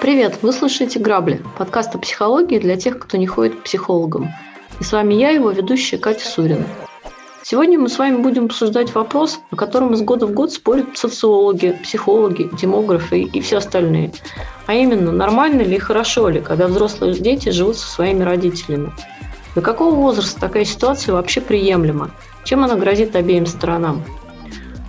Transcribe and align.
Привет, 0.00 0.38
вы 0.42 0.52
слушаете 0.52 1.00
«Грабли»– 1.00 1.42
подкаст 1.58 1.96
о 1.96 1.98
психологии 1.98 2.60
для 2.60 2.76
тех, 2.76 3.00
кто 3.00 3.16
не 3.16 3.26
ходит 3.26 3.56
к 3.56 3.62
психологам. 3.64 4.28
И 4.78 4.84
с 4.84 4.92
вами 4.92 5.14
я, 5.14 5.30
его 5.30 5.50
ведущая 5.50 5.98
Катя 5.98 6.28
Сурина. 6.28 6.64
Сегодня 7.42 7.76
мы 7.76 7.88
с 7.88 7.98
вами 7.98 8.18
будем 8.18 8.44
обсуждать 8.44 8.94
вопрос, 8.94 9.40
о 9.50 9.56
котором 9.56 9.94
из 9.94 10.02
года 10.02 10.28
в 10.28 10.32
год 10.32 10.52
спорят 10.52 10.96
социологи, 10.96 11.76
психологи, 11.82 12.48
демографы 12.60 13.22
и 13.22 13.40
все 13.40 13.56
остальные. 13.56 14.12
А 14.66 14.74
именно, 14.74 15.10
нормально 15.10 15.62
ли 15.62 15.74
и 15.74 15.80
хорошо 15.80 16.28
ли, 16.28 16.40
когда 16.40 16.68
взрослые 16.68 17.14
дети 17.14 17.48
живут 17.48 17.78
со 17.78 17.88
своими 17.88 18.22
родителями. 18.22 18.92
До 19.54 19.60
какого 19.60 19.94
возраста 19.94 20.40
такая 20.40 20.64
ситуация 20.64 21.14
вообще 21.14 21.40
приемлема? 21.40 22.10
Чем 22.44 22.64
она 22.64 22.76
грозит 22.76 23.16
обеим 23.16 23.46
сторонам? 23.46 24.02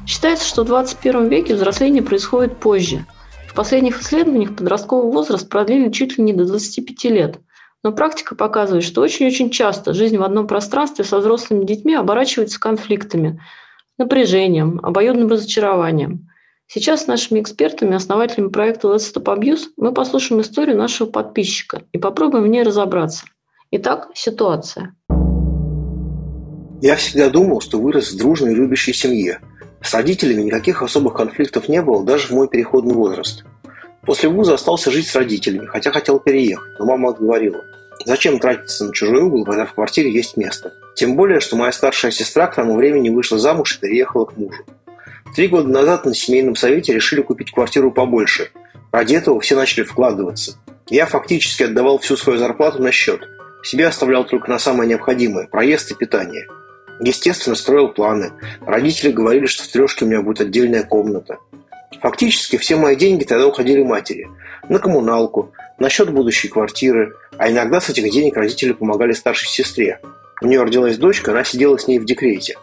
Считается, 0.06 0.48
что 0.48 0.64
в 0.64 0.68
21 0.68 1.28
веке 1.28 1.56
взросление 1.56 2.04
происходит 2.04 2.58
позже. 2.58 3.06
В 3.48 3.54
последних 3.54 4.02
исследованиях 4.02 4.56
подростковый 4.56 5.12
возраст 5.12 5.48
продлили 5.48 5.92
чуть 5.92 6.18
ли 6.18 6.24
не 6.24 6.34
до 6.34 6.46
25 6.46 7.04
лет– 7.06 7.40
но 7.84 7.92
практика 7.92 8.36
показывает, 8.36 8.84
что 8.84 9.02
очень-очень 9.02 9.50
часто 9.50 9.94
жизнь 9.94 10.18
в 10.18 10.24
одном 10.24 10.48
пространстве 10.48 11.04
со 11.04 11.20
взрослыми 11.20 11.66
детьми 11.66 11.94
оборачивается 11.94 12.60
конфликтами, 12.60 13.42
напряжением, 13.98 14.80
обоюдным 14.82 15.28
разочарованием. 15.28 16.30
Сейчас 16.68 17.04
с 17.04 17.08
нашими 17.08 17.42
экспертами, 17.42 17.96
основателями 17.96 18.48
проекта 18.48 18.88
Let's 18.88 19.14
Stop 19.14 19.26
Abuse, 19.26 19.68
мы 19.76 19.94
послушаем 19.94 20.42
историю 20.42 20.78
нашего 20.78 21.10
подписчика 21.10 21.84
и 21.92 21.98
попробуем 21.98 22.46
в 22.46 22.48
ней 22.48 22.64
разобраться. 22.64 23.26
Итак, 23.76 24.10
ситуация. 24.14 24.96
Я 26.80 26.96
всегда 26.96 27.32
думал, 27.32 27.60
что 27.60 27.80
вырос 27.80 28.12
в 28.12 28.18
дружной 28.18 28.52
и 28.52 28.56
любящей 28.56 28.94
семье. 28.94 29.40
С 29.82 29.96
родителями 29.96 30.44
никаких 30.44 30.84
особых 30.84 31.16
конфликтов 31.16 31.68
не 31.68 31.82
было 31.82 32.06
даже 32.06 32.28
в 32.28 32.32
мой 32.32 32.48
переходный 32.48 32.94
возраст. 32.94 33.44
После 34.06 34.30
вуза 34.30 34.54
остался 34.54 34.92
жить 34.92 35.08
с 35.08 35.16
родителями, 35.16 35.66
хотя 35.66 35.90
хотел 35.90 36.20
переехать, 36.20 36.78
но 36.78 36.86
мама 36.86 37.10
отговорила. 37.10 37.62
Зачем 38.06 38.38
тратиться 38.38 38.86
на 38.86 38.94
чужой 38.94 39.24
угол, 39.24 39.44
когда 39.44 39.66
в 39.66 39.74
квартире 39.74 40.14
есть 40.14 40.38
место? 40.38 40.74
Тем 40.96 41.16
более, 41.16 41.40
что 41.40 41.56
моя 41.56 41.72
старшая 41.72 42.12
сестра 42.12 42.46
к 42.46 42.54
тому 42.54 42.76
времени 42.76 43.10
вышла 43.10 43.40
замуж 43.40 43.78
и 43.78 43.80
переехала 43.80 44.26
к 44.26 44.38
мужу. 44.38 44.64
Три 45.36 45.48
года 45.48 45.68
назад 45.68 46.06
на 46.06 46.14
семейном 46.14 46.56
совете 46.56 46.94
решили 46.94 47.24
купить 47.24 47.52
квартиру 47.52 47.90
побольше. 47.92 48.52
Ради 48.92 49.16
этого 49.16 49.40
все 49.40 49.56
начали 49.56 49.84
вкладываться. 49.84 50.58
Я 50.92 51.08
фактически 51.08 51.64
отдавал 51.64 51.98
всю 51.98 52.16
свою 52.18 52.38
зарплату 52.38 52.80
на 52.80 52.92
счет. 52.92 53.28
Себе 53.64 53.88
оставлял 53.88 54.26
только 54.26 54.50
на 54.50 54.60
самое 54.60 54.90
необходимое– 54.90 55.48
проезд 55.52 55.92
и 55.92 55.96
питание. 55.96 56.48
Естественно, 57.00 57.56
строил 57.56 57.90
планы. 57.90 58.34
Родители 58.66 59.12
говорили, 59.12 59.46
что 59.46 59.64
в 59.64 59.68
трешке 59.68 60.06
у 60.06 60.08
меня 60.08 60.22
будет 60.22 60.42
отдельная 60.42 60.84
комната. 60.84 61.38
Фактически 62.02 62.58
все 62.58 62.76
мои 62.76 62.96
деньги 62.98 63.24
тогда 63.24 63.48
уходили 63.48 63.82
матери. 63.82 64.28
На 64.68 64.80
коммуналку, 64.80 65.54
на 65.80 65.90
счет 65.90 66.12
будущей 66.12 66.50
квартиры, 66.50 67.16
а 67.38 67.50
иногда 67.50 67.80
с 67.80 67.90
этих 67.90 68.12
денег 68.12 68.36
родители 68.36 68.74
помогали 68.74 69.14
старшей 69.14 69.48
сестре. 69.48 70.00
У 70.42 70.48
нее 70.48 70.62
родилась 70.62 70.98
дочка, 70.98 71.32
она 71.32 71.46
сидела 71.46 71.78
с 71.78 71.88
ней 71.88 72.00
в 72.00 72.06
декрете. 72.06 72.58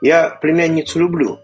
Я 0.00 0.30
племянницу 0.30 1.00
люблю. 1.00 1.40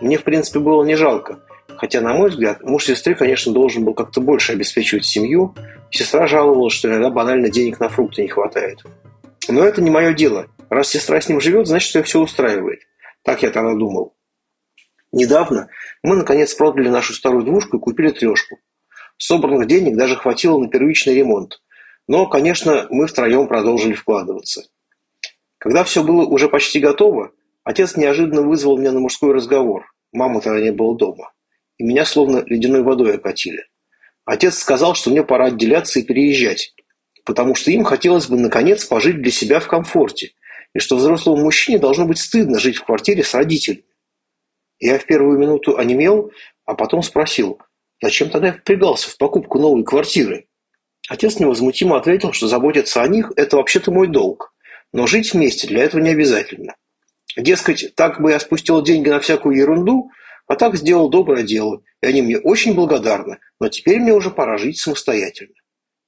Мне, 0.00 0.16
в 0.16 0.24
принципе, 0.24 0.58
было 0.58 0.82
не 0.84 0.96
жалко. 0.96 1.38
Хотя, 1.82 2.00
на 2.00 2.14
мой 2.14 2.30
взгляд, 2.30 2.62
муж 2.62 2.84
сестры, 2.84 3.16
конечно, 3.16 3.52
должен 3.52 3.84
был 3.84 3.92
как-то 3.94 4.20
больше 4.20 4.52
обеспечивать 4.52 5.04
семью. 5.04 5.56
Сестра 5.90 6.28
жаловалась, 6.28 6.74
что 6.74 6.86
иногда 6.86 7.10
банально 7.10 7.48
денег 7.48 7.80
на 7.80 7.88
фрукты 7.88 8.22
не 8.22 8.28
хватает. 8.28 8.84
Но 9.48 9.64
это 9.64 9.82
не 9.82 9.90
мое 9.90 10.12
дело. 10.12 10.46
Раз 10.70 10.90
сестра 10.90 11.20
с 11.20 11.28
ним 11.28 11.40
живет, 11.40 11.66
значит, 11.66 11.92
ее 11.96 12.04
все 12.04 12.20
устраивает. 12.20 12.82
Так 13.24 13.42
я 13.42 13.50
тогда 13.50 13.74
думал. 13.74 14.14
Недавно 15.10 15.70
мы, 16.04 16.14
наконец, 16.14 16.54
продали 16.54 16.88
нашу 16.88 17.14
старую 17.14 17.42
двушку 17.42 17.78
и 17.78 17.80
купили 17.80 18.10
трешку. 18.10 18.60
Собранных 19.16 19.66
денег 19.66 19.96
даже 19.96 20.14
хватило 20.14 20.60
на 20.60 20.68
первичный 20.68 21.16
ремонт. 21.16 21.62
Но, 22.06 22.28
конечно, 22.28 22.86
мы 22.90 23.08
втроем 23.08 23.48
продолжили 23.48 23.94
вкладываться. 23.94 24.62
Когда 25.58 25.82
все 25.82 26.04
было 26.04 26.26
уже 26.26 26.48
почти 26.48 26.78
готово, 26.78 27.32
отец 27.64 27.96
неожиданно 27.96 28.42
вызвал 28.42 28.78
меня 28.78 28.92
на 28.92 29.00
мужской 29.00 29.34
разговор. 29.34 29.92
Мамы 30.12 30.40
тогда 30.40 30.60
не 30.60 30.70
было 30.70 30.96
дома. 30.96 31.32
И 31.82 31.84
меня 31.84 32.04
словно 32.04 32.44
ледяной 32.46 32.84
водой 32.84 33.16
окатили. 33.16 33.64
Отец 34.24 34.56
сказал, 34.58 34.94
что 34.94 35.10
мне 35.10 35.24
пора 35.24 35.46
отделяться 35.46 35.98
и 35.98 36.04
переезжать, 36.04 36.76
потому 37.24 37.56
что 37.56 37.72
им 37.72 37.82
хотелось 37.82 38.28
бы, 38.28 38.38
наконец, 38.38 38.84
пожить 38.84 39.20
для 39.20 39.32
себя 39.32 39.58
в 39.58 39.66
комфорте, 39.66 40.30
и 40.76 40.78
что 40.78 40.94
взрослому 40.94 41.42
мужчине 41.42 41.80
должно 41.80 42.04
быть 42.04 42.18
стыдно 42.18 42.60
жить 42.60 42.76
в 42.76 42.84
квартире 42.84 43.24
с 43.24 43.34
родителями. 43.34 43.82
Я 44.78 44.96
в 44.96 45.06
первую 45.06 45.40
минуту 45.40 45.76
онемел, 45.76 46.30
а 46.66 46.74
потом 46.74 47.02
спросил, 47.02 47.58
зачем 48.00 48.30
тогда 48.30 48.46
я 48.46 48.52
впрягался 48.52 49.10
в 49.10 49.18
покупку 49.18 49.58
новой 49.58 49.82
квартиры? 49.82 50.46
Отец 51.08 51.40
невозмутимо 51.40 51.96
ответил, 51.96 52.32
что 52.32 52.46
заботиться 52.46 53.02
о 53.02 53.08
них– 53.08 53.32
это 53.36 53.56
вообще-то 53.56 53.90
мой 53.90 54.06
долг, 54.06 54.54
но 54.92 55.08
жить 55.08 55.34
вместе 55.34 55.66
для 55.66 55.82
этого 55.82 56.00
не 56.00 56.10
обязательно. 56.10 56.76
Дескать, 57.36 57.96
так 57.96 58.20
бы 58.20 58.30
я 58.30 58.38
спустил 58.38 58.84
деньги 58.84 59.08
на 59.08 59.18
всякую 59.18 59.56
ерунду, 59.56 60.12
а 60.46 60.56
так 60.56 60.76
сделал 60.76 61.08
доброе 61.08 61.42
дело, 61.42 61.82
и 62.02 62.06
они 62.06 62.22
мне 62.22 62.38
очень 62.38 62.74
благодарны, 62.74 63.38
но 63.60 63.68
теперь 63.68 64.00
мне 64.00 64.12
уже 64.12 64.30
пора 64.30 64.58
жить 64.58 64.78
самостоятельно. 64.78 65.54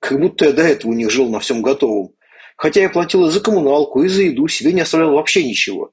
Как 0.00 0.21
будто 0.21 0.47
я 0.47 0.53
до 0.53 0.62
этого 0.62 0.91
у 0.91 0.95
них 0.95 1.11
жил 1.11 1.31
на 1.31 1.41
всем 1.41 1.62
готовом. 1.62 2.12
Хотя 2.56 2.83
я 2.83 2.91
платил 2.91 3.27
и 3.27 3.31
за 3.31 3.41
коммуналку, 3.41 4.03
и 4.03 4.09
за 4.09 4.23
еду, 4.23 4.47
себе 4.49 4.73
не 4.73 4.83
оставлял 4.83 5.12
вообще 5.12 5.44
ничего. 5.44 5.93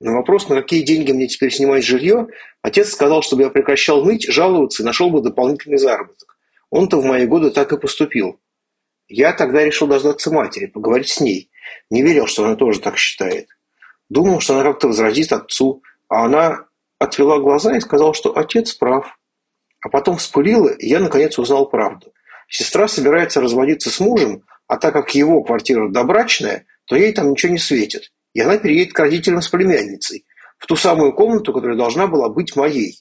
На 0.00 0.12
вопрос, 0.12 0.48
на 0.48 0.56
какие 0.56 0.82
деньги 0.82 1.12
мне 1.12 1.28
теперь 1.28 1.52
снимать 1.52 1.84
жилье, 1.84 2.28
отец 2.62 2.90
сказал, 2.90 3.22
чтобы 3.22 3.42
я 3.42 3.50
прекращал 3.50 4.04
ныть, 4.04 4.26
жаловаться 4.26 4.82
и 4.82 4.86
нашел 4.86 5.10
бы 5.10 5.20
дополнительный 5.20 5.76
заработок. 5.76 6.38
Он-то 6.70 6.98
в 6.98 7.04
мои 7.04 7.26
годы 7.26 7.50
так 7.50 7.72
и 7.72 7.78
поступил. 7.78 8.40
Я 9.08 9.32
тогда 9.32 9.62
решил 9.62 9.86
дождаться 9.86 10.30
матери, 10.30 10.66
поговорить 10.66 11.10
с 11.10 11.20
ней. 11.20 11.50
Не 11.90 12.02
верил, 12.02 12.26
что 12.26 12.44
она 12.44 12.56
тоже 12.56 12.80
так 12.80 12.96
считает. 12.96 13.48
Думал, 14.08 14.40
что 14.40 14.54
она 14.54 14.64
как-то 14.64 14.88
возразит 14.88 15.32
отцу, 15.32 15.82
а 16.08 16.24
она 16.24 16.66
отвела 17.00 17.40
глаза 17.40 17.76
и 17.76 17.80
сказала, 17.80 18.14
что 18.14 18.38
отец 18.38 18.74
прав. 18.74 19.18
А 19.80 19.88
потом 19.88 20.18
вспылила, 20.18 20.68
и 20.68 20.86
я 20.86 21.00
наконец 21.00 21.36
узнал 21.38 21.68
правду. 21.68 22.12
Сестра 22.48 22.86
собирается 22.86 23.40
разводиться 23.40 23.90
с 23.90 23.98
мужем, 23.98 24.44
а 24.68 24.76
так 24.76 24.92
как 24.92 25.16
его 25.16 25.42
квартира 25.42 25.88
добрачная, 25.88 26.66
то 26.84 26.94
ей 26.94 27.12
там 27.12 27.30
ничего 27.30 27.52
не 27.52 27.58
светит 27.58 28.12
и 28.34 28.40
она 28.40 28.58
переедет 28.58 28.92
к 28.92 28.98
родителям 28.98 29.42
с 29.42 29.48
племянницей, 29.48 30.24
в 30.58 30.66
ту 30.66 30.76
самую 30.76 31.12
комнату, 31.12 31.52
которая 31.52 31.76
должна 31.76 32.06
была 32.06 32.28
быть 32.28 32.56
моей. 32.56 32.98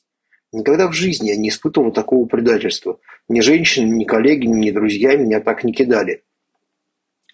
Никогда 0.52 0.88
в 0.88 0.94
жизни 0.94 1.30
я 1.30 1.36
не 1.36 1.50
испытывал 1.50 1.92
такого 1.92 2.26
предательства. 2.26 3.00
Ни 3.28 3.42
женщины, 3.42 3.94
ни 3.94 4.06
коллеги, 4.06 4.48
ни 4.48 4.72
друзья 4.72 5.16
меня 5.16 5.42
так 5.42 5.64
не 5.64 5.74
кидали. 5.74 6.24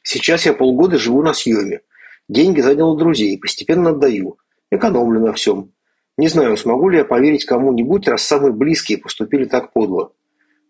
Сейчас 0.04 0.46
я 0.46 0.54
полгода 0.54 0.98
живу 0.98 1.24
на 1.24 1.34
съеме. 1.34 1.82
Деньги 2.28 2.60
занял 2.60 2.92
у 2.92 2.98
друзей, 2.98 3.40
постепенно 3.40 3.92
отдаю. 3.92 4.38
Экономлю 4.70 5.22
на 5.22 5.34
всем. 5.34 5.72
Не 6.18 6.28
знаю, 6.28 6.58
смогу 6.58 6.90
ли 6.90 7.00
я 7.00 7.06
поверить 7.06 7.46
кому-нибудь, 7.46 8.08
раз 8.08 8.24
самые 8.24 8.54
близкие 8.54 8.98
поступили 8.98 9.46
так 9.46 9.74
подло. 9.74 10.14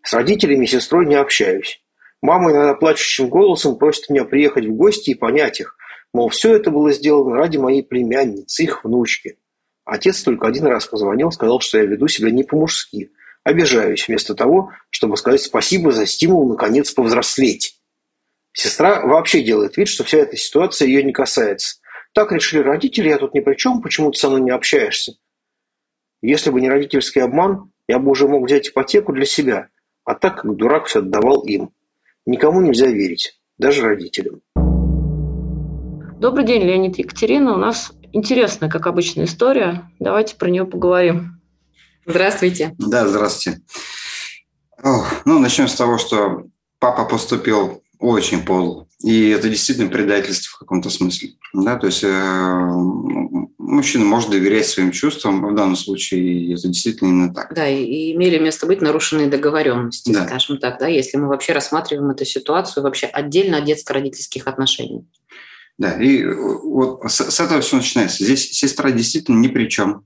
С 0.01 0.13
родителями 0.13 0.65
и 0.65 0.67
сестрой 0.67 1.05
не 1.05 1.15
общаюсь. 1.15 1.83
Мама 2.21 2.51
иногда 2.51 2.73
плачущим 2.73 3.29
голосом 3.29 3.77
просит 3.77 4.09
меня 4.09 4.25
приехать 4.25 4.65
в 4.65 4.73
гости 4.73 5.11
и 5.11 5.15
понять 5.15 5.59
их, 5.59 5.77
Мол, 6.15 6.29
все 6.29 6.55
это 6.55 6.71
было 6.71 6.93
сделано 6.93 7.35
ради 7.35 7.57
моей 7.57 7.83
племянницы, 7.83 8.63
их 8.63 8.85
внучки. 8.85 9.37
Отец 9.83 10.23
только 10.23 10.47
один 10.47 10.65
раз 10.65 10.87
позвонил, 10.87 11.29
сказал, 11.29 11.59
что 11.59 11.77
я 11.77 11.83
веду 11.83 12.07
себя 12.07 12.31
не 12.31 12.43
по-мужски. 12.43 13.11
Обижаюсь, 13.43 14.07
вместо 14.07 14.33
того, 14.33 14.71
чтобы 14.89 15.17
сказать 15.17 15.41
спасибо 15.41 15.91
за 15.91 16.05
стимул 16.05 16.47
наконец 16.47 16.91
повзрослеть. 16.91 17.81
Сестра 18.53 19.05
вообще 19.05 19.43
делает 19.43 19.75
вид, 19.75 19.89
что 19.89 20.05
вся 20.05 20.19
эта 20.19 20.37
ситуация 20.37 20.87
ее 20.87 21.03
не 21.03 21.11
касается. 21.11 21.81
Так 22.13 22.31
решили 22.31 22.61
родители, 22.61 23.09
я 23.09 23.17
тут 23.17 23.33
ни 23.33 23.41
при 23.41 23.55
чем, 23.55 23.81
почему 23.81 24.09
ты 24.11 24.17
со 24.17 24.29
мной 24.29 24.39
не 24.39 24.51
общаешься? 24.51 25.15
Если 26.27 26.49
бы 26.49 26.59
не 26.59 26.69
родительский 26.69 27.21
обман, 27.21 27.69
я 27.87 27.99
бы 27.99 28.09
уже 28.09 28.27
мог 28.27 28.47
взять 28.47 28.69
ипотеку 28.69 29.13
для 29.13 29.25
себя, 29.25 29.67
а 30.05 30.15
так 30.15 30.41
как 30.41 30.55
дурак 30.55 30.87
все 30.87 30.97
отдавал 30.97 31.43
им. 31.43 31.69
Никому 32.25 32.61
нельзя 32.61 32.87
верить, 32.87 33.39
даже 33.59 33.83
родителям. 33.83 34.41
Добрый 36.19 36.43
день, 36.43 36.63
Леонид 36.63 36.97
Екатерина. 36.97 37.53
У 37.53 37.57
нас 37.57 37.93
интересная, 38.11 38.71
как 38.71 38.87
обычная 38.87 39.25
история. 39.25 39.91
Давайте 39.99 40.35
про 40.35 40.49
нее 40.49 40.65
поговорим. 40.65 41.41
Здравствуйте. 42.07 42.73
Да, 42.79 43.07
здравствуйте. 43.07 43.61
Ох, 44.81 45.21
ну, 45.25 45.37
начнем 45.37 45.67
с 45.67 45.75
того, 45.75 45.99
что 45.99 46.47
папа 46.79 47.05
поступил 47.05 47.83
очень 47.99 48.43
подло. 48.43 48.87
И 49.03 49.29
это 49.29 49.47
действительно 49.47 49.91
предательство 49.91 50.55
в 50.55 50.59
каком-то 50.59 50.89
смысле. 50.89 51.33
Да? 51.53 51.77
То 51.77 51.85
есть 51.85 52.03
э, 52.03 52.09
мужчина 53.75 54.05
может 54.05 54.31
доверять 54.31 54.65
своим 54.67 54.91
чувствам, 54.91 55.45
в 55.45 55.55
данном 55.55 55.75
случае 55.75 56.53
это 56.53 56.67
действительно 56.67 57.09
именно 57.09 57.33
так. 57.33 57.53
Да, 57.53 57.67
и 57.67 58.13
имели 58.13 58.39
место 58.39 58.65
быть 58.65 58.81
нарушенные 58.81 59.27
договоренности, 59.27 60.11
да. 60.11 60.25
скажем 60.25 60.57
так, 60.57 60.79
да, 60.79 60.87
если 60.87 61.17
мы 61.17 61.27
вообще 61.27 61.53
рассматриваем 61.53 62.09
эту 62.09 62.25
ситуацию 62.25 62.83
вообще 62.83 63.07
отдельно 63.07 63.57
от 63.57 63.65
детско-родительских 63.65 64.47
отношений. 64.47 65.05
Да, 65.77 65.91
и 66.01 66.25
вот 66.25 67.01
с, 67.05 67.31
с 67.31 67.39
этого 67.39 67.61
все 67.61 67.77
начинается. 67.77 68.23
Здесь 68.23 68.51
сестра 68.51 68.91
действительно 68.91 69.39
ни 69.39 69.47
при 69.47 69.67
чем. 69.67 70.05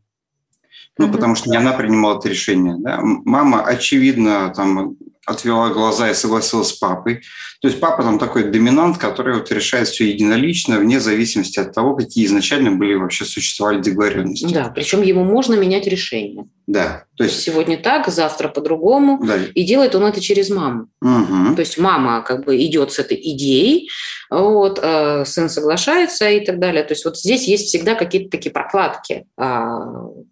Ну, 0.98 1.08
mm-hmm. 1.08 1.12
потому 1.12 1.36
что 1.36 1.50
не 1.50 1.58
она 1.58 1.74
принимала 1.74 2.20
это 2.20 2.28
решение. 2.28 2.76
Да? 2.80 3.00
Мама, 3.02 3.64
очевидно, 3.64 4.52
там 4.56 4.98
отвела 5.30 5.70
глаза 5.70 6.10
и 6.10 6.14
согласилась 6.14 6.70
с 6.70 6.74
папой. 6.74 7.22
То 7.62 7.68
есть 7.68 7.80
папа 7.80 8.04
там 8.04 8.20
такой 8.20 8.46
доминант, 8.46 8.98
который 8.98 9.36
вот 9.36 9.52
решает 9.52 9.88
все 9.88 10.10
единолично, 10.10 10.80
вне 10.80 11.00
зависимости 11.00 11.60
от 11.60 11.74
того, 11.74 11.96
какие 11.96 12.26
изначально 12.26 12.72
были 12.72 12.96
вообще 12.96 13.26
существовали 13.26 13.82
договоренности. 13.82 14.54
Да, 14.54 14.72
причем 14.74 15.02
ему 15.02 15.24
можно 15.24 15.56
менять 15.56 15.88
решение. 15.88 16.46
Да. 16.70 17.06
То 17.18 17.24
есть 17.24 17.42
сегодня 17.42 17.78
так, 17.78 18.08
завтра 18.10 18.48
по-другому. 18.48 19.20
Да. 19.24 19.38
И 19.56 19.64
делает 19.64 19.96
он 19.96 20.06
это 20.06 20.22
через 20.22 20.52
маму. 20.52 20.88
Угу. 21.02 21.56
То 21.56 21.62
есть 21.62 21.80
мама 21.80 22.22
как 22.22 22.46
бы 22.46 22.64
идет 22.64 22.92
с 22.92 23.00
этой 23.00 23.20
идеей, 23.32 23.90
вот, 24.30 24.80
э, 24.80 25.26
сын 25.26 25.50
соглашается 25.50 26.30
и 26.30 26.46
так 26.46 26.60
далее. 26.60 26.84
То 26.84 26.94
есть 26.94 27.06
вот 27.06 27.18
здесь 27.18 27.48
есть 27.48 27.70
всегда 27.70 27.96
какие-то 27.96 28.30
такие 28.30 28.52
прокладки 28.52 29.26
э, 29.36 29.64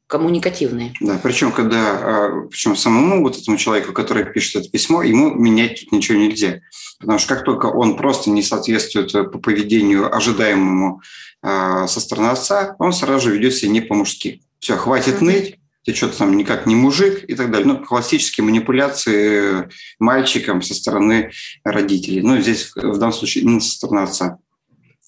коммуникативные. 0.05 0.93
Да, 1.01 1.19
причем 1.23 1.51
когда, 1.51 1.97
э, 1.99 2.47
причем 2.51 2.75
самому 2.75 3.23
вот 3.23 3.35
этому 3.35 3.57
человеку, 3.57 3.91
который 3.91 4.25
пишет 4.25 4.61
это 4.61 4.69
письмо, 4.69 5.01
ему 5.01 5.33
менять 5.33 5.79
тут 5.79 5.91
ничего 5.91 6.19
нельзя. 6.19 6.59
Потому 6.99 7.17
что 7.17 7.33
как 7.33 7.45
только 7.45 7.65
он 7.65 7.97
просто 7.97 8.29
не 8.29 8.43
соответствует 8.43 9.13
э, 9.15 9.23
по 9.23 9.39
поведению 9.39 10.15
ожидаемому 10.15 11.01
э, 11.41 11.87
со 11.87 11.99
стороны 11.99 12.27
отца, 12.27 12.75
он 12.77 12.93
сразу 12.93 13.29
же 13.29 13.35
ведет 13.35 13.55
себя 13.55 13.71
не 13.71 13.81
по-мужски. 13.81 14.43
Все, 14.59 14.75
хватит 14.75 15.15
mm-hmm. 15.15 15.25
ныть, 15.25 15.59
ты 15.87 15.95
что-то 15.95 16.17
там 16.17 16.35
никак 16.35 16.65
не 16.65 16.75
мужик 16.75 17.23
и 17.29 17.33
так 17.33 17.49
далее. 17.49 17.65
Ну, 17.65 17.79
классические 17.79 18.43
манипуляции 18.43 19.69
мальчиком 19.99 20.61
со 20.61 20.73
стороны 20.73 21.31
родителей. 21.63 22.21
Ну, 22.21 22.41
здесь 22.41 22.73
в 22.75 22.97
данном 22.97 23.13
случае 23.13 23.45
именно 23.45 23.61
со 23.61 23.71
стороны 23.71 24.01
отца. 24.01 24.37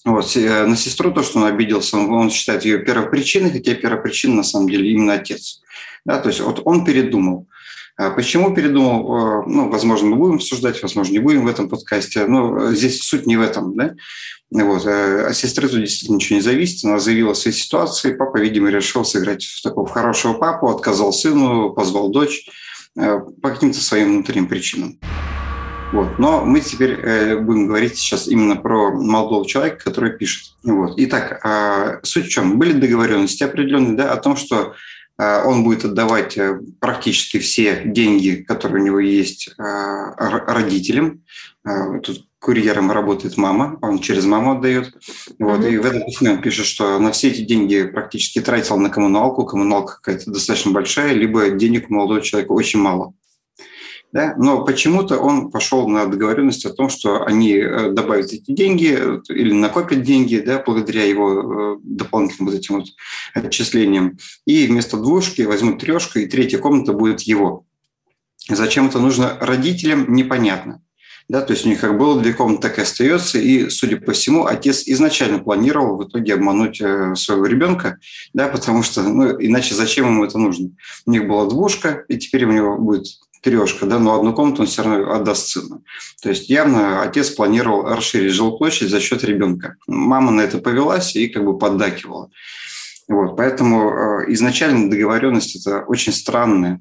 Вот. 0.06 0.34
Э, 0.36 0.64
на 0.64 0.76
сестру 0.76 1.12
то, 1.12 1.22
что 1.22 1.40
он 1.40 1.44
обиделся, 1.44 1.98
он, 1.98 2.10
он 2.10 2.30
считает 2.30 2.64
ее 2.64 2.78
первопричиной, 2.78 3.50
хотя 3.50 3.74
первопричина 3.74 4.36
на 4.36 4.42
самом 4.42 4.70
деле 4.70 4.90
именно 4.90 5.12
отец. 5.12 5.60
Да, 6.06 6.18
то 6.18 6.30
есть 6.30 6.40
вот 6.40 6.62
он 6.64 6.86
передумал. 6.86 7.46
А 7.98 8.08
почему 8.08 8.54
передумал? 8.54 9.42
Э, 9.42 9.42
ну, 9.46 9.68
возможно, 9.68 10.08
мы 10.08 10.16
будем 10.16 10.36
обсуждать, 10.36 10.80
возможно, 10.80 11.12
не 11.12 11.18
будем 11.18 11.44
в 11.44 11.48
этом 11.48 11.68
подкасте. 11.68 12.24
Но 12.24 12.72
здесь 12.72 13.02
суть 13.02 13.26
не 13.26 13.36
в 13.36 13.42
этом. 13.42 13.76
Да? 13.76 13.96
Вот. 14.50 14.84
От 14.84 14.86
а 14.86 15.32
сестры 15.32 15.68
тут 15.68 15.80
действительно 15.80 16.16
ничего 16.16 16.36
не 16.36 16.42
зависит. 16.42 16.84
Она 16.84 16.98
заявила 16.98 17.32
о 17.32 17.34
своей 17.34 17.56
ситуации. 17.56 18.14
Папа, 18.14 18.38
видимо, 18.38 18.70
решил 18.70 19.04
сыграть 19.04 19.44
в 19.44 19.62
такого 19.62 19.88
хорошего 19.88 20.34
папу, 20.34 20.68
отказал 20.68 21.12
сыну, 21.12 21.72
позвал 21.72 22.08
дочь 22.08 22.48
э, 22.96 23.20
по 23.40 23.50
каким-то 23.50 23.78
своим 23.78 24.14
внутренним 24.14 24.48
причинам. 24.48 24.98
Вот. 25.92 26.18
Но 26.18 26.44
мы 26.44 26.60
теперь 26.60 26.92
э, 26.92 27.36
будем 27.36 27.68
говорить 27.68 27.96
сейчас 27.96 28.26
именно 28.26 28.56
про 28.56 28.90
молодого 28.90 29.46
человека, 29.46 29.84
который 29.84 30.12
пишет. 30.12 30.54
Вот. 30.64 30.94
Итак, 30.96 31.40
а, 31.44 32.00
суть 32.02 32.26
в 32.26 32.30
чем? 32.30 32.58
Были 32.58 32.72
договоренности 32.72 33.44
определенные 33.44 33.96
да, 33.96 34.12
о 34.12 34.16
том, 34.16 34.36
что 34.36 34.74
он 35.18 35.64
будет 35.64 35.84
отдавать 35.84 36.38
э, 36.38 36.58
практически 36.80 37.38
все 37.40 37.82
деньги, 37.84 38.36
которые 38.36 38.82
у 38.82 38.86
него 38.86 39.00
есть 39.00 39.50
родителям. 39.58 41.20
Тут 42.02 42.24
курьером 42.40 42.90
работает 42.90 43.36
мама, 43.36 43.78
он 43.82 43.98
через 43.98 44.24
маму 44.24 44.52
отдает. 44.52 44.94
Вот, 45.38 45.60
mm-hmm. 45.60 45.72
И 45.72 45.78
в 45.78 45.86
этом 45.86 46.04
письме 46.06 46.30
он 46.32 46.40
пишет, 46.40 46.66
что 46.66 46.98
на 46.98 47.12
все 47.12 47.28
эти 47.28 47.42
деньги 47.42 47.82
практически 47.84 48.40
тратил 48.40 48.78
на 48.78 48.88
коммуналку, 48.88 49.44
коммуналка 49.44 49.96
какая-то 49.96 50.30
достаточно 50.30 50.72
большая, 50.72 51.12
либо 51.12 51.50
денег 51.50 51.90
у 51.90 51.94
молодого 51.94 52.22
человека 52.22 52.52
очень 52.52 52.80
мало. 52.80 53.12
Да? 54.12 54.34
Но 54.36 54.64
почему-то 54.64 55.18
он 55.18 55.50
пошел 55.50 55.86
на 55.86 56.06
договоренность 56.06 56.66
о 56.66 56.72
том, 56.72 56.88
что 56.88 57.24
они 57.24 57.54
э, 57.54 57.92
добавят 57.92 58.32
эти 58.32 58.50
деньги 58.50 58.98
или 59.28 59.52
накопят 59.52 60.02
деньги 60.02 60.36
да, 60.36 60.62
благодаря 60.66 61.04
его 61.04 61.76
э, 61.76 61.80
дополнительным 61.84 62.50
вот 62.50 62.58
этим 62.58 62.76
вот 62.76 62.86
отчислениям. 63.34 64.18
И 64.46 64.66
вместо 64.66 64.96
двушки 64.96 65.42
возьмут 65.42 65.80
трешку, 65.80 66.18
и 66.18 66.26
третья 66.26 66.58
комната 66.58 66.92
будет 66.92 67.20
его. 67.20 67.66
Зачем 68.48 68.88
это 68.88 68.98
нужно 68.98 69.36
родителям, 69.40 70.12
непонятно. 70.12 70.82
Да, 71.30 71.42
то 71.42 71.52
есть 71.52 71.64
у 71.64 71.68
них 71.68 71.80
как 71.80 71.96
было 71.96 72.20
две 72.20 72.32
комнаты, 72.32 72.62
так 72.62 72.78
и 72.78 72.82
остается. 72.82 73.38
И, 73.38 73.68
судя 73.68 73.98
по 73.98 74.10
всему, 74.10 74.46
отец 74.46 74.82
изначально 74.86 75.38
планировал 75.38 75.96
в 75.96 76.08
итоге 76.08 76.34
обмануть 76.34 76.80
э, 76.80 77.14
своего 77.14 77.46
ребенка, 77.46 77.98
да, 78.34 78.48
потому 78.48 78.82
что, 78.82 79.04
ну, 79.04 79.40
иначе 79.40 79.76
зачем 79.76 80.06
ему 80.06 80.24
это 80.24 80.38
нужно? 80.38 80.70
У 81.06 81.10
них 81.12 81.28
была 81.28 81.48
двушка, 81.48 82.04
и 82.08 82.18
теперь 82.18 82.46
у 82.46 82.52
него 82.52 82.76
будет 82.78 83.06
трешка, 83.42 83.86
да, 83.86 84.00
но 84.00 84.18
одну 84.18 84.34
комнату 84.34 84.62
он 84.62 84.66
все 84.66 84.82
равно 84.82 85.12
отдаст 85.12 85.46
сыну. 85.46 85.84
То 86.20 86.30
есть 86.30 86.50
явно 86.50 87.02
отец 87.02 87.30
планировал 87.30 87.84
расширить 87.84 88.32
жилплощадь 88.32 88.90
за 88.90 88.98
счет 88.98 89.22
ребенка. 89.22 89.76
Мама 89.86 90.32
на 90.32 90.40
это 90.40 90.58
повелась 90.58 91.14
и 91.14 91.28
как 91.28 91.44
бы 91.44 91.56
поддакивала. 91.56 92.28
Вот, 93.06 93.36
поэтому 93.36 93.92
э, 93.92 94.32
изначально 94.32 94.90
договоренность 94.90 95.64
это 95.64 95.82
очень 95.82 96.12
странная. 96.12 96.80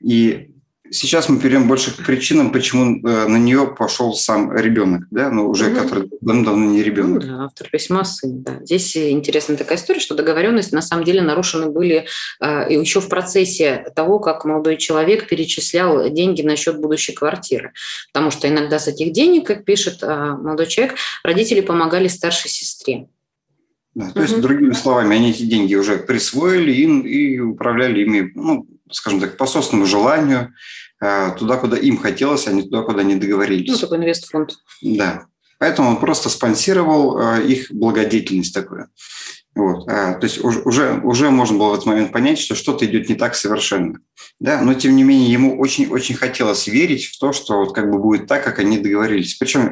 И 0.00 0.48
сейчас 0.92 1.28
мы 1.28 1.38
перейдем 1.38 1.66
больше 1.66 1.96
к 1.96 2.04
причинам, 2.04 2.52
почему 2.52 2.96
э, 2.96 3.26
на 3.26 3.36
нее 3.36 3.74
пошел 3.76 4.14
сам 4.14 4.54
ребенок, 4.56 5.06
да, 5.10 5.30
но 5.30 5.48
уже 5.48 5.70
mm-hmm. 5.70 5.80
который 5.80 6.08
давно 6.20 6.66
не 6.66 6.82
ребенок. 6.82 7.24
Ну, 7.24 7.28
да, 7.38 7.44
автор 7.44 7.68
письма 7.70 8.04
сын, 8.04 8.42
да. 8.42 8.58
Здесь 8.62 8.96
интересная 8.96 9.56
такая 9.56 9.78
история, 9.78 10.00
что 10.00 10.14
договоренности 10.14 10.74
на 10.74 10.82
самом 10.82 11.04
деле 11.04 11.22
нарушены 11.22 11.70
были 11.70 12.06
э, 12.40 12.66
еще 12.70 13.00
в 13.00 13.08
процессе 13.08 13.86
того, 13.96 14.18
как 14.18 14.44
молодой 14.44 14.76
человек 14.76 15.28
перечислял 15.28 16.10
деньги 16.10 16.42
на 16.42 16.56
счет 16.56 16.80
будущей 16.80 17.12
квартиры. 17.12 17.72
Потому 18.12 18.30
что 18.30 18.48
иногда 18.48 18.78
с 18.78 18.86
этих 18.86 19.12
денег, 19.12 19.46
как 19.46 19.64
пишет 19.64 20.02
э, 20.02 20.06
молодой 20.06 20.66
человек, 20.66 20.96
родители 21.24 21.60
помогали 21.60 22.08
старшей 22.08 22.50
сестре. 22.50 23.08
Да, 23.94 24.10
то 24.10 24.22
есть, 24.22 24.40
другими 24.40 24.72
словами, 24.72 25.16
они 25.16 25.30
эти 25.30 25.42
деньги 25.42 25.74
уже 25.74 25.98
присвоили 25.98 26.72
им 26.72 27.02
и 27.02 27.38
управляли 27.38 28.02
ими, 28.02 28.32
ну, 28.34 28.66
скажем 28.94 29.20
так, 29.20 29.36
по 29.36 29.46
собственному 29.46 29.86
желанию, 29.86 30.54
э, 31.02 31.32
туда, 31.38 31.56
куда 31.56 31.76
им 31.76 31.98
хотелось, 31.98 32.46
а 32.46 32.52
не 32.52 32.62
туда, 32.62 32.82
куда 32.82 33.00
они 33.00 33.16
договорились. 33.16 33.70
Ну, 33.70 33.78
такой 33.78 33.98
инвестфонд. 33.98 34.54
Да. 34.82 35.26
Поэтому 35.58 35.90
он 35.90 35.96
просто 35.98 36.28
спонсировал 36.28 37.18
э, 37.18 37.46
их 37.46 37.70
благодетельность 37.70 38.54
такую. 38.54 38.88
Вот. 39.54 39.86
А, 39.86 40.14
то 40.14 40.24
есть 40.24 40.42
уже, 40.42 40.98
уже 41.04 41.30
можно 41.30 41.58
было 41.58 41.70
в 41.70 41.74
этот 41.74 41.86
момент 41.86 42.10
понять, 42.10 42.38
что 42.38 42.54
что-то 42.54 42.86
идет 42.86 43.10
не 43.10 43.14
так 43.14 43.34
совершенно. 43.34 43.98
Да? 44.40 44.62
Но, 44.62 44.72
тем 44.72 44.96
не 44.96 45.04
менее, 45.04 45.30
ему 45.30 45.60
очень-очень 45.60 46.14
хотелось 46.14 46.66
верить 46.66 47.04
в 47.04 47.18
то, 47.18 47.32
что 47.32 47.58
вот 47.58 47.74
как 47.74 47.90
бы 47.90 47.98
будет 47.98 48.26
так, 48.26 48.42
как 48.42 48.60
они 48.60 48.78
договорились. 48.78 49.34
Причем, 49.34 49.70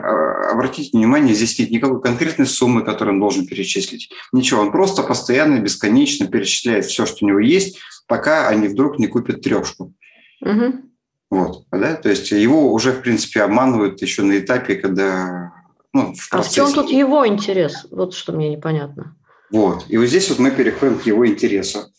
обратите 0.50 0.90
внимание, 0.92 1.34
здесь 1.34 1.58
нет 1.58 1.70
никакой 1.70 2.02
конкретной 2.02 2.46
суммы, 2.46 2.84
которую 2.84 3.14
он 3.14 3.20
должен 3.20 3.46
перечислить. 3.46 4.10
Ничего, 4.32 4.60
он 4.60 4.70
просто 4.70 5.02
постоянно, 5.02 5.60
бесконечно 5.60 6.26
перечисляет 6.26 6.84
все, 6.84 7.06
что 7.06 7.24
у 7.24 7.28
него 7.28 7.40
есть, 7.40 7.78
пока 8.10 8.48
они 8.48 8.66
вдруг 8.66 8.98
не 8.98 9.06
купят 9.06 9.40
трешку. 9.40 9.94
Угу. 10.42 10.72
Вот, 11.30 11.64
да? 11.70 11.94
То 11.94 12.08
есть 12.10 12.32
его 12.32 12.72
уже, 12.72 12.90
в 12.90 13.02
принципе, 13.02 13.42
обманывают 13.42 14.02
еще 14.02 14.22
на 14.22 14.36
этапе, 14.38 14.74
когда... 14.74 15.52
Ну, 15.92 16.12
в 16.14 16.28
а 16.32 16.42
в 16.42 16.50
чем 16.50 16.72
тут 16.72 16.90
его 16.90 17.26
интерес? 17.26 17.86
Вот 17.90 18.14
что 18.14 18.32
мне 18.32 18.50
непонятно. 18.50 19.16
Вот. 19.52 19.84
И 19.88 19.96
вот 19.96 20.06
здесь 20.06 20.28
вот 20.28 20.40
мы 20.40 20.50
переходим 20.50 20.98
к 20.98 21.06
его 21.06 21.24
интересу. 21.24 21.92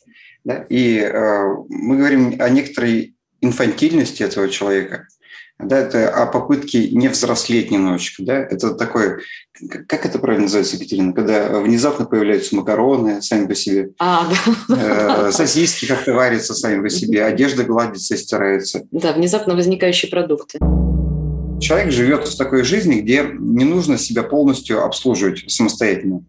Да? 0.44 0.66
И 0.68 0.98
э, 0.98 1.56
мы 1.70 1.96
говорим 1.96 2.36
о 2.40 2.50
некоторой 2.50 3.16
инфантильности 3.40 4.22
этого 4.22 4.50
человека– 4.50 5.08
да, 5.64 5.80
это 5.80 6.10
о 6.10 6.26
попытке 6.26 6.90
не 6.90 7.08
взрослеть 7.08 7.72
немножечко, 7.72 8.24
да, 8.24 8.36
это 8.36 8.74
такое, 8.74 9.20
как 9.88 10.06
это 10.06 10.20
правильно 10.20 10.44
называется, 10.44 10.76
Екатерина, 10.76 11.14
когда 11.14 11.60
внезапно 11.60 12.06
появляются 12.06 12.56
макароны 12.56 13.22
сами 13.22 13.48
по 13.48 13.56
себе, 13.56 13.92
а, 14.00 14.28
да. 14.68 15.28
э, 15.28 15.32
сосиски 15.32 15.86
как-то 15.86 16.14
варятся 16.14 16.54
сами 16.54 16.82
по 16.82 16.90
себе, 16.90 17.24
одежда 17.24 17.64
гладится 17.64 18.16
и 18.16 18.18
стирается. 18.18 18.84
Да, 18.92 19.14
внезапно 19.14 19.56
возникающие 19.56 20.10
продукты. 20.10 20.60
Человек 21.60 21.92
живет 21.92 22.28
в 22.28 22.38
такой 22.38 22.64
жизни, 22.64 23.02
где 23.02 23.24
не 23.38 23.66
нужно 23.66 23.98
себя 23.98 24.24
полностью 24.24 24.84
обслуживать 24.84 25.44
самостоятельно. 25.52 26.24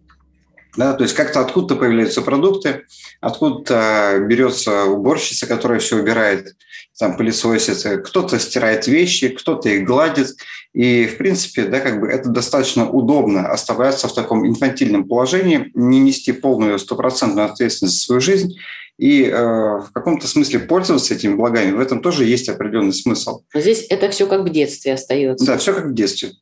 Да, 0.76 0.94
то 0.94 1.02
есть 1.02 1.14
как-то 1.14 1.40
откуда-то 1.40 1.76
появляются 1.76 2.22
продукты, 2.22 2.86
откуда-то 3.20 4.24
берется 4.26 4.84
уборщица, 4.84 5.46
которая 5.46 5.80
все 5.80 5.98
убирает, 5.98 6.56
там 6.98 7.16
пылесосит, 7.16 8.06
кто-то 8.06 8.38
стирает 8.38 8.86
вещи, 8.86 9.28
кто-то 9.28 9.68
их 9.68 9.84
гладит. 9.84 10.34
И, 10.72 11.06
в 11.06 11.18
принципе, 11.18 11.64
да, 11.64 11.80
как 11.80 12.00
бы 12.00 12.08
это 12.08 12.30
достаточно 12.30 12.88
удобно 12.88 13.48
оставаться 13.48 14.08
в 14.08 14.14
таком 14.14 14.46
инфантильном 14.46 15.06
положении, 15.06 15.70
не 15.74 16.00
нести 16.00 16.32
полную 16.32 16.78
стопроцентную 16.78 17.50
ответственность 17.50 17.98
за 17.98 18.04
свою 18.04 18.20
жизнь 18.22 18.54
и 18.98 19.24
э, 19.24 19.32
в 19.34 19.90
каком-то 19.92 20.28
смысле 20.28 20.60
пользоваться 20.60 21.14
этими 21.14 21.34
благами. 21.34 21.72
В 21.72 21.80
этом 21.80 22.00
тоже 22.00 22.24
есть 22.24 22.48
определенный 22.48 22.92
смысл. 22.92 23.42
Но 23.52 23.60
здесь 23.60 23.86
это 23.90 24.08
все 24.10 24.26
как 24.26 24.42
в 24.42 24.48
детстве 24.50 24.94
остается. 24.94 25.44
Да, 25.44 25.58
все 25.58 25.74
как 25.74 25.86
в 25.86 25.94
детстве. 25.94 26.32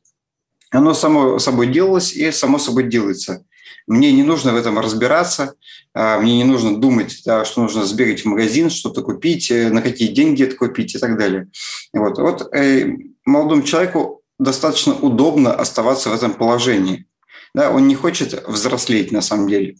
Оно 0.69 0.93
само 0.93 1.39
собой 1.39 1.67
делалось 1.67 2.13
и 2.13 2.31
само 2.31 2.59
собой 2.59 2.83
делается. 2.83 3.43
Мне 3.87 4.11
не 4.11 4.23
нужно 4.23 4.53
в 4.53 4.55
этом 4.55 4.79
разбираться, 4.79 5.55
а, 5.93 6.19
мне 6.19 6.37
не 6.37 6.43
нужно 6.43 6.79
думать, 6.79 7.21
да, 7.25 7.45
что 7.45 7.61
нужно 7.61 7.85
сбегать 7.85 8.21
в 8.21 8.25
магазин, 8.25 8.69
что-то 8.69 9.01
купить, 9.01 9.51
э, 9.51 9.69
на 9.69 9.81
какие 9.81 10.09
деньги 10.09 10.43
это 10.43 10.55
купить 10.55 10.95
и 10.95 10.99
так 10.99 11.17
далее. 11.17 11.49
Вот, 11.93 12.17
вот 12.17 12.53
э, 12.53 12.95
молодому 13.25 13.63
человеку 13.63 14.21
достаточно 14.39 14.93
удобно 14.93 15.53
оставаться 15.53 16.09
в 16.09 16.13
этом 16.13 16.33
положении. 16.33 17.05
Да, 17.53 17.71
он 17.71 17.87
не 17.87 17.95
хочет 17.95 18.47
взрослеть 18.47 19.11
на 19.11 19.21
самом 19.21 19.49
деле. 19.49 19.75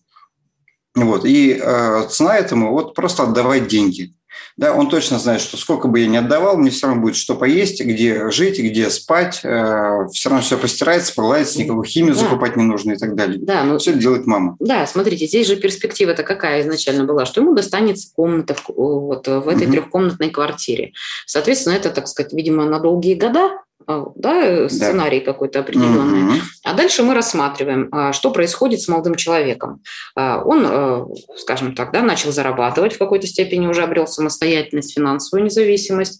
Вот. 0.93 1.25
И 1.25 1.57
э, 1.59 2.07
цена 2.09 2.37
этому 2.37 2.71
вот 2.71 2.93
просто 2.93 3.23
отдавать 3.23 3.67
деньги. 3.67 4.13
Да, 4.57 4.73
он 4.73 4.89
точно 4.89 5.19
знает, 5.19 5.41
что 5.41 5.57
сколько 5.57 5.87
бы 5.87 5.99
я 5.99 6.07
ни 6.07 6.17
отдавал, 6.17 6.57
мне 6.57 6.69
все 6.69 6.87
равно 6.87 7.01
будет 7.01 7.15
что 7.15 7.35
поесть, 7.35 7.81
где 7.81 8.29
жить, 8.29 8.59
где 8.59 8.89
спать, 8.89 9.41
э, 9.43 10.07
все 10.11 10.29
равно 10.29 10.43
все 10.43 10.57
постирается, 10.57 11.13
погладится, 11.15 11.59
никакую 11.59 11.85
химию 11.85 12.13
да. 12.13 12.21
закупать 12.21 12.55
не 12.55 12.63
нужно 12.63 12.93
и 12.93 12.97
так 12.97 13.15
далее. 13.15 13.39
Да, 13.41 13.63
ну, 13.63 13.77
все 13.77 13.93
делает 13.93 14.27
мама. 14.27 14.57
Да, 14.59 14.85
смотрите, 14.87 15.25
здесь 15.25 15.47
же 15.47 15.55
перспектива-то 15.55 16.23
какая 16.23 16.61
изначально 16.61 17.05
была, 17.05 17.25
что 17.25 17.41
ему 17.41 17.53
достанется 17.53 18.11
комната 18.15 18.53
в, 18.55 18.69
вот, 18.75 19.27
в 19.27 19.47
этой 19.47 19.63
угу. 19.63 19.73
трехкомнатной 19.73 20.29
квартире. 20.29 20.93
Соответственно, 21.25 21.73
это, 21.73 21.89
так 21.89 22.07
сказать, 22.07 22.33
видимо, 22.33 22.65
на 22.65 22.79
долгие 22.79 23.15
года, 23.15 23.51
да, 23.87 24.69
сценарий 24.69 25.19
да. 25.19 25.25
какой-то 25.25 25.59
определенный. 25.59 26.23
Угу. 26.23 26.33
А 26.63 26.73
дальше 26.73 27.03
мы 27.03 27.13
рассматриваем, 27.13 27.89
а, 27.91 28.13
что 28.13 28.31
происходит 28.31 28.81
с 28.81 28.87
молодым 28.87 29.15
человеком. 29.15 29.81
А, 30.15 30.41
он, 30.43 31.13
скажем 31.37 31.75
так, 31.75 31.91
да, 31.91 32.01
начал 32.01 32.31
зарабатывать 32.31 32.93
в 32.93 32.97
какой-то 32.97 33.27
степени, 33.27 33.67
уже 33.67 33.83
обрел 33.83 34.07
самостоятельность, 34.07 34.93
финансовую 34.93 35.45
независимость. 35.45 36.19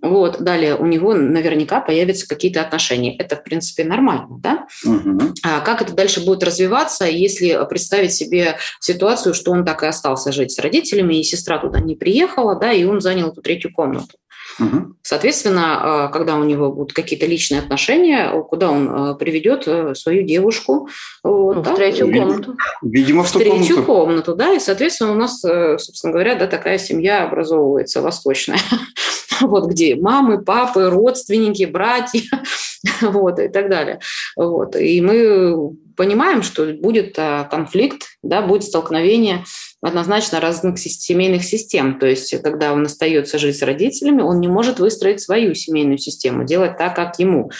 Вот. 0.00 0.40
Далее 0.40 0.76
у 0.76 0.86
него 0.86 1.14
наверняка 1.14 1.80
появятся 1.80 2.28
какие-то 2.28 2.60
отношения. 2.60 3.16
Это, 3.16 3.36
в 3.36 3.42
принципе, 3.42 3.84
нормально. 3.84 4.26
Да? 4.40 4.66
Угу. 4.84 5.34
А 5.42 5.60
как 5.60 5.82
это 5.82 5.94
дальше 5.94 6.24
будет 6.24 6.42
развиваться, 6.42 7.04
если 7.04 7.58
представить 7.68 8.12
себе 8.12 8.58
ситуацию, 8.80 9.34
что 9.34 9.50
он 9.50 9.64
так 9.64 9.82
и 9.82 9.86
остался 9.86 10.32
жить 10.32 10.52
с 10.52 10.58
родителями, 10.58 11.16
и 11.16 11.24
сестра 11.24 11.58
туда 11.58 11.80
не 11.80 11.96
приехала, 11.96 12.56
да, 12.56 12.72
и 12.72 12.84
он 12.84 13.00
занял 13.00 13.30
эту 13.30 13.42
третью 13.42 13.72
комнату? 13.72 14.18
Угу. 14.58 14.94
Соответственно, 15.02 16.04
а, 16.04 16.08
когда 16.08 16.36
у 16.36 16.44
него 16.44 16.72
будут 16.72 16.92
какие-то 16.92 17.26
личные 17.26 17.60
отношения, 17.60 18.30
куда 18.42 18.70
он 18.70 18.88
а, 18.90 19.14
приведет 19.14 19.64
э, 19.66 19.94
свою 19.94 20.22
девушку? 20.22 20.88
Вот, 21.22 21.56
ну, 21.56 21.62
да? 21.62 21.72
В 21.72 21.76
третью 21.76 22.12
комнату. 22.12 22.56
Видимо, 22.82 23.22
в, 23.22 23.28
в 23.28 23.32
третью 23.32 23.84
комнату. 23.84 23.84
комнату, 23.84 24.34
да, 24.34 24.52
и, 24.54 24.60
соответственно, 24.60 25.12
у 25.12 25.16
нас, 25.16 25.44
э, 25.44 25.78
собственно 25.78 26.12
говоря, 26.12 26.34
да, 26.34 26.46
такая 26.46 26.78
семья 26.78 27.24
образовывается 27.24 28.02
восточная. 28.02 28.58
вот 29.40 29.66
где 29.66 29.94
мамы, 29.96 30.42
папы, 30.42 30.90
родственники, 30.90 31.64
братья, 31.64 32.22
вот, 33.00 33.38
и 33.38 33.48
так 33.48 33.68
далее. 33.68 34.00
Вот. 34.36 34.76
И 34.76 35.00
мы 35.00 35.76
понимаем, 35.96 36.42
что 36.42 36.72
будет 36.74 37.14
а, 37.18 37.44
конфликт, 37.44 38.02
да, 38.22 38.42
будет 38.42 38.64
столкновение 38.64 39.44
однозначно 39.80 40.40
разных 40.40 40.78
семейных 40.78 41.44
систем. 41.44 41.98
То 41.98 42.06
есть, 42.06 42.40
когда 42.42 42.72
он 42.72 42.86
остается 42.86 43.38
жить 43.38 43.58
с 43.58 43.62
родителями, 43.62 44.22
он 44.22 44.40
не 44.40 44.48
может 44.48 44.80
выстроить 44.80 45.20
свою 45.20 45.54
семейную 45.54 45.98
систему, 45.98 46.44
делать 46.44 46.76
так, 46.76 46.96
как 46.96 47.18
ему 47.18 47.50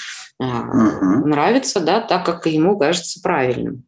uh-huh. 0.42 1.24
нравится, 1.24 1.80
да, 1.80 2.00
так, 2.00 2.24
как 2.24 2.46
ему 2.46 2.78
кажется 2.78 3.20
правильным. 3.22 3.84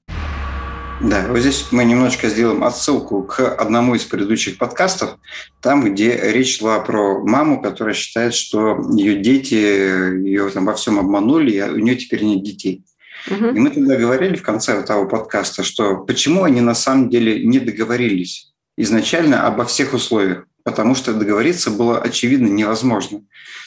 Да, 1.01 1.25
вот 1.29 1.39
здесь 1.39 1.69
мы 1.71 1.85
немножечко 1.85 2.29
сделаем 2.29 2.63
отсылку 2.63 3.23
к 3.23 3.41
одному 3.55 3.95
из 3.95 4.05
предыдущих 4.05 4.59
подкастов, 4.59 5.17
там, 5.63 5.83
где 5.83 6.15
речь 6.31 6.59
шла 6.59 6.79
про 6.81 7.25
маму, 7.25 7.63
которая 7.63 7.95
считает, 7.95 8.35
что 8.35 8.77
ее 8.93 9.17
дети 9.17 9.55
ее 9.55 10.51
там 10.51 10.67
во 10.67 10.75
всем 10.75 10.99
обманули, 10.99 11.57
а 11.57 11.69
у 11.69 11.77
нее 11.77 11.97
теперь 11.97 12.23
нет 12.25 12.43
детей. 12.43 12.85
Угу. 13.29 13.47
И 13.47 13.59
мы 13.59 13.71
тогда 13.71 13.97
говорили 13.97 14.37
в 14.37 14.43
конце 14.43 14.83
того 14.83 15.07
подкаста, 15.07 15.63
что 15.63 15.97
почему 15.97 16.45
они 16.45 16.61
на 16.61 16.75
самом 16.75 17.11
деле 17.11 17.45
не 17.45 17.59
договорились 17.59 18.53
изначально 18.77 19.47
обо 19.47 19.65
всех 19.65 19.93
условиях, 19.93 20.47
потому 20.65 20.95
что 20.95 21.13
договориться 21.13 21.71
было 21.71 22.01
очевидно 22.01 22.47
невозможно. 22.47 23.21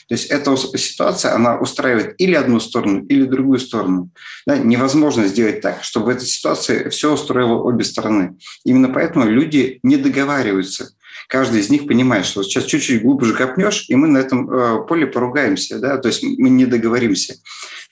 То 0.10 0.16
есть 0.16 0.28
эта 0.28 0.56
ситуация, 0.58 1.34
она 1.34 1.58
устраивает 1.58 2.16
или 2.18 2.36
одну 2.36 2.60
сторону, 2.60 3.06
или 3.06 3.24
другую 3.24 3.60
сторону. 3.60 4.10
Да, 4.46 4.58
невозможно 4.58 5.28
сделать 5.28 5.62
так, 5.62 5.84
чтобы 5.84 6.08
в 6.08 6.10
этой 6.10 6.26
ситуации 6.26 6.90
все 6.90 7.14
устроило 7.14 7.56
обе 7.56 7.84
стороны. 7.84 8.38
Именно 8.66 8.90
поэтому 8.90 9.26
люди 9.26 9.80
не 9.84 9.98
договариваются. 9.98 10.92
Каждый 11.30 11.62
из 11.62 11.70
них 11.70 11.88
понимает, 11.88 12.26
что 12.26 12.44
сейчас 12.44 12.66
чуть-чуть 12.66 13.02
глубже 13.02 13.34
копнешь, 13.34 13.86
и 13.88 13.96
мы 13.96 14.08
на 14.08 14.18
этом 14.18 14.50
э, 14.52 14.86
поле 14.86 15.08
поругаемся, 15.08 15.80
да, 15.80 15.98
то 15.98 16.10
есть 16.10 16.24
мы 16.24 16.50
не 16.50 16.66
договоримся. 16.66 17.36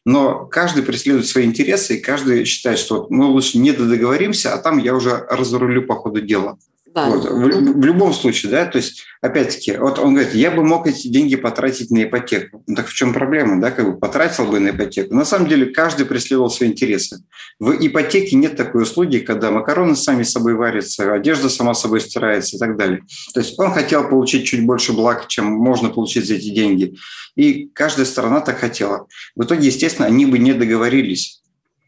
Но 0.05 0.45
каждый 0.45 0.83
преследует 0.83 1.27
свои 1.27 1.45
интересы, 1.45 1.97
и 1.97 2.01
каждый 2.01 2.45
считает, 2.45 2.79
что 2.79 3.07
мы 3.09 3.25
лучше 3.25 3.59
не 3.59 3.71
договоримся, 3.71 4.53
а 4.53 4.57
там 4.57 4.79
я 4.79 4.95
уже 4.95 5.25
разрулю 5.29 5.85
по 5.85 5.95
ходу 5.95 6.21
дела. 6.21 6.57
Да. 6.93 7.09
Вот. 7.09 7.25
В, 7.25 7.79
в 7.79 7.85
любом 7.85 8.13
случае, 8.13 8.51
да, 8.51 8.65
то 8.65 8.77
есть, 8.77 9.03
опять-таки, 9.21 9.77
вот 9.77 9.97
он 9.97 10.13
говорит, 10.13 10.33
я 10.33 10.51
бы 10.51 10.63
мог 10.63 10.87
эти 10.87 11.07
деньги 11.07 11.37
потратить 11.37 11.89
на 11.89 12.03
ипотеку. 12.03 12.63
Ну, 12.67 12.75
так 12.75 12.87
в 12.87 12.93
чем 12.93 13.13
проблема, 13.13 13.61
да, 13.61 13.71
как 13.71 13.85
бы 13.85 13.97
потратил 13.97 14.45
бы 14.45 14.59
на 14.59 14.71
ипотеку. 14.71 15.15
На 15.15 15.23
самом 15.23 15.47
деле, 15.47 15.67
каждый 15.67 16.05
преследовал 16.05 16.49
свои 16.49 16.69
интересы. 16.69 17.23
В 17.59 17.71
ипотеке 17.79 18.35
нет 18.35 18.57
такой 18.57 18.83
услуги, 18.83 19.19
когда 19.19 19.51
макароны 19.51 19.95
сами 19.95 20.23
собой 20.23 20.55
варятся, 20.55 21.13
одежда 21.13 21.47
сама 21.49 21.73
собой 21.73 22.01
стирается 22.01 22.57
и 22.57 22.59
так 22.59 22.75
далее. 22.75 23.03
То 23.33 23.39
есть 23.39 23.57
он 23.57 23.71
хотел 23.71 24.09
получить 24.09 24.45
чуть 24.45 24.65
больше 24.65 24.91
благ, 24.91 25.27
чем 25.27 25.45
можно 25.45 25.89
получить 25.89 26.27
за 26.27 26.35
эти 26.35 26.49
деньги. 26.49 26.97
И 27.35 27.69
каждая 27.73 28.05
сторона 28.05 28.41
так 28.41 28.59
хотела. 28.59 29.07
В 29.35 29.43
итоге, 29.43 29.67
естественно, 29.67 30.07
они 30.07 30.25
бы 30.25 30.39
не 30.39 30.53
договорились 30.53 31.41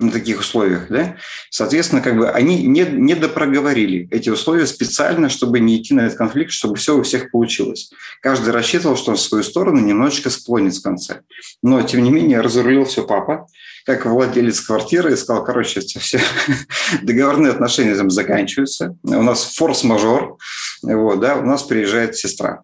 на 0.03 0.11
таких 0.11 0.39
условиях, 0.39 0.87
да, 0.89 1.17
соответственно, 1.49 2.01
как 2.01 2.17
бы 2.17 2.29
они 2.29 2.63
не, 2.63 2.81
не 2.81 3.15
допроговорили 3.15 4.07
эти 4.11 4.29
условия 4.29 4.67
специально, 4.67 5.29
чтобы 5.29 5.59
не 5.59 5.77
идти 5.77 5.93
на 5.93 6.01
этот 6.01 6.17
конфликт, 6.17 6.51
чтобы 6.51 6.75
все 6.75 6.97
у 6.97 7.03
всех 7.03 7.31
получилось. 7.31 7.91
Каждый 8.21 8.53
рассчитывал, 8.53 8.97
что 8.97 9.11
он 9.11 9.17
в 9.17 9.21
свою 9.21 9.43
сторону 9.43 9.79
немножечко 9.79 10.29
склонит 10.29 10.75
в 10.75 10.83
конце. 10.83 11.21
Но, 11.61 11.81
тем 11.81 12.03
не 12.03 12.11
менее, 12.11 12.41
разрулил 12.41 12.85
все 12.85 13.05
папа, 13.05 13.47
как 13.85 14.05
владелец 14.05 14.61
квартиры, 14.61 15.13
и 15.13 15.17
сказал, 15.17 15.43
короче, 15.43 15.81
все 15.81 16.21
договорные 17.01 17.51
отношения 17.51 17.95
там 17.95 18.09
заканчиваются, 18.09 18.97
у 19.03 19.21
нас 19.21 19.55
форс-мажор, 19.55 20.37
вот, 20.81 21.19
да, 21.19 21.35
у 21.37 21.45
нас 21.45 21.63
приезжает 21.63 22.15
сестра. 22.15 22.63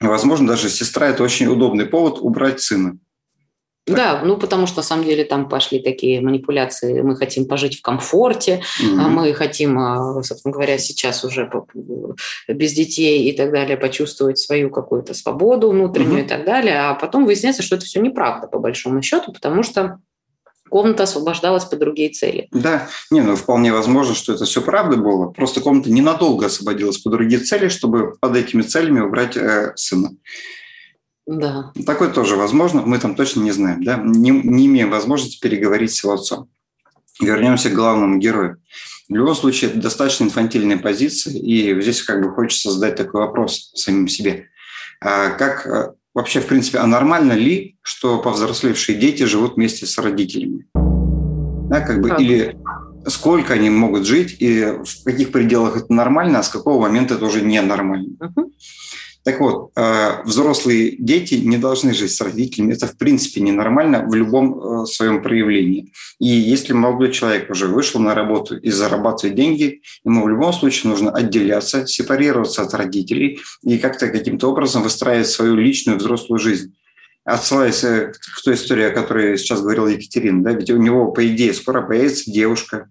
Возможно, 0.00 0.48
даже 0.48 0.70
сестра– 0.70 1.08
это 1.10 1.22
очень 1.22 1.46
удобный 1.46 1.84
повод 1.84 2.18
убрать 2.20 2.60
сына. 2.60 2.98
Да, 3.94 4.22
ну 4.24 4.36
потому 4.36 4.66
что 4.66 4.78
на 4.78 4.82
самом 4.82 5.04
деле 5.04 5.24
там 5.24 5.48
пошли 5.48 5.80
такие 5.80 6.20
манипуляции. 6.20 7.00
Мы 7.00 7.16
хотим 7.16 7.46
пожить 7.46 7.78
в 7.78 7.82
комфорте, 7.82 8.62
mm-hmm. 8.80 9.08
мы 9.08 9.32
хотим, 9.34 9.78
а, 9.78 10.22
собственно 10.22 10.52
говоря, 10.52 10.78
сейчас 10.78 11.24
уже 11.24 11.50
без 12.48 12.72
детей 12.72 13.28
и 13.28 13.36
так 13.36 13.52
далее 13.52 13.76
почувствовать 13.76 14.38
свою 14.38 14.70
какую-то 14.70 15.14
свободу 15.14 15.70
внутреннюю 15.70 16.22
mm-hmm. 16.22 16.26
и 16.26 16.28
так 16.28 16.44
далее. 16.44 16.80
А 16.80 16.94
потом 16.94 17.24
выясняется, 17.24 17.62
что 17.62 17.76
это 17.76 17.84
все 17.84 18.00
неправда 18.00 18.46
по 18.46 18.58
большому 18.58 19.02
счету, 19.02 19.32
потому 19.32 19.62
что 19.62 19.98
комната 20.70 21.02
освобождалась 21.02 21.64
по 21.64 21.76
другие 21.76 22.08
цели. 22.10 22.48
Да, 22.52 22.88
не, 23.10 23.20
ну 23.20 23.36
вполне 23.36 23.72
возможно, 23.72 24.14
что 24.14 24.32
это 24.32 24.46
все 24.46 24.62
правда 24.62 24.96
было. 24.96 25.30
Просто 25.30 25.60
комната 25.60 25.90
ненадолго 25.90 26.46
освободилась 26.46 26.98
по 26.98 27.10
другие 27.10 27.42
цели, 27.42 27.68
чтобы 27.68 28.14
под 28.20 28.36
этими 28.36 28.62
целями 28.62 29.00
убрать 29.00 29.36
э, 29.36 29.72
сына. 29.76 30.10
Да. 31.30 31.70
Такое 31.86 32.10
тоже 32.10 32.34
возможно, 32.34 32.82
мы 32.82 32.98
там 32.98 33.14
точно 33.14 33.42
не 33.42 33.52
знаем, 33.52 33.84
да, 33.84 33.96
не, 34.04 34.30
не 34.30 34.66
имеем 34.66 34.90
возможности 34.90 35.38
переговорить 35.40 35.92
с 35.92 36.02
его 36.02 36.14
отцом. 36.14 36.48
Вернемся 37.20 37.70
к 37.70 37.74
главному 37.74 38.18
герою. 38.18 38.60
В 39.08 39.14
любом 39.14 39.36
случае, 39.36 39.70
это 39.70 39.80
достаточно 39.80 40.24
инфантильная 40.24 40.78
позиция, 40.78 41.34
и 41.34 41.80
здесь 41.80 42.02
как 42.02 42.20
бы 42.20 42.30
хочется 42.34 42.72
задать 42.72 42.96
такой 42.96 43.20
вопрос 43.20 43.70
самим 43.74 44.08
себе. 44.08 44.48
А 45.00 45.30
как 45.30 45.66
а, 45.68 45.94
вообще, 46.14 46.40
в 46.40 46.46
принципе, 46.46 46.78
а 46.78 46.86
нормально 46.88 47.34
ли, 47.34 47.78
что 47.82 48.18
повзрослевшие 48.18 48.98
дети 48.98 49.22
живут 49.22 49.54
вместе 49.54 49.86
с 49.86 49.96
родителями? 49.98 50.66
Да, 50.74 51.80
как 51.80 52.00
бы, 52.00 52.08
как? 52.08 52.20
или 52.20 52.56
сколько 53.06 53.54
они 53.54 53.70
могут 53.70 54.04
жить, 54.04 54.36
и 54.40 54.64
в 54.84 55.04
каких 55.04 55.30
пределах 55.30 55.76
это 55.76 55.92
нормально, 55.92 56.40
а 56.40 56.42
с 56.42 56.48
какого 56.48 56.80
момента 56.80 57.14
это 57.14 57.24
уже 57.24 57.40
ненормально. 57.40 58.16
Uh-huh. 58.18 58.50
Так 59.30 59.38
вот, 59.38 59.70
э, 59.76 60.24
взрослые 60.24 60.96
дети 60.98 61.34
не 61.34 61.56
должны 61.56 61.94
жить 61.94 62.10
с 62.10 62.20
родителями. 62.20 62.72
Это, 62.72 62.88
в 62.88 62.98
принципе, 62.98 63.40
ненормально 63.40 64.04
в 64.04 64.12
любом 64.12 64.82
э, 64.82 64.86
своем 64.86 65.22
проявлении. 65.22 65.92
И 66.18 66.26
если 66.26 66.72
молодой 66.72 67.12
человек 67.12 67.48
уже 67.48 67.68
вышел 67.68 68.00
на 68.00 68.12
работу 68.12 68.56
и 68.56 68.70
зарабатывает 68.70 69.36
деньги, 69.36 69.82
ему 70.04 70.24
в 70.24 70.28
любом 70.28 70.52
случае 70.52 70.90
нужно 70.90 71.12
отделяться, 71.12 71.86
сепарироваться 71.86 72.62
от 72.62 72.74
родителей 72.74 73.38
и 73.62 73.78
как-то 73.78 74.08
каким-то 74.08 74.50
образом 74.50 74.82
выстраивать 74.82 75.28
свою 75.28 75.54
личную 75.54 75.98
взрослую 75.98 76.40
жизнь 76.40 76.74
отсылаясь 77.22 77.84
э, 77.84 78.12
к 78.12 78.42
той 78.42 78.54
истории, 78.54 78.86
о 78.86 78.90
которой 78.90 79.38
сейчас 79.38 79.62
говорила 79.62 79.86
Екатерина, 79.86 80.42
да, 80.42 80.52
ведь 80.54 80.70
у 80.70 80.76
него, 80.76 81.12
по 81.12 81.24
идее, 81.24 81.54
скоро 81.54 81.82
появится 81.82 82.28
девушка, 82.32 82.88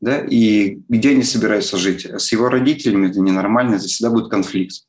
да, 0.00 0.18
и 0.18 0.80
где 0.88 1.10
они 1.10 1.22
собираются 1.22 1.76
жить? 1.76 2.06
С 2.06 2.32
его 2.32 2.48
родителями 2.48 3.08
это 3.08 3.20
ненормально, 3.20 3.76
это 3.76 3.84
всегда 3.84 4.10
будет 4.10 4.30
конфликт. 4.30 4.82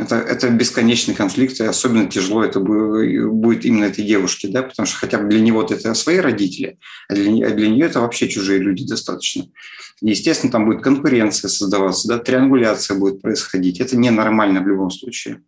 Это, 0.00 0.16
это 0.16 0.48
бесконечный 0.48 1.14
конфликт, 1.14 1.60
и 1.60 1.64
особенно 1.64 2.08
тяжело 2.08 2.42
это 2.42 2.58
будет 2.58 3.66
именно 3.66 3.84
этой 3.84 4.02
девушке, 4.02 4.48
да, 4.48 4.62
потому 4.62 4.86
что 4.86 4.96
хотя 4.96 5.18
бы 5.18 5.28
для 5.28 5.40
него 5.40 5.62
это 5.62 5.92
свои 5.92 6.16
родители, 6.16 6.78
а 7.08 7.14
для, 7.14 7.46
а 7.46 7.50
для 7.50 7.68
нее 7.68 7.84
это 7.84 8.00
вообще 8.00 8.26
чужие 8.26 8.60
люди 8.60 8.86
достаточно. 8.86 9.44
Естественно, 10.00 10.50
там 10.50 10.64
будет 10.64 10.82
конкуренция 10.82 11.50
создаваться, 11.50 12.08
да, 12.08 12.18
триангуляция 12.18 12.96
будет 12.96 13.20
происходить. 13.20 13.78
Это 13.78 13.98
ненормально 13.98 14.62
в 14.62 14.68
любом 14.68 14.90
случае. 14.90 15.42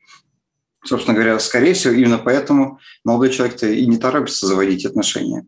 Собственно 0.85 1.15
говоря, 1.15 1.39
скорее 1.39 1.73
всего, 1.73 1.95
именно 1.95 2.19
поэтому 2.19 2.79
молодой 3.05 3.31
человек-то 3.31 3.67
и 3.69 3.87
не 3.87 3.97
торопится 3.97 4.47
заводить 4.47 4.85
отношения. 4.85 5.47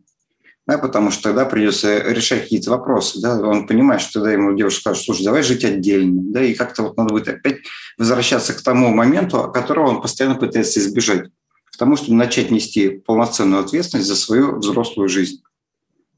Да, 0.67 0.79
потому 0.79 1.11
что 1.11 1.23
тогда 1.23 1.45
придется 1.45 1.99
решать 1.99 2.43
какие-то 2.43 2.71
вопросы. 2.71 3.21
Да, 3.21 3.37
он 3.37 3.67
понимает, 3.67 4.01
что 4.01 4.13
тогда 4.13 4.31
ему 4.31 4.55
девушка 4.55 4.81
скажет, 4.81 5.03
слушай, 5.03 5.23
давай 5.23 5.43
жить 5.43 5.63
отдельно. 5.63 6.21
Да, 6.31 6.43
и 6.43 6.55
как-то 6.55 6.83
вот 6.83 6.97
надо 6.97 7.13
будет 7.13 7.27
опять 7.27 7.57
возвращаться 7.97 8.53
к 8.53 8.61
тому 8.61 8.89
моменту, 8.89 9.51
которого 9.53 9.89
он 9.89 10.01
постоянно 10.01 10.35
пытается 10.35 10.79
избежать. 10.79 11.29
К 11.65 11.77
тому, 11.77 11.97
чтобы 11.97 12.15
начать 12.15 12.51
нести 12.51 12.89
полноценную 12.89 13.63
ответственность 13.63 14.07
за 14.07 14.15
свою 14.15 14.57
взрослую 14.57 15.07
жизнь. 15.07 15.43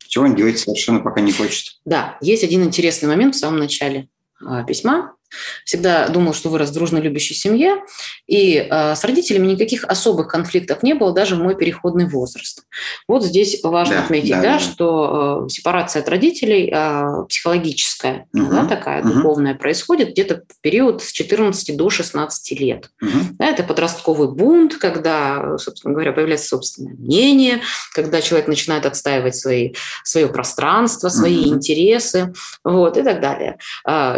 Чего 0.07 0.25
он 0.25 0.35
делать 0.35 0.59
совершенно 0.59 0.99
пока 0.99 1.19
не 1.19 1.33
хочет. 1.33 1.79
Да, 1.83 2.17
есть 2.21 2.43
один 2.43 2.63
интересный 2.63 3.09
момент 3.09 3.35
в 3.35 3.39
самом 3.39 3.59
начале 3.59 4.07
а, 4.39 4.63
письма, 4.63 5.16
Всегда 5.65 6.07
думал, 6.07 6.34
что 6.34 6.50
вырос 6.50 6.69
в 6.69 6.74
дружно 6.74 6.98
любящей 7.00 7.34
семье, 7.34 7.84
и 8.27 8.67
э, 8.69 8.96
с 8.96 9.03
родителями 9.03 9.48
никаких 9.48 9.84
особых 9.84 10.27
конфликтов 10.27 10.84
не 10.84 10.93
было, 10.93 11.13
даже 11.13 11.36
в 11.36 11.39
мой 11.39 11.55
переходный 11.55 12.07
возраст. 12.07 12.63
Вот 13.07 13.24
здесь 13.24 13.62
важно 13.63 13.96
да, 13.96 14.03
отметить, 14.03 14.29
да, 14.31 14.41
да, 14.41 14.53
да. 14.53 14.60
что 14.60 15.46
э, 15.46 15.50
сепарация 15.50 16.01
от 16.01 16.10
родителей 16.10 16.72
э, 16.74 17.25
психологическая, 17.27 18.27
угу, 18.34 18.51
да, 18.51 18.65
такая 18.65 19.01
угу. 19.01 19.13
духовная, 19.13 19.55
происходит 19.55 20.12
где-то 20.12 20.43
в 20.48 20.62
период 20.62 21.03
с 21.03 21.12
14 21.12 21.75
до 21.75 21.89
16 21.89 22.60
лет. 22.60 22.89
Угу. 23.01 23.36
Да, 23.39 23.48
это 23.48 23.63
подростковый 23.63 24.29
бунт, 24.29 24.75
когда, 24.75 25.57
собственно 25.57 25.93
говоря, 25.93 26.13
появляется 26.13 26.48
собственное 26.48 26.93
мнение, 26.93 27.62
когда 27.93 28.22
человек 28.22 28.48
начинает 28.48 28.86
отстаивать 28.86 29.36
свои, 29.36 29.74
свое 30.03 30.27
пространство, 30.27 31.10
свои 31.10 31.48
угу. 31.48 31.55
интересы, 31.55 32.34
вот, 32.63 32.98
и 32.98 33.03
так 33.03 33.19
далее. 33.19 33.57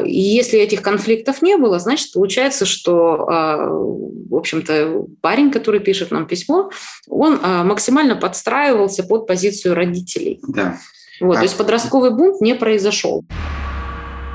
И 0.05 0.19
если 0.19 0.59
этих 0.59 0.81
конфликтов 0.81 0.98
конфликтов 0.99 1.41
не 1.41 1.55
было, 1.55 1.79
значит, 1.79 2.11
получается, 2.13 2.65
что, 2.65 3.29
а, 3.29 3.57
в 3.69 4.35
общем-то, 4.35 5.05
парень, 5.21 5.49
который 5.49 5.79
пишет 5.79 6.11
нам 6.11 6.27
письмо, 6.27 6.71
он 7.07 7.39
а, 7.41 7.63
максимально 7.63 8.17
подстраивался 8.17 9.03
под 9.03 9.27
позицию 9.27 9.75
родителей. 9.75 10.41
Да. 10.45 10.77
Вот, 11.21 11.37
а... 11.37 11.39
То 11.39 11.43
есть 11.43 11.57
подростковый 11.57 12.11
бунт 12.11 12.41
не 12.41 12.53
произошел. 12.53 13.23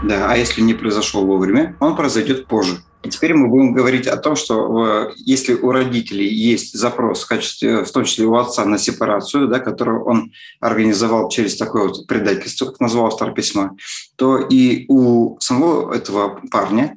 Да, 0.04 0.30
а 0.30 0.37
если 0.37 0.62
не 0.62 0.75
произошел 0.75 1.26
вовремя, 1.26 1.76
он 1.80 1.97
произойдет 1.97 2.47
позже. 2.47 2.78
Теперь 3.11 3.34
мы 3.34 3.49
будем 3.49 3.75
говорить 3.75 4.06
о 4.06 4.16
том, 4.16 4.34
что 4.34 5.11
если 5.16 5.54
у 5.54 5.70
родителей 5.70 6.26
есть 6.26 6.73
запрос 6.73 7.23
в 7.23 7.28
качестве, 7.28 7.84
в 7.84 7.90
том 7.90 8.04
числе 8.04 8.25
у 8.25 8.34
отца 8.37 8.64
на 8.64 8.78
сепарацию, 8.78 9.49
да, 9.49 9.58
которую 9.58 10.04
он 10.04 10.32
организовал 10.61 11.28
через 11.28 11.56
такое 11.56 11.88
вот 11.88 12.06
предательство, 12.06 12.66
как 12.66 12.80
назвал 12.80 13.06
автор 13.06 13.32
письма, 13.32 13.76
то 14.16 14.38
и 14.38 14.87
у 14.88 15.38
самого 15.40 15.92
этого 15.92 16.40
парня, 16.50 16.96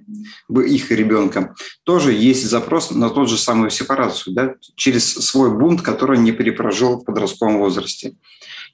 их 0.49 0.91
ребенка, 0.91 1.55
тоже 1.83 2.13
есть 2.13 2.49
запрос 2.49 2.91
на 2.91 3.09
тот 3.09 3.29
же 3.29 3.37
самую 3.37 3.69
сепарацию, 3.69 4.33
да, 4.33 4.55
через 4.75 5.13
свой 5.13 5.51
бунт, 5.51 5.81
который 5.81 6.19
не 6.19 6.31
перепрожил 6.31 6.97
в 6.97 7.03
подростковом 7.03 7.59
возрасте. 7.59 8.15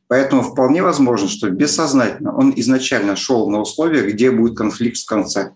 Поэтому 0.07 0.43
вполне 0.43 0.83
возможно, 0.83 1.27
что 1.27 1.49
бессознательно 1.49 2.35
он 2.35 2.53
изначально 2.57 3.15
шел 3.15 3.49
на 3.49 3.61
условия, 3.61 4.01
где 4.01 4.29
будет 4.29 4.55
конфликт 4.55 4.97
в 4.97 5.05
конце. 5.05 5.53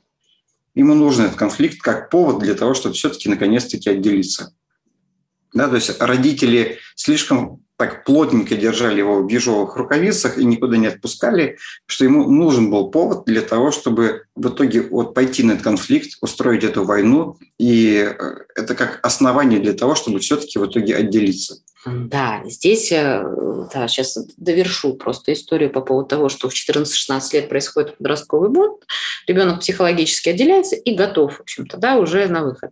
Ему 0.78 0.94
нужен 0.94 1.26
этот 1.26 1.38
конфликт 1.38 1.82
как 1.82 2.12
повод 2.12 2.38
для 2.38 2.54
того, 2.54 2.76
чтобы 2.76 2.94
все-таки 2.94 3.28
наконец-таки 3.30 3.90
отделиться. 3.90 4.54
Да, 5.52 5.70
то 5.70 5.74
есть 5.74 6.00
родители 6.00 6.78
слишком 6.96 7.64
так 7.78 8.06
плотненько 8.06 8.56
держали 8.56 9.00
его 9.00 9.24
в 9.24 9.28
ежовых 9.28 9.76
рукавицах 9.76 10.38
и 10.38 10.46
никуда 10.46 10.78
не 10.78 10.86
отпускали, 10.86 11.58
что 11.88 12.04
ему 12.04 12.30
нужен 12.30 12.70
был 12.70 12.92
повод 12.92 13.26
для 13.26 13.42
того, 13.42 13.72
чтобы 13.72 14.26
в 14.36 14.50
итоге 14.50 14.84
вот 14.84 15.16
пойти 15.16 15.42
на 15.42 15.54
этот 15.54 15.64
конфликт, 15.64 16.18
устроить 16.22 16.64
эту 16.64 16.84
войну, 16.84 17.40
и 17.58 18.14
э, 18.16 18.36
это 18.56 18.76
как 18.76 19.00
основание 19.02 19.60
для 19.60 19.74
того, 19.74 19.96
чтобы 19.96 20.20
все-таки 20.20 20.60
в 20.60 20.68
итоге 20.68 20.96
отделиться. 20.96 21.64
Да, 21.88 22.42
здесь, 22.46 22.92
э, 22.92 23.24
да, 23.74 23.88
сейчас 23.88 24.18
довершу 24.38 24.94
просто 24.94 25.34
историю 25.34 25.70
по 25.70 25.82
поводу 25.82 26.08
того, 26.08 26.30
что 26.30 26.50
в 26.50 26.54
14-16 26.54 27.34
лет 27.34 27.50
происходит 27.50 27.98
подростковый 27.98 28.50
бунт, 28.50 28.84
ребенок 29.28 29.62
психологически 29.62 30.30
отделяется 30.30 30.76
и 30.76 30.96
готов, 30.96 31.38
в 31.38 31.42
общем-то, 31.42 31.78
да, 31.78 31.98
уже 31.98 32.28
на 32.28 32.44
выход. 32.44 32.72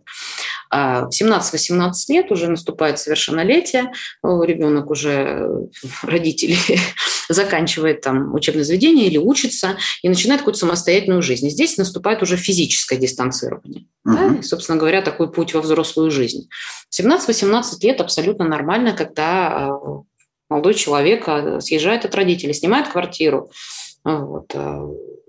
А 0.70 1.06
в 1.06 1.10
17-18 1.10 1.92
лет 2.08 2.30
уже 2.30 2.48
наступает 2.48 2.98
совершеннолетие, 2.98 3.92
ребенок 4.22 4.90
уже, 4.90 5.10
э, 5.10 5.48
родители 6.02 6.56
заканчивает 7.28 8.00
там 8.00 8.34
учебное 8.34 8.64
заведение 8.64 9.06
или 9.06 9.18
учится 9.18 9.76
и 10.02 10.08
начинает 10.08 10.40
какую-то 10.40 10.60
самостоятельную 10.60 11.22
жизнь. 11.22 11.46
И 11.46 11.50
здесь 11.50 11.76
наступает 11.76 12.22
уже 12.22 12.36
физическое 12.36 12.96
дистанцирование. 12.96 13.86
Uh-huh. 14.06 14.32
Да? 14.32 14.36
И, 14.40 14.42
собственно 14.42 14.78
говоря, 14.78 15.02
такой 15.02 15.30
путь 15.30 15.54
во 15.54 15.60
взрослую 15.60 16.10
жизнь. 16.10 16.48
17-18 16.98 17.62
лет 17.82 18.00
абсолютно 18.00 18.46
нормально, 18.46 18.92
когда 19.06 19.68
э, 19.68 20.02
молодой 20.48 20.74
человек 20.74 21.28
э, 21.28 21.60
съезжает 21.60 22.04
от 22.04 22.14
родителей, 22.14 22.54
снимает 22.54 22.88
квартиру, 22.88 23.50
вот, 24.04 24.54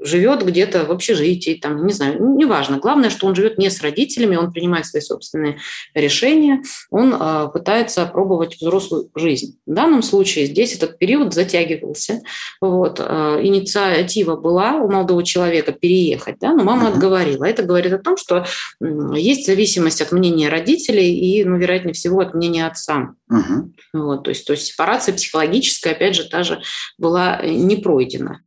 живет 0.07 0.43
где-то 0.43 0.85
в 0.85 0.91
общежитии, 0.91 1.59
там, 1.61 1.85
не 1.85 1.93
знаю, 1.93 2.35
неважно. 2.35 2.77
Главное, 2.77 3.09
что 3.09 3.27
он 3.27 3.35
живет 3.35 3.57
не 3.57 3.69
с 3.69 3.81
родителями, 3.81 4.35
он 4.35 4.51
принимает 4.51 4.85
свои 4.85 5.01
собственные 5.01 5.57
решения, 5.93 6.61
он 6.89 7.13
э, 7.13 7.47
пытается 7.53 8.05
пробовать 8.05 8.57
взрослую 8.59 9.09
жизнь. 9.15 9.59
В 9.65 9.73
данном 9.73 10.01
случае 10.01 10.47
здесь 10.47 10.73
этот 10.75 10.97
период 10.97 11.33
затягивался. 11.33 12.21
Вот, 12.61 12.99
э, 12.99 13.39
инициатива 13.43 14.35
была 14.35 14.75
у 14.75 14.89
молодого 14.89 15.23
человека 15.23 15.71
переехать, 15.71 16.37
да, 16.39 16.53
но 16.53 16.63
мама 16.63 16.89
uh-huh. 16.89 16.93
отговорила. 16.93 17.45
Это 17.45 17.63
говорит 17.63 17.93
о 17.93 17.99
том, 17.99 18.17
что 18.17 18.45
э, 18.81 18.85
есть 19.15 19.45
зависимость 19.45 20.01
от 20.01 20.11
мнения 20.11 20.49
родителей 20.49 21.13
и, 21.13 21.43
ну, 21.43 21.57
вероятнее 21.57 21.93
всего, 21.93 22.19
от 22.21 22.33
мнения 22.33 22.65
отца. 22.65 23.13
Uh-huh. 23.31 23.69
Вот, 23.93 24.23
то, 24.23 24.29
есть, 24.29 24.45
то 24.45 24.53
есть 24.53 24.67
сепарация 24.67 25.13
психологическая, 25.13 25.93
опять 25.93 26.15
же, 26.15 26.23
та 26.23 26.43
же 26.43 26.61
была 26.97 27.39
э, 27.41 27.49
не 27.49 27.75
пройдена. 27.75 28.41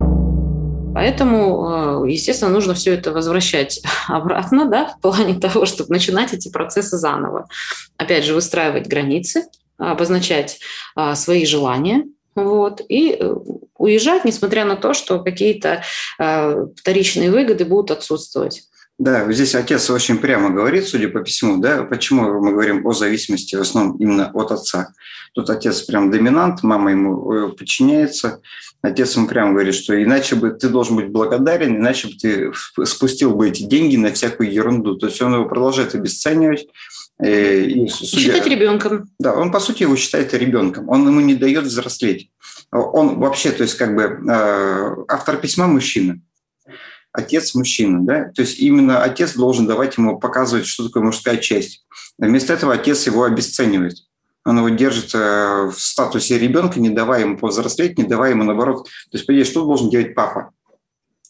Поэтому, 0.95 2.05
э, 2.07 2.11
естественно, 2.11 2.51
нужно 2.51 2.75
все 2.75 2.95
это 2.95 3.13
возвращать 3.13 3.83
обратно, 4.09 4.67
да, 4.67 4.87
в 4.87 5.01
плане 5.01 5.35
того, 5.41 5.67
чтобы 5.67 5.91
начинать 5.91 6.33
эти 6.33 6.51
процессы 6.51 6.97
заново. 6.97 7.49
Опять 7.97 8.25
же, 8.25 8.35
выстраивать 8.35 8.87
границы, 8.87 9.45
обозначать 9.79 10.61
а, 10.95 11.15
свои 11.15 11.47
желания, 11.47 12.05
вот, 12.35 12.81
и 12.89 13.17
э, 13.19 13.35
уезжать, 13.77 14.25
несмотря 14.25 14.65
на 14.65 14.77
то, 14.77 14.95
что 14.95 15.21
какие-то 15.21 15.83
э, 16.19 16.67
вторичные 16.77 17.31
выгоды 17.31 17.65
будут 17.65 17.91
отсутствовать. 17.91 18.70
Да, 19.01 19.33
здесь 19.33 19.55
отец 19.55 19.89
очень 19.89 20.19
прямо 20.19 20.51
говорит, 20.51 20.87
судя 20.87 21.09
по 21.09 21.21
письму, 21.21 21.57
да, 21.57 21.85
почему 21.85 22.39
мы 22.43 22.53
говорим 22.53 22.87
о 22.87 22.93
зависимости 22.93 23.57
в 23.57 23.63
основном 23.63 23.97
именно 23.97 24.31
от 24.35 24.53
отца. 24.53 24.93
Тут 25.33 25.49
отец 25.49 25.81
прям 25.81 26.11
доминант, 26.11 26.63
мама 26.63 26.91
ему 26.91 27.33
э, 27.33 27.49
подчиняется. 27.49 28.43
Отец 28.83 29.17
ему 29.17 29.27
прямо 29.27 29.53
говорит, 29.53 29.75
что 29.75 30.01
иначе 30.03 30.37
бы 30.37 30.51
ты 30.51 30.69
должен 30.69 30.97
быть 30.97 31.09
благодарен, 31.09 31.77
иначе 31.77 32.09
бы 32.09 32.15
ты 32.15 32.53
спустил 32.85 33.35
бы 33.35 33.49
эти 33.49 33.63
деньги 33.63 33.97
на 33.97 34.13
всякую 34.13 34.53
ерунду. 34.53 34.99
То 34.99 35.07
есть 35.07 35.23
он 35.23 35.33
его 35.33 35.47
продолжает 35.47 35.95
обесценивать. 35.95 36.67
Э, 37.19 37.59
и, 37.59 37.89
судя, 37.89 38.21
считать 38.21 38.47
ребенком. 38.49 39.09
Да, 39.19 39.33
он 39.33 39.51
по 39.51 39.61
сути 39.61 39.85
его 39.85 39.97
считает 39.97 40.35
ребенком. 40.35 40.91
Он 40.91 41.09
ему 41.09 41.21
не 41.21 41.35
дает 41.35 41.65
взрослеть. 41.65 42.31
Он 42.71 43.19
вообще, 43.19 43.51
то 43.51 43.63
есть 43.63 43.79
как 43.79 43.97
бы 43.97 44.03
э, 44.03 44.95
автор 45.09 45.39
письма 45.39 45.69
мужчина 45.69 46.21
отец 47.13 47.55
мужчина, 47.55 48.05
да, 48.05 48.25
то 48.35 48.43
есть 48.43 48.59
именно 48.59 49.03
отец 49.03 49.35
должен 49.35 49.67
давать 49.67 49.97
ему 49.97 50.19
показывать, 50.19 50.67
что 50.67 50.87
такое 50.87 51.03
мужская 51.03 51.37
часть. 51.37 51.85
Вместо 52.19 52.53
этого 52.53 52.75
отец 52.75 53.07
его 53.07 53.25
обесценивает. 53.25 53.97
Он 54.45 54.59
его 54.59 54.69
держит 54.71 55.15
э, 55.15 55.71
в 55.71 55.79
статусе 55.79 56.39
ребенка, 56.39 56.81
не 56.81 56.91
давая 56.91 57.21
ему 57.21 57.37
повзрослеть, 57.37 57.99
не 57.99 58.05
давая 58.05 58.31
ему 58.31 58.45
наоборот. 58.45 58.85
То 58.85 59.17
есть, 59.17 59.27
по 59.27 59.33
идее, 59.33 59.45
что 59.45 59.65
должен 59.65 59.91
делать 59.91 60.15
папа? 60.15 60.53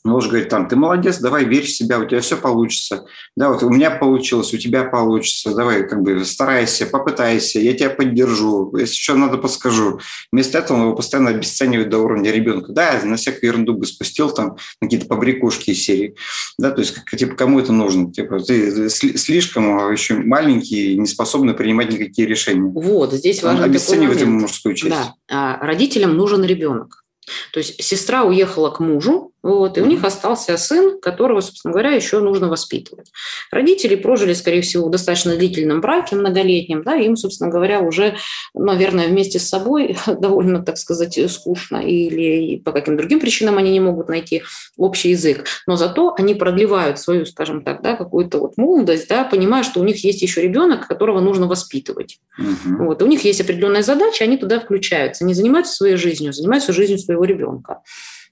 Он 0.04 0.12
должен 0.12 0.30
говорить, 0.30 0.48
там, 0.48 0.66
ты 0.66 0.76
молодец, 0.76 1.18
давай, 1.18 1.44
верь 1.44 1.66
в 1.66 1.70
себя, 1.70 1.98
у 1.98 2.06
тебя 2.06 2.20
все 2.20 2.36
получится. 2.36 3.04
Да, 3.36 3.50
вот 3.50 3.62
у 3.62 3.68
меня 3.68 3.90
получилось, 3.90 4.54
у 4.54 4.56
тебя 4.56 4.84
получится, 4.84 5.54
давай, 5.54 5.86
как 5.86 6.02
бы, 6.02 6.24
старайся, 6.24 6.86
попытайся, 6.86 7.60
я 7.60 7.74
тебя 7.74 7.90
поддержу, 7.90 8.74
если 8.78 8.94
что 8.94 9.14
надо, 9.14 9.36
подскажу. 9.36 10.00
Вместо 10.32 10.58
этого 10.58 10.78
он 10.78 10.82
его 10.84 10.94
постоянно 10.94 11.30
обесценивает 11.30 11.90
до 11.90 11.98
уровня 11.98 12.30
ребенка. 12.30 12.72
Да, 12.72 12.98
на 13.04 13.16
всякую 13.16 13.50
ерунду 13.50 13.74
бы 13.74 13.84
спустил, 13.84 14.30
там, 14.30 14.56
на 14.80 14.86
какие-то 14.86 15.06
побрякушки 15.06 15.70
из 15.70 15.82
серии. 15.82 16.14
Да, 16.56 16.70
то 16.70 16.80
есть, 16.80 16.94
как, 16.94 17.18
типа, 17.18 17.34
кому 17.34 17.60
это 17.60 17.72
нужно? 17.72 18.10
Типа, 18.10 18.40
ты 18.40 18.88
слишком 18.88 19.92
еще 19.92 20.14
маленький, 20.14 20.96
не 20.96 21.06
способный 21.06 21.52
принимать 21.52 21.92
никакие 21.92 22.26
решения. 22.26 22.62
Вот, 22.62 23.12
здесь 23.12 23.42
важно 23.42 23.64
обесценивает 23.64 24.20
ему 24.20 24.40
мужскую 24.40 24.74
часть. 24.74 24.94
Да, 24.94 25.14
а 25.28 25.58
родителям 25.58 26.16
нужен 26.16 26.42
ребенок. 26.42 27.04
То 27.52 27.58
есть 27.58 27.82
сестра 27.82 28.24
уехала 28.24 28.70
к 28.70 28.80
мужу, 28.80 29.32
Вот, 29.42 29.78
и 29.78 29.80
у 29.80 29.86
них 29.86 30.04
остался 30.04 30.56
сын, 30.58 31.00
которого, 31.00 31.40
собственно 31.40 31.72
говоря, 31.72 31.92
еще 31.92 32.20
нужно 32.20 32.48
воспитывать. 32.48 33.10
Родители 33.50 33.94
прожили, 33.94 34.34
скорее 34.34 34.60
всего, 34.60 34.88
в 34.88 34.90
достаточно 34.90 35.34
длительном 35.34 35.80
браке, 35.80 36.16
многолетнем, 36.16 36.82
да, 36.82 36.96
им, 36.96 37.16
собственно 37.16 37.50
говоря, 37.50 37.80
уже, 37.80 38.16
наверное, 38.52 39.08
вместе 39.08 39.38
с 39.38 39.48
собой 39.48 39.96
довольно, 40.06 40.62
так 40.62 40.76
сказать, 40.76 41.18
скучно 41.30 41.78
или 41.78 42.58
по 42.58 42.72
каким 42.72 42.96
другим 42.96 43.20
причинам 43.20 43.56
они 43.56 43.70
не 43.70 43.80
могут 43.80 44.08
найти 44.08 44.42
общий 44.76 45.10
язык. 45.10 45.46
Но 45.66 45.76
зато 45.76 46.14
они 46.18 46.34
продлевают 46.34 46.98
свою, 46.98 47.24
скажем 47.24 47.62
так, 47.62 47.82
да, 47.82 47.96
какую-то 47.96 48.38
вот 48.38 48.58
молодость, 48.58 49.08
да, 49.08 49.24
понимая, 49.24 49.62
что 49.62 49.80
у 49.80 49.84
них 49.84 50.04
есть 50.04 50.20
еще 50.20 50.42
ребенок, 50.42 50.86
которого 50.86 51.20
нужно 51.20 51.46
воспитывать. 51.46 52.18
Угу. 52.38 52.84
Вот, 52.84 53.02
у 53.02 53.06
них 53.06 53.24
есть 53.24 53.40
определенная 53.40 53.82
задача, 53.82 54.24
они 54.24 54.36
туда 54.36 54.60
включаются, 54.60 55.24
не 55.24 55.32
занимаются 55.32 55.74
своей 55.74 55.96
жизнью, 55.96 56.32
занимаются 56.32 56.72
жизнью 56.72 56.98
своего 56.98 57.24
ребенка. 57.24 57.80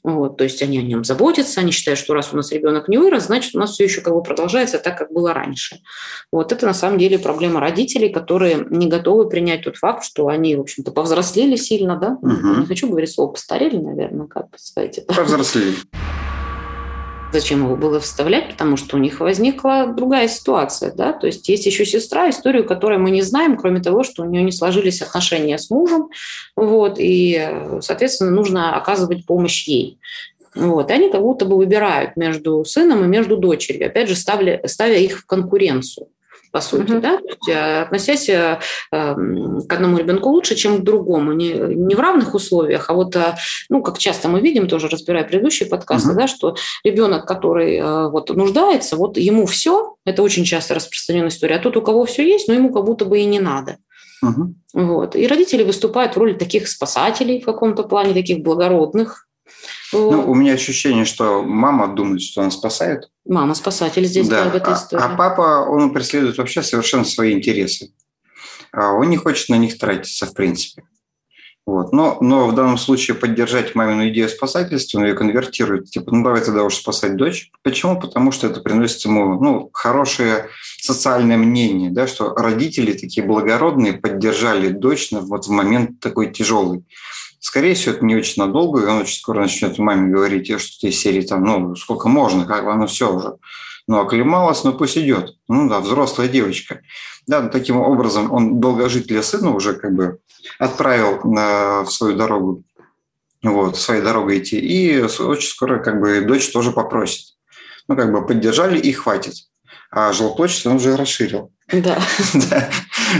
Вот, 0.05 0.37
то 0.37 0.45
есть 0.45 0.63
они 0.63 0.79
о 0.79 0.83
нем 0.83 1.05
заботятся, 1.05 1.61
они 1.61 1.73
считают, 1.73 1.99
что 1.99 2.15
раз 2.15 2.33
у 2.33 2.37
нас 2.37 2.53
ребенок 2.53 2.89
не 2.89 2.99
вырос, 2.99 3.27
значит, 3.27 3.55
у 3.55 3.59
нас 3.59 3.73
все 3.73 3.85
еще 3.85 4.01
как 4.01 4.15
бы 4.15 4.23
продолжается 4.23 4.79
так, 4.79 4.97
как 4.97 5.13
было 5.13 5.35
раньше. 5.35 5.81
Вот 6.33 6.53
это 6.53 6.67
на 6.67 6.75
самом 6.75 6.99
деле 6.99 7.19
проблема 7.19 7.61
родителей, 7.61 8.09
которые 8.09 8.67
не 8.71 8.87
готовы 8.87 9.29
принять 9.29 9.65
тот 9.65 9.77
факт, 9.77 10.05
что 10.05 10.29
они, 10.29 10.57
в 10.57 10.61
общем-то, 10.61 10.93
повзрослели 10.93 11.57
сильно, 11.57 11.97
да? 11.97 12.17
Угу. 12.23 12.61
Не 12.61 12.67
хочу 12.67 12.89
говорить 12.89 13.11
слово 13.11 13.33
постарели, 13.33 13.77
наверное, 13.77 14.27
как 14.27 14.51
представить 14.51 14.99
это. 14.99 15.15
Повзрослели. 15.15 15.75
Зачем 17.31 17.65
его 17.65 17.77
было 17.77 18.01
вставлять? 18.01 18.49
Потому 18.49 18.77
что 18.77 18.97
у 18.97 18.99
них 18.99 19.21
возникла 19.21 19.87
другая 19.87 20.29
ситуация. 20.29 20.93
Да? 20.95 21.13
То 21.13 21.27
есть 21.27 21.49
есть 21.49 21.67
еще 21.67 21.85
сестра, 21.85 22.31
историю 22.31 22.65
которой 22.65 22.99
мы 22.99 23.11
не 23.11 23.23
знаем, 23.23 23.57
кроме 23.57 23.81
того, 23.81 24.03
что 24.03 24.23
у 24.23 24.27
нее 24.27 24.43
не 24.43 24.53
сложились 24.53 25.03
отношения 25.03 25.59
с 25.59 25.69
мужем. 25.69 26.09
Вот, 26.57 26.97
и, 26.99 27.79
соответственно, 27.81 28.31
нужно 28.31 28.77
оказывать 28.77 29.27
помощь 29.27 29.69
ей. 29.69 29.99
Вот, 30.55 30.91
и 30.91 30.95
они 30.95 31.11
как 31.11 31.21
будто 31.21 31.45
бы 31.45 31.57
выбирают 31.57 32.17
между 32.17 32.65
сыном 32.65 33.05
и 33.05 33.09
между 33.09 33.37
дочерью, 33.37 33.87
опять 33.87 34.09
же, 34.09 34.17
ставля, 34.17 34.61
ставя 34.67 34.97
их 34.97 35.19
в 35.19 35.27
конкуренцию 35.27 36.09
по 36.51 36.61
сути, 36.61 36.93
mm-hmm. 36.93 37.01
да, 37.01 37.19
есть, 37.25 37.49
э, 37.49 37.83
относясь 37.83 38.29
э, 38.29 38.59
эм, 38.93 39.61
к 39.67 39.73
одному 39.73 39.99
ребенку 39.99 40.31
лучше, 40.31 40.55
чем 40.55 40.79
к 40.79 40.85
другому, 40.85 41.33
не, 41.33 41.53
не 41.53 41.95
в 41.95 42.01
равных 42.01 42.35
условиях, 42.35 42.91
а 42.91 42.95
вот, 42.95 43.17
э, 43.17 43.37
ну, 43.69 43.83
как 43.83 43.99
часто 43.99 44.29
мы 44.29 44.41
видим, 44.41 44.69
тоже 44.69 44.89
разбирая 44.89 45.25
предыдущие 45.25 45.69
подкасты, 45.69 46.11
mm-hmm. 46.11 46.17
да, 46.17 46.29
что 46.29 46.57
ребенок, 46.85 47.27
который 47.27 47.81
вот 48.11 48.31
нуждается, 48.31 48.97
вот 48.97 49.17
ему 49.19 49.47
все, 49.47 49.97
это 50.05 50.23
очень 50.23 50.45
часто 50.45 50.75
распространенная 50.75 51.29
история, 51.29 51.57
а 51.57 51.59
тот, 51.61 51.77
у 51.77 51.83
кого 51.83 52.05
все 52.05 52.27
есть, 52.27 52.49
но 52.49 52.55
ему 52.55 52.73
как 52.73 52.85
будто 52.85 53.05
бы 53.05 53.19
и 53.19 53.25
не 53.25 53.41
надо. 53.41 53.79
Uh-huh. 54.25 54.53
Вот. 54.73 55.15
И 55.15 55.27
родители 55.27 55.63
выступают 55.63 56.15
в 56.15 56.19
роли 56.19 56.35
таких 56.35 56.69
спасателей 56.69 57.41
в 57.41 57.45
каком-то 57.45 57.85
плане, 57.85 58.15
таких 58.15 58.43
благородных, 58.43 59.28
ну, 59.93 60.31
у 60.31 60.35
меня 60.35 60.53
ощущение, 60.53 61.05
что 61.05 61.43
мама 61.43 61.89
думает, 61.89 62.23
что 62.23 62.43
она 62.43 62.51
спасает. 62.51 63.11
Мама 63.27 63.55
спасатель 63.55 64.05
здесь 64.05 64.29
да. 64.29 64.45
в 64.45 64.55
этой 64.55 64.73
а, 64.73 64.75
истории. 64.75 65.03
А 65.03 65.17
папа, 65.17 65.67
он 65.69 65.93
преследует 65.93 66.39
вообще 66.39 66.63
совершенно 66.63 67.05
свои 67.05 67.33
интересы. 67.33 67.93
А 68.73 68.93
он 68.93 69.09
не 69.09 69.17
хочет 69.17 69.49
на 69.49 69.57
них 69.57 69.79
тратиться, 69.79 70.27
в 70.27 70.35
принципе. 70.35 70.85
Вот. 71.69 71.93
Но, 71.93 72.17
но 72.23 72.49
в 72.49 72.55
данном 72.55 72.79
случае 72.79 73.15
поддержать 73.15 73.75
мамину 73.75 74.09
идею 74.09 74.31
спасательства, 74.31 74.99
он 74.99 75.05
ее 75.05 75.13
конвертирует, 75.13 75.91
типа, 75.91 76.11
ну 76.15 76.25
давай 76.25 76.41
тогда 76.41 76.65
уж 76.65 76.77
спасать 76.77 77.17
дочь. 77.17 77.51
Почему? 77.63 78.01
Потому 78.01 78.33
что 78.33 78.47
это 78.47 78.63
приносит 78.63 79.05
ему 79.05 79.39
ну, 79.39 79.69
хорошее 79.75 80.49
социальное 80.81 81.37
мнение, 81.37 81.91
да, 81.91 82.07
что 82.07 82.35
родители 82.35 82.95
такие 82.95 83.27
благородные 83.27 83.93
поддержали 83.93 84.69
дочь 84.69 85.09
вот 85.13 85.47
в 85.47 85.51
момент 85.51 86.01
такой 86.01 86.33
тяжелый. 86.33 86.85
Скорее 87.41 87.75
всего, 87.75 87.95
это 87.95 88.05
не 88.05 88.17
очень 88.17 88.43
надолго, 88.43 88.83
и 88.83 88.87
он 88.87 89.03
очень 89.03 89.19
скоро 89.19 89.41
начнет 89.41 89.79
маме 89.79 90.13
говорить, 90.13 90.61
что 90.61 90.81
ты 90.81 90.91
серии 90.91 91.23
там, 91.23 91.45
ну, 91.45 91.77
сколько 91.77 92.09
можно, 92.09 92.47
как 92.47 92.65
бы 92.65 92.73
оно 92.73 92.87
все 92.87 93.13
уже. 93.13 93.37
Ну, 93.87 94.01
оклемалась, 94.01 94.65
ну, 94.65 94.75
пусть 94.75 94.99
идет. 94.99 95.37
Ну, 95.49 95.69
да, 95.69 95.81
взрослая 95.81 96.29
девочка. 96.29 96.83
Да, 97.27 97.41
ну, 97.41 97.51
таким 97.51 97.81
образом 97.81 98.33
он 98.33 98.61
долгожителя 98.61 99.23
сына 99.23 99.55
уже 99.55 99.75
как 99.75 99.95
бы 99.95 100.19
отправил 100.59 101.21
на, 101.25 101.85
в 101.85 101.91
свою 101.91 102.17
дорогу, 102.17 102.65
вот, 103.43 103.79
своей 103.79 104.03
дорогой 104.03 104.41
идти. 104.41 104.59
И 104.59 105.01
очень 105.01 105.49
скоро 105.49 105.79
как 105.79 106.01
бы 106.01 106.21
дочь 106.21 106.51
тоже 106.51 106.73
попросит. 106.73 107.37
Ну, 107.87 107.97
как 107.97 108.13
бы 108.13 108.27
поддержали 108.27 108.79
и 108.79 108.93
хватит. 108.93 109.35
А 109.91 110.13
жилплощадь 110.13 110.67
он 110.67 110.77
уже 110.77 110.97
расширил. 110.97 111.53
Да. 112.35 112.71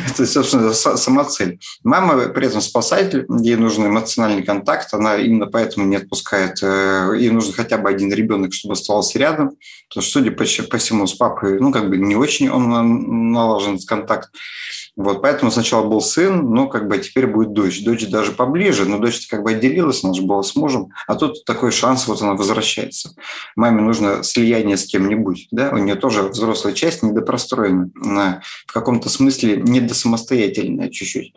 Это, 0.07 0.27
собственно, 0.27 0.73
сама 0.73 1.25
цель. 1.25 1.61
Мама 1.83 2.29
при 2.29 2.47
этом 2.47 2.61
спасатель, 2.61 3.27
ей 3.41 3.57
нужен 3.57 3.87
эмоциональный 3.87 4.43
контакт, 4.43 4.93
она 4.93 5.17
именно 5.17 5.47
поэтому 5.47 5.87
не 5.87 5.97
отпускает. 5.97 6.59
Э, 6.63 7.13
ей 7.17 7.31
нужен 7.31 7.53
хотя 7.53 7.79
бы 7.79 7.89
один 7.89 8.13
ребенок, 8.13 8.53
чтобы 8.53 8.73
оставался 8.73 9.19
рядом. 9.19 9.53
Потому 9.89 10.03
что, 10.03 10.13
судя 10.13 10.31
по, 10.31 10.45
по 10.71 10.79
всему, 10.79 11.07
с 11.07 11.15
папой, 11.15 11.59
ну, 11.61 11.73
как 11.73 11.89
бы 11.89 11.97
не 11.97 12.17
очень 12.17 12.49
он 12.49 13.33
налажен 13.33 13.79
контакт. 13.87 14.31
Вот, 14.99 15.23
поэтому 15.23 15.53
сначала 15.53 15.87
был 15.87 16.01
сын, 16.01 16.51
ну, 16.53 16.69
как 16.69 16.89
бы 16.89 16.99
теперь 16.99 17.29
будет 17.29 17.53
дочь. 17.53 17.85
Дочь 17.85 18.09
даже 18.09 18.33
поближе, 18.33 18.85
но 18.85 18.99
дочь 18.99 19.29
как 19.29 19.45
бы 19.45 19.53
отделилась, 19.53 20.03
она 20.03 20.13
же 20.13 20.23
была 20.23 20.43
с 20.43 20.57
мужем, 20.57 20.89
а 21.07 21.15
тут 21.15 21.45
такой 21.45 21.71
шанс, 21.71 22.09
вот 22.09 22.21
она 22.21 22.35
возвращается. 22.35 23.15
Маме 23.55 23.81
нужно 23.81 24.25
слияние 24.25 24.77
с 24.77 24.87
кем-нибудь, 24.87 25.47
да, 25.53 25.71
у 25.71 25.79
нее 25.79 25.95
тоже 25.95 26.23
взрослая 26.25 26.73
часть 26.73 27.05
недопростроена, 27.05 27.91
она 28.03 28.43
в 28.67 28.73
каком-то 28.73 29.09
смысле 29.09 29.59
недосамостоятельная 29.59 30.89
чуть-чуть. 30.89 31.33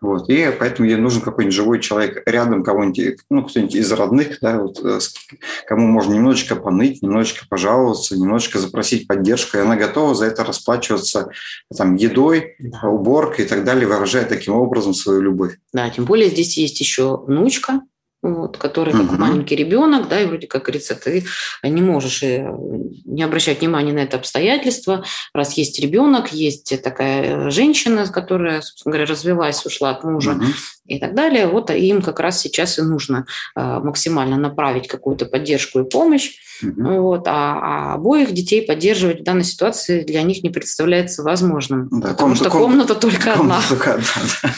Вот, 0.00 0.30
и 0.30 0.50
поэтому 0.58 0.88
ей 0.88 0.96
нужен 0.96 1.20
какой-нибудь 1.20 1.54
живой 1.54 1.80
человек 1.80 2.22
рядом, 2.24 2.62
кого-нибудь, 2.62 3.18
ну, 3.28 3.44
кто-нибудь 3.44 3.74
из 3.74 3.92
родных, 3.92 4.38
да, 4.40 4.58
вот, 4.58 4.82
э, 4.82 4.98
кому 5.66 5.86
можно 5.88 6.14
немножечко 6.14 6.56
поныть, 6.56 7.02
немножечко 7.02 7.46
пожаловаться, 7.46 8.16
немножечко 8.16 8.58
запросить 8.58 9.06
поддержку, 9.06 9.58
и 9.58 9.60
она 9.60 9.76
готова 9.76 10.14
за 10.14 10.26
это 10.26 10.42
расплачиваться 10.42 11.30
там 11.76 11.96
едой, 11.96 12.56
уборка 13.00 13.42
и 13.42 13.46
так 13.46 13.64
далее, 13.64 13.86
выражая 13.86 14.24
таким 14.24 14.54
образом 14.54 14.94
свою 14.94 15.20
любовь. 15.20 15.58
Да, 15.72 15.88
тем 15.90 16.04
более 16.04 16.28
здесь 16.30 16.56
есть 16.56 16.80
еще 16.80 17.16
внучка, 17.16 17.80
вот, 18.22 18.58
который 18.58 18.92
как 18.92 19.12
угу. 19.12 19.16
маленький 19.16 19.56
ребенок, 19.56 20.08
да, 20.08 20.20
и 20.20 20.26
вроде 20.26 20.46
как 20.46 20.64
говорится, 20.64 20.94
ты 20.94 21.24
не 21.62 21.80
можешь 21.80 22.22
э, 22.22 22.46
не 23.04 23.22
обращать 23.22 23.60
внимания 23.60 23.92
на 23.92 24.00
это 24.00 24.18
обстоятельство, 24.18 25.04
раз 25.32 25.54
есть 25.54 25.80
ребенок, 25.80 26.32
есть 26.32 26.82
такая 26.82 27.50
женщина, 27.50 28.06
которая, 28.06 28.60
собственно 28.60 28.92
говоря, 28.92 29.10
развелась, 29.10 29.64
ушла 29.64 29.90
от 29.90 30.04
мужа 30.04 30.32
угу. 30.32 30.44
и 30.86 30.98
так 30.98 31.14
далее, 31.14 31.46
вот 31.46 31.70
им 31.70 32.02
как 32.02 32.20
раз 32.20 32.40
сейчас 32.40 32.78
и 32.78 32.82
нужно 32.82 33.26
э, 33.56 33.60
максимально 33.60 34.36
направить 34.36 34.86
какую-то 34.86 35.24
поддержку 35.24 35.80
и 35.80 35.88
помощь, 35.88 36.36
угу. 36.62 37.02
вот, 37.02 37.26
а, 37.26 37.58
а 37.62 37.94
обоих 37.94 38.32
детей 38.32 38.60
поддерживать 38.60 39.20
в 39.20 39.24
данной 39.24 39.44
ситуации 39.44 40.02
для 40.02 40.22
них 40.22 40.42
не 40.42 40.50
представляется 40.50 41.22
возможным, 41.22 41.88
да, 41.90 42.08
потому 42.08 42.34
комната, 42.34 42.44
что 42.44 42.50
комната, 42.50 42.70
комната 42.70 42.94
только 42.96 43.34
комната 43.34 43.40
одна. 43.40 43.68
Только 43.68 43.94
одна 43.94 44.04
да. 44.42 44.54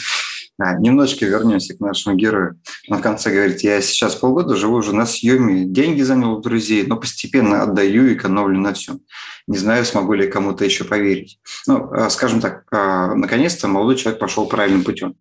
А, 0.59 0.75
немножечко 0.77 1.25
вернемся 1.25 1.75
к 1.75 1.79
нашему 1.79 2.15
герою. 2.15 2.59
Он 2.87 2.99
в 2.99 3.01
конце 3.01 3.31
говорит, 3.31 3.61
я 3.61 3.81
сейчас 3.81 4.15
полгода 4.15 4.55
живу 4.55 4.75
уже 4.75 4.93
на 4.93 5.07
съеме, 5.07 5.65
деньги 5.65 6.03
занял 6.03 6.33
у 6.33 6.41
друзей, 6.41 6.85
но 6.85 6.95
постепенно 6.95 7.63
отдаю 7.63 8.07
и 8.07 8.13
экономлю 8.13 8.59
на 8.59 8.73
всем. 8.73 9.01
Не 9.47 9.57
знаю, 9.57 9.83
смогу 9.83 10.13
ли 10.13 10.29
кому-то 10.29 10.63
еще 10.63 10.83
поверить. 10.83 11.39
Ну, 11.65 11.89
а, 11.91 12.09
скажем 12.11 12.39
так, 12.39 12.65
а, 12.71 13.15
наконец-то 13.15 13.67
молодой 13.67 13.95
человек 13.95 14.19
пошел 14.19 14.45
правильным 14.45 14.83
путем. 14.83 15.15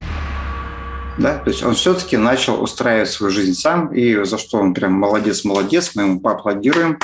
Да, 1.19 1.39
то 1.39 1.51
есть 1.51 1.63
он 1.63 1.75
все-таки 1.75 2.17
начал 2.17 2.63
устраивать 2.63 3.11
свою 3.11 3.33
жизнь 3.33 3.55
сам, 3.55 3.93
и 3.93 4.25
за 4.25 4.39
что 4.39 4.59
он 4.59 4.75
прям 4.75 4.93
молодец-молодец, 4.93 5.93
мы 5.95 6.03
ему 6.03 6.21
поаплодируем. 6.21 6.99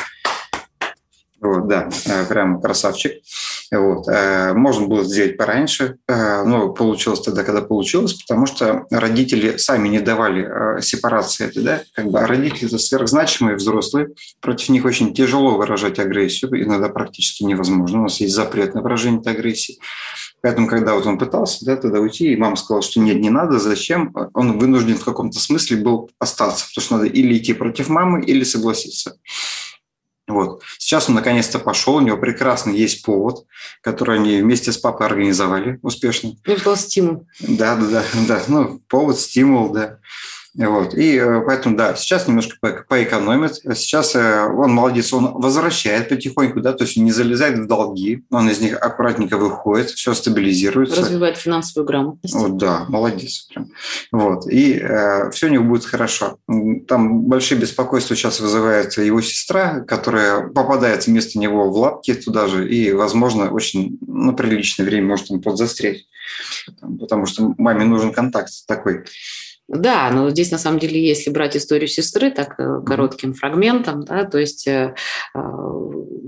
Вот, 1.41 1.69
да, 1.69 1.89
э, 2.07 2.25
прям 2.27 2.61
красавчик. 2.61 3.13
Вот. 3.71 4.09
Э, 4.09 4.55
можно 4.55 4.89
было 4.89 5.05
сделать 5.05 5.37
пораньше, 5.37 5.99
э, 6.09 6.43
но 6.43 6.71
получилось 6.71 7.21
тогда, 7.21 7.45
когда 7.45 7.63
получилось, 7.63 8.15
потому 8.15 8.47
что 8.47 8.87
родители 8.91 9.57
сами 9.57 9.89
не 9.89 10.01
давали 10.01 10.81
сепарации 10.81 11.47
этой, 11.47 11.63
да, 11.63 11.83
как 11.95 12.07
бы 12.07 12.19
а 12.19 12.27
родители 12.27 12.67
это 12.67 12.79
сверхзначимые 12.79 13.57
взрослые, 13.57 14.09
против 14.41 14.71
них 14.71 14.85
очень 14.85 15.15
тяжело 15.15 15.57
выражать 15.57 16.01
агрессию, 16.01 16.51
иногда 16.61 16.89
практически 16.89 17.45
невозможно, 17.45 18.01
у 18.01 18.03
нас 18.05 18.21
есть 18.21 18.35
запрет 18.35 18.75
на 18.75 18.83
выражение 18.83 19.21
этой 19.21 19.35
агрессии. 19.35 19.79
Поэтому, 20.41 20.69
когда 20.69 20.95
вот 20.95 21.07
он 21.07 21.19
пытался 21.19 21.65
да, 21.65 21.77
тогда 21.77 21.99
уйти, 21.99 22.33
и 22.33 22.37
мама 22.37 22.57
сказала, 22.57 22.83
что 22.83 23.01
нет, 23.01 23.21
не 23.21 23.31
надо, 23.31 23.59
зачем, 23.59 24.15
он 24.35 24.59
вынужден 24.59 24.97
в 24.97 25.05
каком-то 25.05 25.39
смысле 25.39 25.79
был 25.79 26.11
остаться, 26.19 26.67
потому 26.69 26.85
что 26.85 26.97
надо 26.97 27.07
или 27.07 27.37
идти 27.37 27.55
против 27.55 27.89
мамы, 27.89 28.25
или 28.25 28.45
согласиться. 28.45 29.17
Вот. 30.29 30.63
Сейчас 30.79 31.09
он 31.09 31.15
наконец-то 31.15 31.59
пошел, 31.59 31.97
у 31.97 32.01
него 32.01 32.19
прекрасный 32.19 32.77
есть 32.77 33.03
повод, 33.03 33.47
который 33.81 34.17
они 34.17 34.41
вместе 34.43 34.73
с 34.73 34.77
папой 34.77 35.07
организовали 35.07 35.79
успешно. 35.83 36.35
Это 36.45 36.63
был 36.63 36.77
стимул. 36.77 37.27
Да, 37.41 37.77
да, 37.77 37.87
да, 37.87 38.03
да. 38.29 38.43
Ну, 38.47 38.81
повод, 38.89 39.19
стимул, 39.19 39.71
да. 39.71 39.99
Вот. 40.59 40.95
И 40.95 41.17
э, 41.17 41.41
поэтому, 41.47 41.77
да, 41.77 41.95
сейчас 41.95 42.27
немножко 42.27 42.57
по 42.61 42.85
поэкономит. 42.89 43.61
Сейчас 43.77 44.17
э, 44.17 44.45
он 44.45 44.73
молодец, 44.73 45.13
он 45.13 45.41
возвращает 45.41 46.09
потихоньку, 46.09 46.61
да, 46.61 46.73
то 46.73 46.83
есть 46.83 46.97
не 46.97 47.13
залезает 47.13 47.59
в 47.61 47.67
долги, 47.69 48.25
он 48.31 48.51
из 48.51 48.61
них 48.61 48.77
аккуратненько 48.77 49.37
выходит, 49.37 49.91
все 49.91 50.15
стабилизируется. 50.15 51.01
Развивает 51.01 51.37
финансовую 51.37 51.87
грамотность. 51.87 52.35
Вот, 52.35 52.57
да, 52.57 52.87
молодец. 52.89 53.47
Прям. 53.49 53.71
Вот. 54.11 54.49
И 54.49 54.75
э, 54.75 55.31
все 55.31 55.47
у 55.47 55.51
него 55.51 55.65
будет 55.65 55.85
хорошо. 55.85 56.39
Там 56.89 57.23
большие 57.23 57.61
беспокойства 57.61 58.17
сейчас 58.17 58.41
вызывает 58.41 58.99
его 58.99 59.21
сестра, 59.21 59.81
которая 59.81 60.49
попадает 60.49 61.07
вместо 61.07 61.39
него 61.39 61.71
в 61.71 61.77
лапки 61.77 62.15
туда 62.15 62.49
же, 62.49 62.69
и, 62.69 62.91
возможно, 62.93 63.51
очень 63.51 63.99
на 64.01 64.33
ну, 64.33 64.37
приличное 64.37 64.85
время 64.85 65.07
может 65.07 65.31
он 65.31 65.41
подзастрять, 65.41 66.07
потому 66.99 67.27
что 67.27 67.55
маме 67.59 67.85
нужен 67.85 68.13
контакт 68.13 68.51
такой. 68.67 69.05
Да, 69.69 70.11
но 70.11 70.31
здесь 70.31 70.51
на 70.51 70.57
самом 70.57 70.79
деле, 70.79 71.07
если 71.07 71.29
брать 71.29 71.55
историю 71.55 71.89
сестры, 71.89 72.31
так 72.31 72.55
э, 72.59 72.81
коротким 72.87 73.35
фрагментом, 73.35 74.03
да, 74.03 74.25
то 74.25 74.39
есть, 74.39 74.67
э, 74.67 74.95
э, 75.35 75.41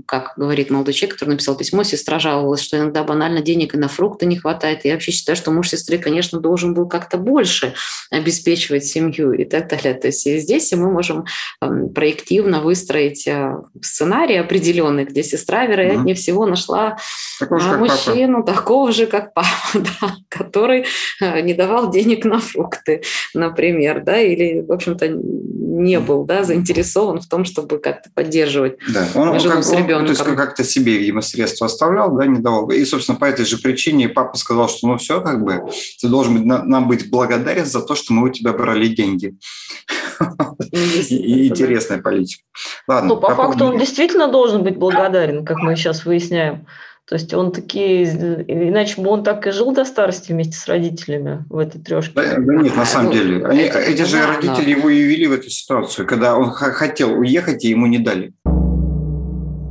как 0.05 0.33
говорит 0.37 0.69
молодой 0.69 0.93
человек, 0.93 1.15
который 1.15 1.31
написал 1.31 1.57
письмо, 1.57 1.81
сестра 1.81 2.19
жаловалась, 2.19 2.61
что 2.61 2.77
иногда 2.77 3.03
банально 3.03 3.41
денег 3.41 3.73
и 3.73 3.79
на 3.79 3.87
фрукты 3.87 4.27
не 4.27 4.37
хватает. 4.37 4.85
Я 4.85 4.93
вообще 4.93 5.11
считаю, 5.11 5.35
что 5.35 5.49
муж 5.49 5.69
сестры, 5.69 5.97
конечно, 5.97 6.39
должен 6.39 6.75
был 6.75 6.87
как-то 6.87 7.17
больше 7.17 7.73
обеспечивать 8.11 8.85
семью 8.85 9.33
и 9.33 9.43
так 9.43 9.67
далее. 9.69 9.95
То 9.95 10.07
есть 10.07 10.21
здесь 10.21 10.71
мы 10.73 10.91
можем 10.91 11.25
эм, 11.61 11.91
проективно 11.91 12.61
выстроить 12.61 13.27
сценарий 13.81 14.37
определенный, 14.37 15.05
где 15.05 15.23
сестра, 15.23 15.65
вероятнее 15.65 16.13
mm-hmm. 16.13 16.19
всего, 16.19 16.45
нашла 16.45 16.97
такого 17.39 17.59
же, 17.59 17.77
мужчину 17.77 18.43
папа. 18.43 18.57
такого 18.59 18.91
же, 18.91 19.07
как 19.07 19.33
папа, 19.33 19.47
да, 19.73 20.15
который 20.29 20.85
не 21.41 21.55
давал 21.55 21.89
денег 21.89 22.23
на 22.23 22.37
фрукты 22.37 23.01
например, 23.33 24.03
да, 24.03 24.19
или, 24.19 24.61
в 24.61 24.71
общем-то, 24.71 25.07
не 25.07 25.99
был, 25.99 26.25
да, 26.25 26.43
заинтересован 26.43 27.21
в 27.21 27.27
том, 27.27 27.45
чтобы 27.45 27.79
как-то 27.79 28.09
поддерживать 28.13 28.77
да. 28.93 29.07
он, 29.15 29.39
жену 29.39 29.55
как, 29.55 29.63
с 29.63 29.71
ребенком. 29.71 29.99
Он, 29.99 30.05
то 30.05 30.11
есть 30.11 30.23
как-то 30.23 30.63
себе, 30.63 30.97
видимо, 30.97 31.21
средства 31.21 31.67
оставлял, 31.67 32.15
да, 32.15 32.25
не 32.25 32.39
давал. 32.39 32.69
И, 32.69 32.83
собственно, 32.85 33.17
по 33.17 33.25
этой 33.25 33.45
же 33.45 33.57
причине 33.57 34.09
папа 34.09 34.37
сказал, 34.37 34.69
что, 34.69 34.87
ну, 34.87 34.97
все, 34.97 35.21
как 35.21 35.43
бы, 35.43 35.63
ты 35.99 36.07
должен 36.07 36.35
быть, 36.35 36.45
нам 36.45 36.87
быть 36.87 37.09
благодарен 37.09 37.65
за 37.65 37.81
то, 37.81 37.95
что 37.95 38.13
мы 38.13 38.29
у 38.29 38.31
тебя 38.31 38.53
брали 38.53 38.87
деньги. 38.87 39.35
И 41.09 41.47
интересная 41.47 41.99
политика. 41.99 42.43
Ладно. 42.87 43.15
Ну, 43.15 43.19
по 43.19 43.33
факту 43.33 43.65
он 43.65 43.79
действительно 43.79 44.27
должен 44.27 44.63
быть 44.63 44.77
благодарен, 44.77 45.45
как 45.45 45.57
мы 45.57 45.75
сейчас 45.75 46.05
выясняем. 46.05 46.67
То 47.07 47.15
есть 47.15 47.33
он 47.33 47.51
такие, 47.51 48.05
иначе 48.47 49.01
бы 49.01 49.09
он 49.09 49.23
так 49.23 49.45
и 49.45 49.51
жил 49.51 49.73
до 49.73 49.83
старости 49.83 50.31
вместе 50.31 50.53
с 50.53 50.65
родителями 50.67 51.43
в 51.49 51.57
этой 51.57 51.81
трешке. 51.81 52.13
Да, 52.15 52.35
да 52.37 52.55
нет, 52.55 52.75
на 52.75 52.85
самом 52.85 53.07
ну, 53.07 53.13
деле. 53.13 53.45
Они, 53.45 53.63
эти 53.63 54.03
же 54.03 54.25
родители 54.25 54.69
его 54.69 54.89
и 54.89 55.01
ввели 55.01 55.27
в 55.27 55.33
эту 55.33 55.49
ситуацию, 55.49 56.07
когда 56.07 56.37
он 56.37 56.51
хотел 56.51 57.19
уехать, 57.19 57.65
и 57.65 57.69
ему 57.69 57.87
не 57.87 57.99
дали. 57.99 58.33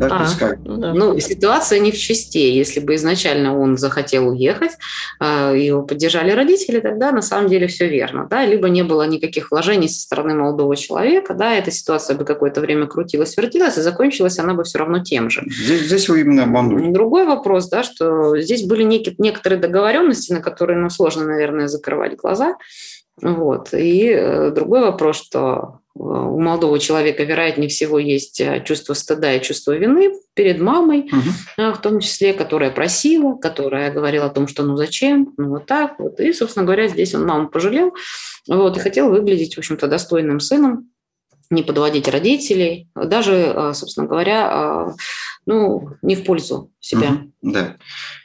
Да? 0.01 0.07
А, 0.07 0.19
То 0.19 0.25
есть 0.25 0.39
как? 0.39 0.59
Ну, 0.65 0.77
да. 0.79 0.95
ну, 0.95 1.21
ситуация 1.21 1.79
не 1.79 1.93
в 1.93 1.99
чисте. 1.99 2.55
Если 2.55 2.81
бы 2.81 2.95
изначально 2.95 3.59
он 3.59 3.77
захотел 3.77 4.29
уехать, 4.29 4.73
а, 5.19 5.53
его 5.53 5.83
поддержали 5.83 6.31
родители, 6.31 6.81
тогда 6.81 7.13
на 7.13 7.21
самом 7.21 7.51
деле 7.51 7.67
все 7.67 7.87
верно. 7.87 8.27
Да? 8.31 8.47
Либо 8.47 8.71
не 8.71 8.83
было 8.83 9.07
никаких 9.07 9.51
вложений 9.51 9.91
со 9.91 10.01
стороны 10.01 10.35
молодого 10.35 10.75
человека, 10.75 11.35
да, 11.35 11.55
эта 11.55 11.71
ситуация 11.71 12.17
бы 12.17 12.25
какое-то 12.25 12.63
время 12.63 12.87
крутилась, 12.87 13.37
вертелась, 13.37 13.77
и 13.77 13.83
закончилась 13.83 14.39
она 14.39 14.55
бы 14.55 14.65
все 14.65 14.79
равно 14.79 15.05
тем 15.05 15.29
же. 15.29 15.43
Здесь, 15.47 15.83
здесь 15.83 16.09
вы 16.09 16.21
именно 16.21 16.45
обманули. 16.45 16.91
Другой 16.91 17.27
вопрос, 17.27 17.69
да, 17.69 17.83
что 17.83 18.41
здесь 18.41 18.65
были 18.65 18.83
некие, 18.83 19.15
некоторые 19.19 19.61
договоренности, 19.61 20.33
на 20.33 20.41
которые 20.41 20.79
ну, 20.79 20.89
сложно, 20.89 21.27
наверное, 21.27 21.69
закрывать 21.69 22.17
глаза. 22.17 22.57
Вот. 23.21 23.75
И 23.75 24.09
э, 24.09 24.51
другой 24.51 24.81
вопрос, 24.81 25.17
что 25.17 25.80
у 25.95 26.41
молодого 26.41 26.79
человека, 26.79 27.25
вероятнее 27.25 27.69
всего, 27.69 27.99
есть 27.99 28.41
э, 28.41 28.63
чувство 28.65 28.95
стыда 28.95 29.35
и 29.35 29.43
чувство 29.43 29.73
вины 29.73 30.15
перед 30.35 30.61
мамой, 30.61 31.11
угу. 31.13 31.73
в 31.73 31.79
том 31.79 32.01
числе, 32.01 32.33
которая 32.33 32.71
просила, 32.71 33.35
которая 33.37 33.93
говорила 33.93 34.27
о 34.27 34.31
том, 34.31 34.47
что 34.47 34.63
ну 34.63 34.77
зачем, 34.77 35.35
ну 35.37 35.49
вот 35.49 35.67
так 35.67 35.99
вот. 35.99 36.21
И, 36.21 36.33
собственно 36.33 36.65
говоря, 36.65 36.89
здесь 36.89 37.15
он 37.15 37.27
маму 37.27 37.49
пожалел 37.49 37.93
вот, 38.49 38.77
и 38.77 38.81
хотел 38.81 39.11
выглядеть, 39.11 39.57
в 39.57 39.59
общем-то, 39.59 39.89
достойным 39.89 40.41
сыном, 40.41 40.91
не 41.51 41.65
подводить 41.65 42.07
родителей, 42.07 42.89
даже, 42.95 43.35
э, 43.35 43.73
собственно 43.75 44.07
говоря, 44.07 44.95
ну, 45.47 45.91
не 46.03 46.17
в 46.17 46.25
пользу 46.25 46.71
себя. 46.81 47.23
Да. 47.43 47.77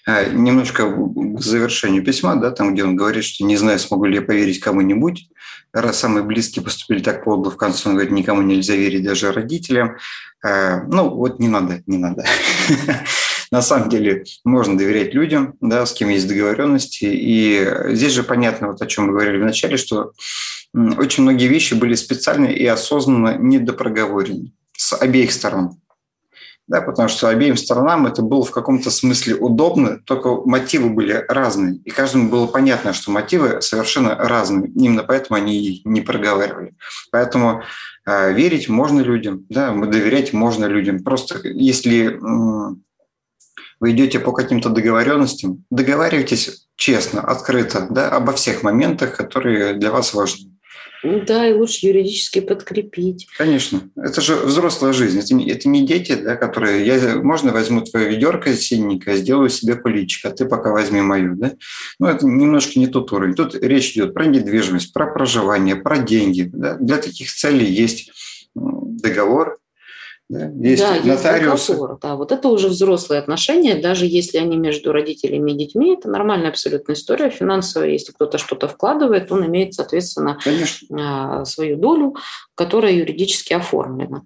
А, 0.05 0.25
немножко 0.25 0.89
к 0.89 1.39
завершению 1.41 2.03
письма, 2.03 2.35
да, 2.35 2.51
там, 2.51 2.73
где 2.73 2.83
он 2.83 2.95
говорит, 2.95 3.23
что 3.23 3.45
не 3.45 3.57
знаю, 3.57 3.79
смогу 3.79 4.05
ли 4.05 4.15
я 4.15 4.21
поверить 4.21 4.59
кому-нибудь, 4.59 5.29
раз 5.73 5.99
самые 5.99 6.23
близкие 6.23 6.63
поступили 6.63 7.01
так 7.01 7.23
подло, 7.23 7.51
в 7.51 7.57
конце 7.57 7.89
он 7.89 7.95
говорит, 7.95 8.11
никому 8.11 8.41
нельзя 8.41 8.75
верить, 8.75 9.03
даже 9.03 9.31
родителям. 9.31 9.97
А, 10.43 10.83
ну, 10.83 11.09
вот 11.09 11.39
не 11.39 11.47
надо, 11.47 11.81
не 11.87 11.97
надо. 11.97 12.25
На 13.51 13.61
самом 13.61 13.89
деле 13.89 14.25
можно 14.43 14.77
доверять 14.77 15.13
людям, 15.13 15.55
да, 15.61 15.85
с 15.85 15.93
кем 15.93 16.09
есть 16.09 16.27
договоренности. 16.27 17.05
И 17.05 17.65
здесь 17.89 18.11
же 18.11 18.23
понятно, 18.23 18.67
вот 18.67 18.81
о 18.81 18.87
чем 18.87 19.05
мы 19.05 19.13
говорили 19.13 19.37
в 19.37 19.45
начале, 19.45 19.77
что 19.77 20.11
очень 20.73 21.23
многие 21.23 21.47
вещи 21.47 21.73
были 21.73 21.95
специально 21.95 22.47
и 22.47 22.65
осознанно 22.65 23.37
недопроговорены 23.37 24.51
с 24.73 24.93
обеих 24.93 25.31
сторон 25.31 25.77
да, 26.67 26.81
потому 26.81 27.09
что 27.09 27.29
обеим 27.29 27.57
сторонам 27.57 28.07
это 28.07 28.21
было 28.21 28.43
в 28.43 28.51
каком-то 28.51 28.89
смысле 28.89 29.35
удобно, 29.35 29.99
только 29.99 30.35
мотивы 30.45 30.89
были 30.89 31.23
разные, 31.27 31.75
и 31.75 31.91
каждому 31.91 32.29
было 32.29 32.47
понятно, 32.47 32.93
что 32.93 33.11
мотивы 33.11 33.61
совершенно 33.61 34.15
разные, 34.15 34.69
именно 34.71 35.03
поэтому 35.03 35.37
они 35.37 35.81
не 35.85 36.01
проговаривали. 36.01 36.75
Поэтому 37.11 37.61
э, 38.07 38.33
верить 38.33 38.67
можно 38.67 39.01
людям, 39.01 39.45
да, 39.49 39.71
доверять 39.71 40.33
можно 40.33 40.65
людям. 40.65 41.03
Просто 41.03 41.47
если 41.47 42.15
э, 42.15 42.75
вы 43.79 43.91
идете 43.91 44.19
по 44.19 44.31
каким-то 44.31 44.69
договоренностям, 44.69 45.63
договаривайтесь 45.69 46.67
честно, 46.75 47.21
открыто, 47.21 47.87
да, 47.89 48.09
обо 48.09 48.33
всех 48.33 48.63
моментах, 48.63 49.15
которые 49.15 49.75
для 49.75 49.91
вас 49.91 50.13
важны. 50.13 50.54
Да, 51.03 51.47
и 51.47 51.53
лучше 51.53 51.87
юридически 51.87 52.39
подкрепить. 52.39 53.27
Конечно. 53.37 53.89
Это 53.95 54.21
же 54.21 54.35
взрослая 54.35 54.93
жизнь. 54.93 55.19
Это 55.19 55.33
не, 55.33 55.49
это 55.49 55.69
не 55.69 55.85
дети, 55.85 56.15
да, 56.15 56.35
которые... 56.35 56.85
Я, 56.85 57.15
можно 57.21 57.51
возьму 57.51 57.81
твое 57.81 58.09
ведерко 58.09 58.53
синенькое, 58.55 59.17
сделаю 59.17 59.49
себе 59.49 59.75
поличко, 59.75 60.29
а 60.29 60.31
ты 60.31 60.45
пока 60.45 60.71
возьми 60.71 61.01
мою. 61.01 61.35
Да? 61.35 61.53
Ну, 61.99 62.07
это 62.07 62.25
немножко 62.25 62.79
не 62.79 62.87
тот 62.87 63.11
уровень. 63.11 63.35
Тут 63.35 63.55
речь 63.55 63.91
идет 63.93 64.13
про 64.13 64.25
недвижимость, 64.25 64.93
про 64.93 65.07
проживание, 65.07 65.75
про 65.75 65.97
деньги. 65.97 66.49
Да? 66.51 66.75
Для 66.75 66.97
таких 66.97 67.31
целей 67.31 67.65
есть 67.65 68.11
договор, 68.55 69.59
да, 70.27 70.49
есть 70.49 70.81
да, 70.81 70.95
нотариусы. 71.03 71.73
Есть 71.73 71.83
да, 72.01 72.15
вот 72.15 72.31
это 72.31 72.47
уже 72.47 72.67
взрослые 72.67 73.19
отношения, 73.19 73.75
даже 73.75 74.05
если 74.07 74.39
они 74.39 74.57
между 74.57 74.91
родителями 74.91 75.51
и 75.51 75.57
детьми, 75.57 75.93
это 75.93 76.09
нормальная 76.09 76.49
абсолютная 76.49 76.95
история 76.95 77.29
финансовая. 77.29 77.89
Если 77.89 78.11
кто-то 78.11 78.39
что-то 78.39 78.67
вкладывает, 78.67 79.31
он 79.31 79.45
имеет, 79.45 79.75
соответственно, 79.75 80.39
Конечно. 80.43 81.41
А, 81.41 81.45
свою 81.45 81.77
долю, 81.77 82.15
которая 82.55 82.93
юридически 82.93 83.53
оформлена. 83.53 84.23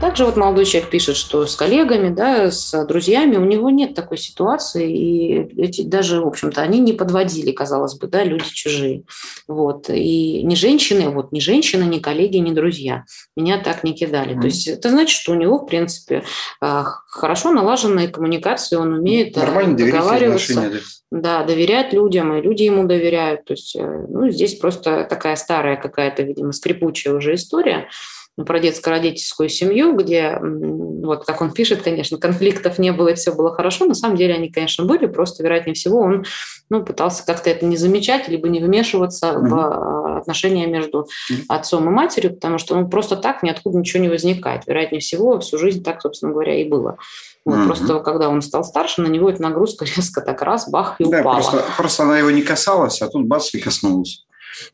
Также 0.00 0.24
вот 0.26 0.36
молодой 0.36 0.64
человек 0.64 0.90
пишет, 0.90 1.16
что 1.16 1.46
с 1.46 1.56
коллегами, 1.56 2.12
да, 2.12 2.50
с 2.50 2.84
друзьями 2.84 3.36
у 3.36 3.44
него 3.44 3.70
нет 3.70 3.94
такой 3.94 4.18
ситуации, 4.18 4.92
и 4.92 5.62
эти 5.62 5.82
даже, 5.82 6.20
в 6.20 6.26
общем-то, 6.26 6.60
они 6.60 6.80
не 6.80 6.92
подводили, 6.92 7.52
казалось 7.52 7.94
бы, 7.94 8.06
да, 8.08 8.22
люди 8.24 8.44
чужие. 8.52 9.04
Вот. 9.48 9.88
И 9.88 10.42
ни 10.42 10.54
женщины, 10.54 11.08
вот 11.08 11.32
ни 11.32 11.40
женщины, 11.40 11.84
ни 11.84 12.00
коллеги, 12.00 12.36
ни 12.38 12.52
друзья 12.52 13.04
меня 13.36 13.58
так 13.58 13.84
не 13.84 13.94
кидали. 13.94 14.34
Mm-hmm. 14.34 14.40
То 14.40 14.46
есть 14.46 14.68
это 14.68 14.90
значит, 14.90 15.18
что 15.18 15.32
у 15.32 15.36
него, 15.36 15.58
в 15.58 15.66
принципе, 15.66 16.24
а, 16.60 16.84
хорошо 17.08 17.52
налаженная 17.52 18.08
коммуникация, 18.08 18.78
он 18.78 18.92
умеет 18.92 19.36
а, 19.36 19.40
Нормально 19.40 19.76
договариваться. 19.76 20.72
Да, 21.10 21.44
доверять 21.44 21.92
людям, 21.92 22.34
и 22.34 22.42
люди 22.42 22.64
ему 22.64 22.84
доверяют. 22.84 23.44
То 23.44 23.52
есть, 23.52 23.76
э, 23.76 24.06
ну, 24.08 24.28
здесь 24.30 24.56
просто 24.56 25.06
такая 25.08 25.36
старая 25.36 25.76
какая-то, 25.76 26.24
видимо, 26.24 26.50
скрипучая 26.50 27.14
уже 27.14 27.34
история, 27.34 27.88
про 28.36 28.58
детско-родительскую 28.58 29.48
семью, 29.48 29.96
где, 29.96 30.38
вот 30.40 31.24
как 31.24 31.40
он 31.40 31.52
пишет, 31.52 31.82
конечно, 31.82 32.18
конфликтов 32.18 32.78
не 32.78 32.90
было, 32.92 33.08
и 33.08 33.14
все 33.14 33.32
было 33.32 33.54
хорошо. 33.54 33.84
На 33.86 33.94
самом 33.94 34.16
деле 34.16 34.34
они, 34.34 34.50
конечно, 34.50 34.84
были, 34.84 35.06
просто, 35.06 35.44
вероятнее 35.44 35.74
всего, 35.74 36.00
он 36.00 36.24
ну, 36.68 36.84
пытался 36.84 37.24
как-то 37.24 37.50
это 37.50 37.64
не 37.64 37.76
замечать, 37.76 38.28
либо 38.28 38.48
не 38.48 38.60
вмешиваться 38.60 39.28
mm-hmm. 39.28 39.48
в 39.48 40.18
отношения 40.18 40.66
между 40.66 41.06
отцом 41.48 41.88
и 41.88 41.92
матерью, 41.92 42.34
потому 42.34 42.58
что 42.58 42.74
ну, 42.74 42.88
просто 42.88 43.16
так 43.16 43.42
ниоткуда 43.42 43.78
ничего 43.78 44.02
не 44.02 44.08
возникает. 44.08 44.66
Вероятнее 44.66 45.00
всего, 45.00 45.38
всю 45.38 45.58
жизнь 45.58 45.84
так, 45.84 46.02
собственно 46.02 46.32
говоря, 46.32 46.60
и 46.60 46.68
было. 46.68 46.96
Вот, 47.44 47.56
mm-hmm. 47.56 47.66
Просто 47.66 48.00
когда 48.00 48.28
он 48.28 48.42
стал 48.42 48.64
старше, 48.64 49.02
на 49.02 49.08
него 49.08 49.30
эта 49.30 49.42
нагрузка 49.42 49.84
резко 49.96 50.20
так 50.22 50.42
раз, 50.42 50.68
бах, 50.68 50.96
и 50.98 51.04
да, 51.04 51.20
упала. 51.20 51.34
Просто, 51.36 51.64
просто 51.76 52.02
она 52.02 52.18
его 52.18 52.30
не 52.30 52.42
касалась, 52.42 53.00
а 53.00 53.08
тут 53.08 53.26
бац, 53.26 53.54
и 53.54 53.60
коснулась. 53.60 54.24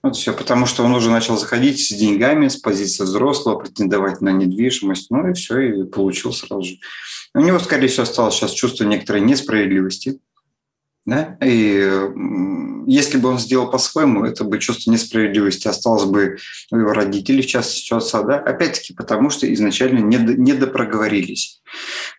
Вот 0.03 0.17
все, 0.17 0.33
потому 0.33 0.67
что 0.67 0.85
он 0.85 0.95
уже 0.95 1.11
начал 1.11 1.37
заходить 1.37 1.81
с 1.81 1.93
деньгами, 1.93 2.49
с 2.49 2.57
позиции 2.57 3.05
взрослого, 3.05 3.59
претендовать 3.59 4.21
на 4.21 4.31
недвижимость, 4.31 5.11
ну 5.11 5.31
и 5.31 5.35
все, 5.35 5.61
и 5.61 5.85
получил 5.85 6.33
сразу 6.33 6.63
же. 6.63 6.77
У 7.35 7.41
него, 7.41 7.59
скорее 7.59 7.89
всего, 7.89 8.03
осталось 8.03 8.35
сейчас 8.35 8.53
чувство 8.53 8.85
некоторой 8.85 9.23
несправедливости, 9.23 10.21
Да? 11.07 11.39
И 11.43 11.91
если 12.87 13.19
бы 13.19 13.31
он 13.31 13.39
сделал 13.39 13.71
по-своему, 13.71 14.25
это 14.25 14.45
бы 14.45 14.59
чувство 14.59 14.91
несправедливости 14.91 15.67
осталось 15.67 16.05
бы 16.05 16.37
у 16.71 16.77
его 16.77 16.93
родителей, 16.93 17.43
в 17.43 17.47
частности, 17.47 17.93
у 17.93 17.97
отца, 17.97 18.23
да? 18.23 18.39
опять-таки 18.39 18.95
потому, 18.95 19.31
что 19.31 19.53
изначально 19.53 19.99
не 20.01 20.53
допроговорились. 20.53 21.61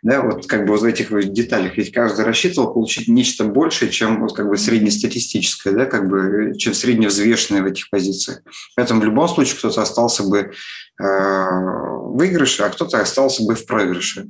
Да, 0.02 0.22
вот 0.22 0.48
как 0.48 0.66
бы 0.66 0.78
в 0.78 0.84
этих 0.84 1.10
деталях, 1.32 1.78
ведь 1.78 1.92
каждый 1.92 2.26
рассчитывал 2.26 2.74
получить 2.74 3.08
нечто 3.08 3.44
большее, 3.44 3.92
чем 3.92 4.22
вот 4.22 4.36
как 4.36 4.50
бы 4.50 4.58
среднестатистическое, 4.58 5.74
да, 5.74 5.86
как 5.86 6.10
бы, 6.10 6.54
чем 6.58 6.74
средневзвешенное 6.74 7.62
в 7.62 7.66
этих 7.66 7.90
позициях. 7.90 8.42
Поэтому 8.76 9.02
в 9.02 9.04
любом 9.04 9.28
случае 9.28 9.58
кто-то 9.58 9.82
остался 9.82 10.24
бы 10.24 10.54
выигрыше, 11.02 12.64
а 12.64 12.70
кто-то 12.70 13.00
остался 13.00 13.44
бы 13.44 13.56
в 13.56 13.66
проигрыше. 13.66 14.28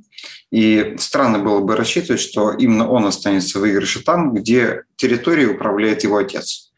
И 0.51 0.95
странно 0.99 1.39
было 1.39 1.59
бы 1.59 1.75
рассчитывать, 1.75 2.21
что 2.21 2.51
именно 2.51 2.89
он 2.89 3.05
останется 3.05 3.57
в 3.57 3.61
выигрыше 3.61 4.03
там, 4.03 4.33
где 4.33 4.83
территорией 4.95 5.51
управляет 5.51 6.03
его 6.03 6.17
отец. 6.17 6.71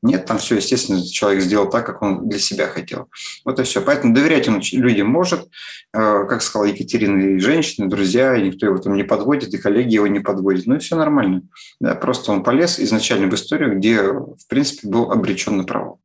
Нет, 0.00 0.26
там 0.26 0.38
все, 0.38 0.56
естественно, 0.56 1.04
человек 1.04 1.42
сделал 1.42 1.68
так, 1.68 1.84
как 1.84 2.02
он 2.02 2.28
для 2.28 2.38
себя 2.38 2.68
хотел. 2.68 3.08
Вот 3.44 3.58
и 3.58 3.64
все. 3.64 3.80
Поэтому 3.80 4.14
доверять 4.14 4.48
он 4.48 4.60
людям 4.72 5.08
может. 5.08 5.48
Э, 5.92 6.24
как 6.28 6.42
сказала 6.42 6.66
Екатерина, 6.66 7.20
и 7.20 7.38
женщины, 7.40 7.88
друзья, 7.88 8.36
и 8.36 8.42
никто 8.42 8.66
его 8.66 8.78
там 8.78 8.94
не 8.94 9.02
подводит, 9.02 9.52
и 9.52 9.58
коллеги 9.58 9.94
его 9.94 10.06
не 10.06 10.20
подводят. 10.20 10.66
Ну 10.66 10.76
и 10.76 10.78
все 10.78 10.94
нормально. 10.94 11.42
Да, 11.80 11.96
просто 11.96 12.30
он 12.30 12.44
полез 12.44 12.78
изначально 12.78 13.28
в 13.28 13.34
историю, 13.34 13.76
где, 13.76 14.00
в 14.02 14.46
принципе, 14.48 14.86
был 14.86 15.10
обречен 15.10 15.56
на 15.56 15.64
провал. 15.64 15.98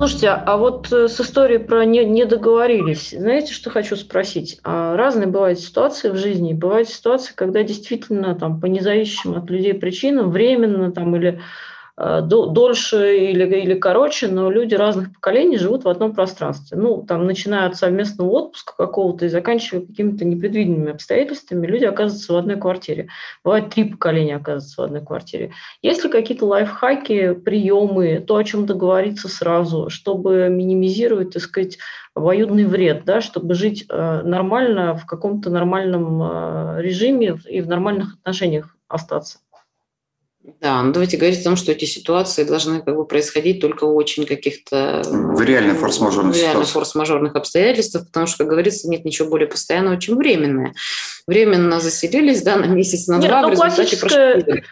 Слушайте, 0.00 0.30
а 0.30 0.56
вот 0.56 0.90
э, 0.92 1.08
с 1.08 1.20
историей 1.20 1.58
про 1.58 1.84
не, 1.84 2.06
не 2.06 2.24
договорились, 2.24 3.10
знаете, 3.10 3.52
что 3.52 3.68
хочу 3.68 3.96
спросить? 3.96 4.58
А 4.64 4.96
разные 4.96 5.26
бывают 5.26 5.60
ситуации 5.60 6.08
в 6.08 6.16
жизни. 6.16 6.54
Бывают 6.54 6.88
ситуации, 6.88 7.34
когда 7.34 7.62
действительно 7.62 8.34
там, 8.34 8.62
по 8.62 8.64
независимым 8.64 9.42
от 9.42 9.50
людей 9.50 9.74
причинам, 9.74 10.30
временно 10.30 10.90
там, 10.90 11.14
или 11.16 11.42
дольше 12.22 13.18
или, 13.18 13.44
или 13.44 13.74
короче, 13.74 14.28
но 14.28 14.50
люди 14.50 14.74
разных 14.74 15.12
поколений 15.12 15.58
живут 15.58 15.84
в 15.84 15.88
одном 15.88 16.14
пространстве. 16.14 16.78
Ну, 16.78 17.04
там, 17.06 17.26
начиная 17.26 17.66
от 17.66 17.76
совместного 17.76 18.30
отпуска 18.30 18.74
какого-то 18.76 19.26
и 19.26 19.28
заканчивая 19.28 19.86
какими-то 19.86 20.24
непредвиденными 20.24 20.92
обстоятельствами, 20.92 21.66
люди 21.66 21.84
оказываются 21.84 22.32
в 22.32 22.36
одной 22.36 22.56
квартире. 22.56 23.08
Бывает 23.44 23.68
три 23.68 23.84
поколения 23.84 24.36
оказываются 24.36 24.80
в 24.80 24.84
одной 24.84 25.04
квартире. 25.04 25.52
Есть 25.82 26.02
ли 26.02 26.10
какие-то 26.10 26.46
лайфхаки, 26.46 27.34
приемы, 27.34 28.24
то, 28.26 28.36
о 28.36 28.44
чем 28.44 28.64
договориться 28.64 29.28
сразу, 29.28 29.90
чтобы 29.90 30.48
минимизировать, 30.48 31.32
так 31.32 31.42
сказать, 31.42 31.78
обоюдный 32.14 32.64
вред, 32.64 33.04
да, 33.04 33.20
чтобы 33.20 33.54
жить 33.54 33.84
э, 33.88 34.22
нормально 34.24 34.94
в 34.96 35.04
каком-то 35.04 35.50
нормальном 35.50 36.22
э, 36.22 36.82
режиме 36.82 37.38
и 37.46 37.60
в 37.60 37.68
нормальных 37.68 38.14
отношениях 38.14 38.74
остаться? 38.88 39.38
Да, 40.60 40.82
ну 40.82 40.92
давайте 40.92 41.18
говорить 41.18 41.40
о 41.40 41.44
том, 41.44 41.56
что 41.56 41.72
эти 41.72 41.84
ситуации 41.84 42.44
должны 42.44 42.80
как 42.80 42.96
бы 42.96 43.04
происходить 43.04 43.60
только 43.60 43.84
у 43.84 43.94
очень 43.94 44.24
каких-то... 44.24 45.02
В 45.04 45.40
реально 45.42 45.74
форс-мажорных 45.74 46.34
реально 46.34 46.64
форс-мажорных 46.64 47.36
обстоятельствах, 47.36 48.06
потому 48.06 48.26
что, 48.26 48.38
как 48.38 48.48
говорится, 48.48 48.88
нет 48.88 49.04
ничего 49.04 49.28
более 49.28 49.48
постоянного, 49.48 50.00
чем 50.00 50.16
временное. 50.16 50.74
Временно 51.26 51.78
заселились, 51.80 52.42
да, 52.42 52.56
на 52.56 52.66
месяц, 52.66 53.06
на 53.06 53.18
два, 53.18 53.28
нет, 53.28 53.42
ну, 53.42 53.48
в 53.48 53.52
результате 53.52 53.96
классическая... 53.96 54.64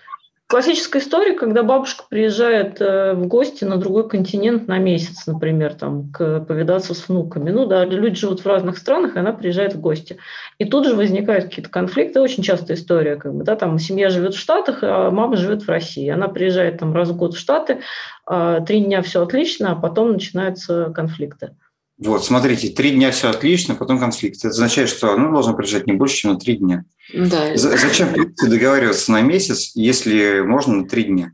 Классическая 0.50 1.00
история, 1.00 1.34
когда 1.34 1.62
бабушка 1.62 2.04
приезжает 2.08 2.80
э, 2.80 3.12
в 3.12 3.26
гости 3.26 3.64
на 3.64 3.76
другой 3.76 4.08
континент 4.08 4.66
на 4.66 4.78
месяц, 4.78 5.26
например, 5.26 5.74
там, 5.74 6.10
к, 6.10 6.40
повидаться 6.40 6.94
с 6.94 7.06
внуками. 7.06 7.50
Ну 7.50 7.66
да, 7.66 7.84
люди 7.84 8.16
живут 8.16 8.40
в 8.40 8.46
разных 8.46 8.78
странах, 8.78 9.14
и 9.14 9.18
она 9.18 9.34
приезжает 9.34 9.74
в 9.74 9.80
гости. 9.82 10.16
И 10.56 10.64
тут 10.64 10.86
же 10.86 10.94
возникают 10.94 11.44
какие-то 11.44 11.70
конфликты. 11.70 12.22
Очень 12.22 12.42
частая 12.42 12.78
история, 12.78 13.16
как 13.16 13.34
бы, 13.34 13.44
да, 13.44 13.56
там 13.56 13.78
семья 13.78 14.08
живет 14.08 14.34
в 14.34 14.38
Штатах, 14.38 14.78
а 14.80 15.10
мама 15.10 15.36
живет 15.36 15.64
в 15.64 15.68
России. 15.68 16.08
Она 16.08 16.28
приезжает 16.28 16.78
там 16.78 16.94
раз 16.94 17.10
в 17.10 17.16
год 17.18 17.34
в 17.34 17.38
Штаты, 17.38 17.80
а, 18.24 18.60
три 18.60 18.80
дня 18.80 19.02
все 19.02 19.22
отлично, 19.22 19.72
а 19.72 19.76
потом 19.76 20.12
начинаются 20.12 20.90
конфликты. 20.94 21.50
Вот, 21.98 22.24
смотрите, 22.24 22.68
три 22.68 22.92
дня 22.92 23.10
все 23.10 23.28
отлично, 23.28 23.74
потом 23.74 23.98
конфликт. 23.98 24.38
Это 24.38 24.48
означает, 24.48 24.88
что 24.88 25.16
ну, 25.16 25.32
должен 25.32 25.56
приезжать 25.56 25.86
не 25.86 25.94
больше, 25.94 26.16
чем 26.16 26.32
на 26.32 26.38
три 26.38 26.56
дня. 26.56 26.84
Да. 27.12 27.56
Зачем 27.56 28.08
договариваться 28.40 29.10
на 29.10 29.20
месяц, 29.20 29.72
если 29.74 30.40
можно 30.40 30.76
на 30.76 30.88
три 30.88 31.04
дня? 31.04 31.32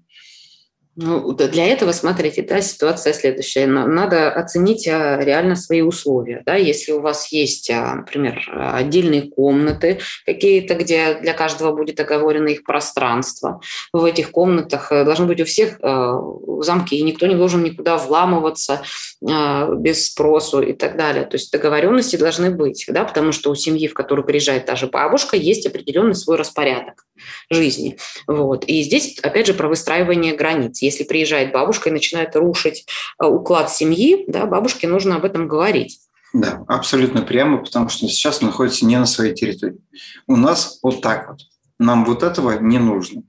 Ну, 0.96 1.32
для 1.32 1.66
этого, 1.66 1.90
смотрите, 1.90 2.42
да, 2.42 2.60
ситуация 2.60 3.12
следующая. 3.12 3.66
Надо 3.66 4.30
оценить 4.30 4.86
а, 4.86 5.18
реально 5.20 5.56
свои 5.56 5.80
условия. 5.80 6.42
Да? 6.46 6.54
Если 6.54 6.92
у 6.92 7.00
вас 7.00 7.32
есть, 7.32 7.68
а, 7.70 7.96
например, 7.96 8.48
отдельные 8.54 9.22
комнаты 9.22 9.98
какие-то, 10.24 10.74
где 10.74 11.14
для 11.14 11.32
каждого 11.32 11.74
будет 11.74 11.98
оговорено 11.98 12.48
их 12.48 12.62
пространство, 12.62 13.60
в 13.92 14.04
этих 14.04 14.30
комнатах 14.30 14.92
э, 14.92 15.04
должны 15.04 15.26
быть 15.26 15.40
у 15.40 15.44
всех 15.44 15.78
э, 15.82 16.12
замки, 16.60 16.96
и 16.96 17.02
никто 17.02 17.26
не 17.26 17.34
должен 17.34 17.64
никуда 17.64 17.96
вламываться 17.96 18.82
а, 19.28 19.74
без 19.74 20.06
спросу 20.06 20.60
и 20.62 20.74
так 20.74 20.96
далее. 20.96 21.24
То 21.24 21.36
есть 21.36 21.50
договоренности 21.50 22.14
должны 22.14 22.50
быть, 22.50 22.86
да? 22.88 23.04
потому 23.04 23.32
что 23.32 23.50
у 23.50 23.56
семьи, 23.56 23.88
в 23.88 23.94
которую 23.94 24.24
приезжает 24.24 24.66
та 24.66 24.76
же 24.76 24.86
бабушка, 24.86 25.36
есть 25.36 25.66
определенный 25.66 26.14
свой 26.14 26.36
распорядок 26.36 27.04
жизни. 27.50 27.96
Вот. 28.26 28.64
И 28.64 28.82
здесь, 28.82 29.18
опять 29.20 29.46
же, 29.46 29.54
про 29.54 29.68
выстраивание 29.68 30.34
границ 30.34 30.82
если 30.84 31.04
приезжает 31.04 31.52
бабушка 31.52 31.88
и 31.88 31.92
начинает 31.92 32.36
рушить 32.36 32.86
э, 33.22 33.26
уклад 33.26 33.70
семьи, 33.70 34.24
да, 34.28 34.46
бабушке 34.46 34.88
нужно 34.88 35.16
об 35.16 35.24
этом 35.24 35.48
говорить. 35.48 36.00
Да, 36.32 36.64
абсолютно 36.66 37.22
прямо, 37.22 37.58
потому 37.58 37.88
что 37.88 38.08
сейчас 38.08 38.42
он 38.42 38.48
находится 38.48 38.84
не 38.84 38.98
на 38.98 39.06
своей 39.06 39.34
территории. 39.34 39.78
У 40.26 40.36
нас 40.36 40.80
вот 40.82 41.00
так 41.00 41.28
вот. 41.28 41.40
Нам 41.78 42.04
вот 42.04 42.22
этого 42.22 42.58
не 42.60 42.78
нужно. 42.78 43.22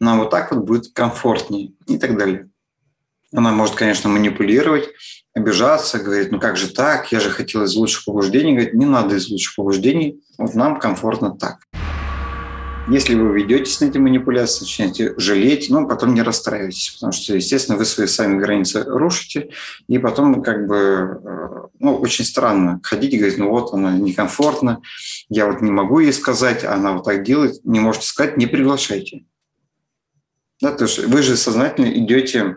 Нам 0.00 0.18
вот 0.18 0.30
так 0.30 0.50
вот 0.50 0.64
будет 0.64 0.92
комфортнее 0.92 1.72
и 1.86 1.98
так 1.98 2.18
далее. 2.18 2.48
Она 3.32 3.52
может, 3.52 3.76
конечно, 3.76 4.10
манипулировать, 4.10 4.88
обижаться, 5.34 6.00
говорить, 6.00 6.32
ну 6.32 6.40
как 6.40 6.56
же 6.56 6.68
так, 6.68 7.12
я 7.12 7.20
же 7.20 7.30
хотел 7.30 7.62
из 7.62 7.74
лучших 7.76 8.04
побуждений. 8.04 8.52
Говорит, 8.52 8.74
не 8.74 8.86
надо 8.86 9.14
из 9.14 9.28
лучших 9.28 9.54
побуждений, 9.54 10.20
вот 10.36 10.54
нам 10.54 10.80
комфортно 10.80 11.36
так. 11.36 11.58
Если 12.88 13.14
вы 13.14 13.40
ведетесь 13.40 13.80
на 13.80 13.86
эти 13.86 13.98
манипуляции, 13.98 14.64
начинаете 14.64 15.14
жалеть, 15.16 15.68
но 15.70 15.86
потом 15.86 16.14
не 16.14 16.22
расстраивайтесь, 16.22 16.90
потому 16.90 17.12
что, 17.12 17.36
естественно, 17.36 17.78
вы 17.78 17.84
свои 17.84 18.06
сами 18.06 18.38
границы 18.38 18.84
рушите, 18.84 19.50
и 19.86 19.98
потом 19.98 20.42
как 20.42 20.66
бы, 20.66 21.20
э, 21.22 21.68
ну, 21.78 21.96
очень 21.96 22.24
странно 22.24 22.80
ходить 22.82 23.14
и 23.14 23.18
говорить, 23.18 23.38
ну 23.38 23.50
вот, 23.50 23.72
она 23.74 23.96
некомфортно, 23.96 24.80
я 25.28 25.46
вот 25.46 25.60
не 25.60 25.70
могу 25.70 26.00
ей 26.00 26.12
сказать, 26.12 26.64
она 26.64 26.92
вот 26.94 27.04
так 27.04 27.22
делает, 27.22 27.64
не 27.64 27.80
можете 27.80 28.06
сказать, 28.06 28.36
не 28.36 28.46
приглашайте. 28.46 29.24
Да, 30.60 30.72
то 30.72 30.84
есть 30.84 30.98
вы 30.98 31.22
же 31.22 31.36
сознательно 31.36 31.86
идете 31.86 32.56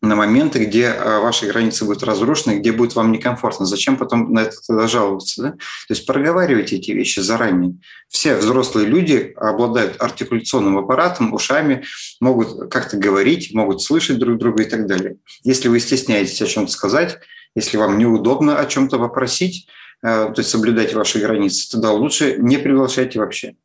на 0.00 0.14
моменты, 0.14 0.64
где 0.64 0.84
э, 0.84 1.18
ваши 1.18 1.46
границы 1.46 1.84
будут 1.84 2.04
разрушены, 2.04 2.58
где 2.60 2.70
будет 2.70 2.94
вам 2.94 3.10
некомфортно. 3.10 3.66
Зачем 3.66 3.96
потом 3.96 4.32
на 4.32 4.40
это 4.40 4.56
тогда 4.64 4.86
жаловаться? 4.86 5.42
Да? 5.42 5.50
То 5.50 5.58
есть 5.90 6.06
проговаривайте 6.06 6.76
эти 6.76 6.92
вещи 6.92 7.18
заранее. 7.20 7.76
Все 8.08 8.36
взрослые 8.36 8.86
люди 8.86 9.34
обладают 9.36 10.00
артикуляционным 10.00 10.78
аппаратом, 10.78 11.34
ушами, 11.34 11.84
могут 12.20 12.70
как-то 12.70 12.96
говорить, 12.96 13.52
могут 13.52 13.82
слышать 13.82 14.18
друг 14.18 14.38
друга 14.38 14.62
и 14.62 14.66
так 14.68 14.86
далее. 14.86 15.16
Если 15.42 15.68
вы 15.68 15.80
стесняетесь 15.80 16.40
о 16.42 16.46
чем-то 16.46 16.70
сказать, 16.70 17.18
если 17.56 17.76
вам 17.76 17.98
неудобно 17.98 18.58
о 18.58 18.66
чем-то 18.66 18.98
попросить, 18.98 19.66
э, 20.02 20.32
то 20.32 20.34
есть 20.36 20.50
соблюдайте 20.50 20.94
ваши 20.94 21.18
границы, 21.18 21.68
тогда 21.72 21.90
лучше 21.90 22.36
не 22.38 22.56
приглашайте 22.58 23.18
вообще 23.18 23.56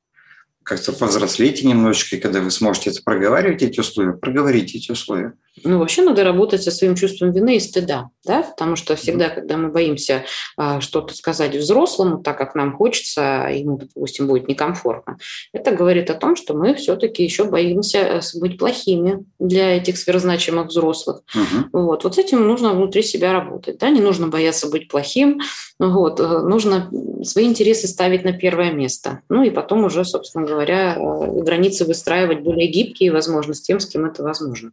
как-то 0.64 0.94
повзрослейте 0.94 1.68
немножечко, 1.68 2.16
и 2.16 2.20
когда 2.20 2.40
вы 2.40 2.50
сможете 2.50 2.90
это 2.90 3.02
проговаривать, 3.04 3.62
эти 3.62 3.80
условия, 3.82 4.14
проговорите 4.14 4.78
эти 4.78 4.92
условия. 4.92 5.34
Ну, 5.64 5.78
вообще 5.78 6.02
надо 6.02 6.24
работать 6.24 6.64
со 6.64 6.72
своим 6.72 6.96
чувством 6.96 7.32
вины 7.32 7.58
и 7.58 7.60
стыда, 7.60 8.10
да, 8.26 8.42
потому 8.42 8.76
что 8.76 8.96
всегда, 8.96 9.30
когда 9.30 9.56
мы 9.56 9.70
боимся 9.70 10.26
а, 10.58 10.82
что-то 10.82 11.14
сказать 11.14 11.56
взрослому, 11.56 12.24
так 12.24 12.40
как 12.40 12.56
нам 12.56 12.76
хочется, 12.76 13.48
ему, 13.52 13.78
допустим, 13.78 14.28
будет 14.28 14.48
некомфортно, 14.48 15.18
это 15.52 15.72
говорит 15.72 16.10
о 16.10 16.16
том, 16.16 16.36
что 16.36 16.56
мы 16.56 16.74
все-таки 16.74 17.24
еще 17.24 17.44
боимся 17.44 18.00
э, 18.00 18.22
быть 18.40 18.58
плохими 18.58 19.26
для 19.38 19.78
этих 19.78 20.00
сверхзначимых 20.00 20.68
взрослых. 20.68 21.22
Угу. 21.36 21.82
Вот. 21.84 22.04
вот 22.04 22.16
с 22.16 22.18
этим 22.18 22.48
нужно 22.48 22.74
внутри 22.74 23.04
себя 23.04 23.32
работать, 23.32 23.78
да, 23.78 23.90
не 23.90 24.02
нужно 24.02 24.30
бояться 24.30 24.70
быть 24.70 24.88
плохим, 24.88 25.40
вот, 25.78 26.20
э, 26.20 26.40
нужно 26.40 26.90
свои 27.24 27.46
интересы 27.46 27.88
ставить 27.88 28.24
на 28.24 28.34
первое 28.34 28.72
место, 28.72 29.22
ну 29.30 29.44
и 29.44 29.52
потом 29.52 29.84
уже, 29.84 30.04
собственно 30.04 30.48
говоря, 30.48 30.96
э, 30.96 31.42
границы 31.42 31.86
выстраивать 31.86 32.42
более 32.42 32.68
гибкие, 32.68 33.12
возможно, 33.12 33.54
с 33.54 33.62
тем, 33.62 33.80
с 33.80 33.86
кем 33.86 34.06
это 34.06 34.24
возможно. 34.24 34.72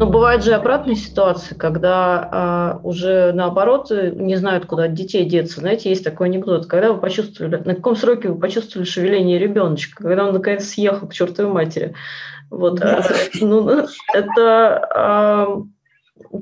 Но 0.00 0.06
бывают 0.06 0.42
же 0.42 0.54
обратные 0.54 0.96
ситуации, 0.96 1.54
когда 1.54 2.26
а, 2.32 2.80
уже 2.82 3.32
наоборот 3.34 3.90
не 3.90 4.34
знают, 4.36 4.64
куда 4.64 4.84
от 4.84 4.94
детей 4.94 5.26
деться. 5.26 5.60
Знаете, 5.60 5.90
есть 5.90 6.02
такой 6.02 6.28
анекдот. 6.28 6.64
Когда 6.64 6.94
вы 6.94 6.98
почувствовали, 6.98 7.56
на 7.56 7.74
каком 7.74 7.96
сроке 7.96 8.28
вы 8.30 8.38
почувствовали 8.38 8.86
шевеление 8.86 9.38
ребеночка, 9.38 10.02
когда 10.02 10.26
он 10.26 10.32
наконец 10.32 10.66
съехал 10.70 11.06
к 11.06 11.12
чертовой 11.12 11.52
матери. 11.52 11.94
Вот, 12.48 12.80
а, 12.80 13.02
ну, 13.42 13.86
это 14.14 14.88
а, 14.94 15.62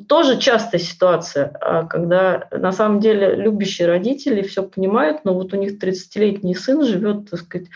тоже 0.09 0.39
частая 0.39 0.81
ситуация, 0.81 1.47
а, 1.61 1.83
когда 1.83 2.47
на 2.53 2.71
самом 2.71 3.01
деле 3.01 3.35
любящие 3.35 3.89
родители 3.89 4.43
все 4.43 4.63
понимают, 4.63 5.25
но 5.25 5.35
вот 5.35 5.53
у 5.53 5.57
них 5.57 5.83
30-летний 5.83 6.55
сын 6.55 6.85
живет, 6.85 7.29
так 7.29 7.41
сказать, 7.41 7.67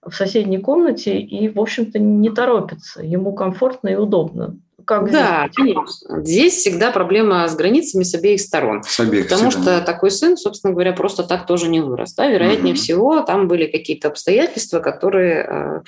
в 0.00 0.14
соседней 0.14 0.58
комнате 0.58 1.18
и, 1.18 1.50
в 1.50 1.60
общем-то, 1.60 1.98
не 1.98 2.30
торопится. 2.30 3.02
Ему 3.02 3.34
комфортно 3.34 3.88
и 3.88 3.94
удобно. 3.94 4.56
Как 4.88 5.10
да, 5.10 5.50
здесь? 5.52 5.54
конечно. 5.54 6.22
Здесь 6.22 6.54
всегда 6.54 6.90
проблема 6.90 7.46
с 7.46 7.54
границами 7.54 8.04
с 8.04 8.14
обеих 8.14 8.40
сторон. 8.40 8.82
С 8.82 8.98
обеих 8.98 9.28
потому 9.28 9.50
всегда. 9.50 9.76
что 9.76 9.84
такой 9.84 10.10
сын, 10.10 10.38
собственно 10.38 10.72
говоря, 10.72 10.94
просто 10.94 11.24
так 11.24 11.46
тоже 11.46 11.68
не 11.68 11.80
вырос. 11.80 12.14
Да? 12.14 12.26
Вероятнее 12.26 12.72
угу. 12.72 12.80
всего, 12.80 13.20
там 13.20 13.48
были 13.48 13.66
какие-то 13.66 14.08
обстоятельства, 14.08 14.80
которые, 14.80 15.46
э, 15.46 15.80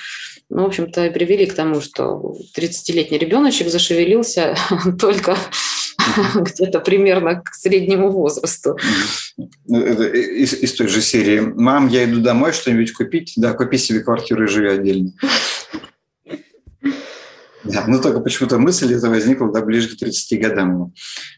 ну, 0.51 0.65
в 0.65 0.67
общем-то, 0.67 1.11
привели 1.13 1.47
к 1.47 1.55
тому, 1.55 1.81
что 1.81 2.37
30-летний 2.55 3.17
ребеночек 3.17 3.69
зашевелился 3.69 4.55
только 5.01 5.35
где-то 6.35 6.81
примерно 6.81 7.41
к 7.41 7.55
среднему 7.55 8.11
возрасту. 8.11 8.77
Ну, 9.67 9.81
из, 9.81 10.53
из 10.53 10.75
той 10.75 10.89
же 10.89 11.01
серии. 11.01 11.41
Мам, 11.41 11.89
я 11.89 12.05
иду 12.05 12.21
домой 12.21 12.53
что-нибудь 12.53 12.93
купить. 12.93 13.33
Да, 13.37 13.55
купи 13.55 13.79
себе 13.79 14.01
квартиру 14.01 14.45
и 14.45 14.49
живи 14.49 14.69
отдельно. 14.69 15.13
Да, 17.65 17.85
но 17.87 18.01
только 18.01 18.21
почему-то 18.21 18.59
мысль 18.59 18.95
эта 18.95 19.09
возникла 19.11 19.53
да, 19.53 19.61
ближе 19.61 19.89
к 19.89 19.99
30 19.99 20.41
годам. 20.41 20.93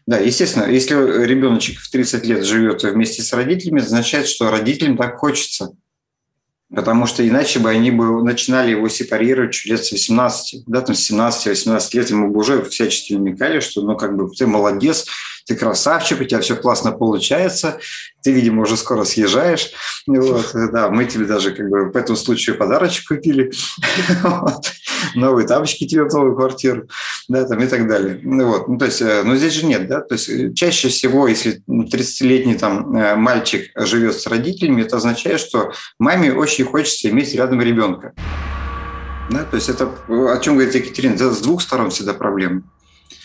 Да, 0.05 0.17
естественно, 0.17 0.65
если 0.65 0.95
ребеночек 1.25 1.79
в 1.79 1.91
30 1.91 2.25
лет 2.25 2.45
живет 2.45 2.83
вместе 2.83 3.21
с 3.21 3.33
родителями, 3.33 3.79
это 3.79 3.87
означает, 3.87 4.27
что 4.27 4.49
родителям 4.49 4.97
так 4.97 5.17
хочется. 5.17 5.73
Потому 6.73 7.05
что 7.05 7.27
иначе 7.27 7.59
бы 7.59 7.69
они 7.69 7.91
бы 7.91 8.23
начинали 8.23 8.71
его 8.71 8.89
сепарировать 8.89 9.63
лет 9.65 9.85
с 9.85 9.91
18, 9.91 10.63
да, 10.65 10.81
там 10.81 10.95
с 10.95 11.11
17-18 11.11 11.89
лет 11.93 12.09
ему 12.09 12.31
бы 12.31 12.39
уже 12.39 12.63
всячески 12.63 13.13
намекали, 13.13 13.59
что 13.59 13.81
ну 13.81 13.95
как 13.95 14.15
бы 14.15 14.29
ты 14.31 14.47
молодец, 14.47 15.05
ты 15.45 15.55
красавчик, 15.55 16.21
у 16.21 16.23
тебя 16.23 16.39
все 16.41 16.55
классно 16.55 16.91
получается, 16.91 17.79
ты, 18.23 18.31
видимо, 18.31 18.61
уже 18.61 18.77
скоро 18.77 19.03
съезжаешь. 19.03 19.71
Вот, 20.07 20.51
да, 20.53 20.89
мы 20.89 21.05
тебе 21.05 21.25
даже 21.25 21.51
как 21.51 21.69
бы 21.69 21.91
по 21.91 21.97
этому 21.97 22.15
случаю 22.17 22.57
подарочек 22.57 23.07
купили, 23.07 23.51
новые 25.15 25.47
тапочки 25.47 25.85
тебе 25.85 26.03
в 26.03 26.13
новую 26.13 26.35
квартиру, 26.35 26.87
да, 27.27 27.45
там 27.45 27.59
и 27.61 27.67
так 27.67 27.87
далее. 27.87 28.19
Ну, 28.23 28.47
вот, 28.47 28.67
ну, 28.67 28.77
то 28.77 28.85
есть, 28.85 29.01
э, 29.01 29.23
но 29.23 29.35
здесь 29.35 29.53
же 29.53 29.65
нет, 29.65 29.87
да, 29.87 30.01
то 30.01 30.15
есть 30.15 30.29
э, 30.29 30.53
чаще 30.53 30.87
всего, 30.87 31.27
если 31.27 31.61
30-летний 31.67 32.55
там 32.55 32.95
э, 32.95 33.15
мальчик 33.15 33.71
живет 33.75 34.19
с 34.19 34.27
родителями, 34.27 34.83
это 34.83 34.97
означает, 34.97 35.39
что 35.39 35.73
маме 35.99 36.33
очень 36.33 36.65
хочется 36.65 37.09
иметь 37.09 37.33
рядом 37.35 37.61
ребенка. 37.61 38.13
Да, 39.29 39.43
то 39.43 39.55
есть 39.55 39.69
это 39.69 39.89
о 40.07 40.37
чем 40.39 40.55
говорит 40.55 40.75
Екатерина, 40.75 41.13
это 41.13 41.31
с 41.31 41.41
двух 41.41 41.61
сторон 41.61 41.89
всегда 41.89 42.13
проблема. 42.13 42.63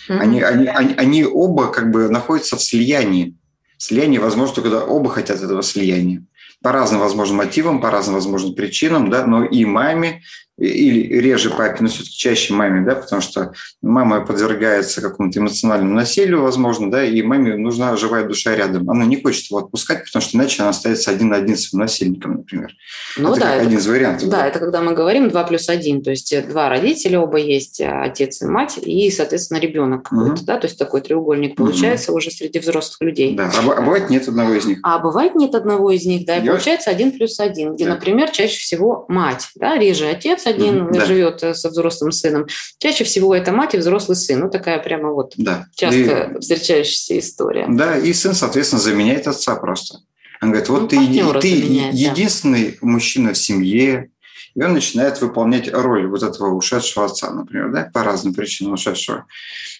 Mm-hmm. 0.09 0.19
Они, 0.19 0.43
они, 0.43 0.67
они, 0.67 0.95
они 0.95 1.25
оба 1.25 1.71
как 1.71 1.91
бы 1.91 2.09
находятся 2.09 2.57
в 2.57 2.63
слиянии. 2.63 3.37
Слияние 3.77 4.21
возможно, 4.21 4.63
когда 4.63 4.85
оба 4.85 5.11
хотят 5.11 5.41
этого 5.41 5.63
слияния. 5.63 6.25
По 6.63 6.73
разным 6.73 7.01
возможным 7.01 7.39
мотивам, 7.39 7.81
по 7.81 7.91
разным 7.91 8.15
возможным 8.17 8.55
причинам, 8.55 9.11
да, 9.11 9.27
но 9.27 9.45
и 9.45 9.65
маме, 9.65 10.23
или 10.59 11.19
реже 11.21 11.51
папе, 11.51 11.79
но 11.81 11.89
все-таки 11.89 12.17
чаще 12.17 12.53
маме, 12.53 12.85
да, 12.85 12.97
потому 12.97 13.23
что 13.23 13.53
мама 13.81 14.27
подвергается 14.27 15.01
какому-то 15.01 15.39
эмоциональному 15.39 15.95
насилию, 15.95 16.43
возможно, 16.43 16.91
да, 16.91 17.05
и 17.05 17.23
маме 17.23 17.57
нужна 17.57 17.97
живая 17.97 18.25
душа 18.25 18.57
рядом. 18.57 18.91
Она 18.91 19.05
не 19.05 19.23
хочет 19.23 19.49
его 19.51 19.61
отпускать, 19.61 20.05
потому 20.05 20.21
что 20.21 20.37
иначе 20.37 20.63
она 20.63 20.71
остается 20.71 21.11
один 21.11 21.29
на 21.29 21.37
один 21.37 21.57
с 21.57 21.73
насильником, 21.73 22.39
например. 22.39 22.73
Ну 23.17 23.31
это 23.31 23.41
да, 23.41 23.55
это, 23.55 23.67
один 23.67 23.79
из 23.79 23.87
вариантов. 23.87 24.29
Да, 24.29 24.39
да, 24.39 24.47
это 24.49 24.59
когда 24.59 24.81
мы 24.83 24.95
говорим 24.95 25.29
2 25.29 25.45
плюс 25.45 25.69
1, 25.69 26.03
то 26.03 26.11
есть 26.11 26.49
два 26.49 26.69
родителя 26.69 27.21
оба 27.21 27.39
есть, 27.39 27.81
отец 27.81 28.43
и 28.43 28.47
мать, 28.47 28.79
и, 28.83 29.11
соответственно, 29.11 29.59
ребенок 29.59 30.09
какой-то, 30.09 30.33
угу. 30.33 30.45
да, 30.45 30.59
то 30.59 30.67
есть 30.67 30.79
такой 30.79 31.03
треугольник 31.03 31.57
получается 31.57 32.11
угу. 32.11 32.19
уже 32.19 32.31
среди 32.31 32.59
взрослых 32.59 33.01
людей. 33.01 33.35
Да, 33.35 33.51
а, 33.55 33.73
а 33.73 33.81
бывает 33.81 34.11
нет 34.11 34.27
одного 34.27 34.55
из 34.55 34.65
них. 34.65 34.81
А 34.83 34.99
бывает 34.99 35.37
нет 35.37 35.55
одного 35.55 35.93
из 35.93 36.05
них, 36.05 36.27
да, 36.27 36.39
и 36.39 36.45
Я... 36.45 36.53
получается 36.53 36.91
1 36.91 37.13
плюс 37.13 37.39
1, 37.39 37.75
где, 37.75 37.85
да. 37.85 37.95
например, 37.95 38.31
чаще 38.31 38.59
всего 38.59 39.05
мать, 39.09 39.49
да, 39.55 39.77
реже 39.77 40.09
отец, 40.09 40.48
один 40.49 40.91
да. 40.93 41.05
живет 41.07 41.43
э, 41.43 41.55
со 41.55 41.69
взрослым 41.69 42.13
сыном. 42.13 42.47
Чаще 42.79 43.05
всего 43.05 43.35
это 43.35 43.53
мать 43.53 43.75
и 43.75 43.79
взрослый 43.79 44.17
сын. 44.17 44.41
Ну, 44.41 44.51
такая 44.51 44.79
прямо 44.79 45.13
вот 45.13 45.35
да. 45.37 45.67
часто 45.75 46.35
и, 46.37 46.41
встречающаяся 46.41 47.19
история. 47.19 47.67
Да, 47.69 47.97
и 47.97 48.13
сын, 48.13 48.35
соответственно, 48.35 48.81
заменяет 48.81 49.27
отца 49.27 49.55
просто. 49.57 50.01
Он 50.41 50.51
говорит, 50.51 50.69
вот 50.69 50.83
ну, 50.83 50.89
ты, 50.89 50.97
ты 51.41 51.57
заменяет, 51.57 51.95
единственный 51.95 52.71
да. 52.71 52.77
мужчина 52.83 53.33
в 53.33 53.39
семье, 53.39 54.11
и 54.59 54.63
он 54.63 54.73
начинает 54.73 55.21
выполнять 55.21 55.73
роль 55.73 56.09
вот 56.09 56.25
этого 56.25 56.53
ушедшего 56.53 57.07
отца, 57.07 57.31
например, 57.31 57.71
да, 57.71 57.89
по 57.95 58.03
разным 58.03 58.35
причинам 58.35 58.73
ушедшего. 58.73 59.27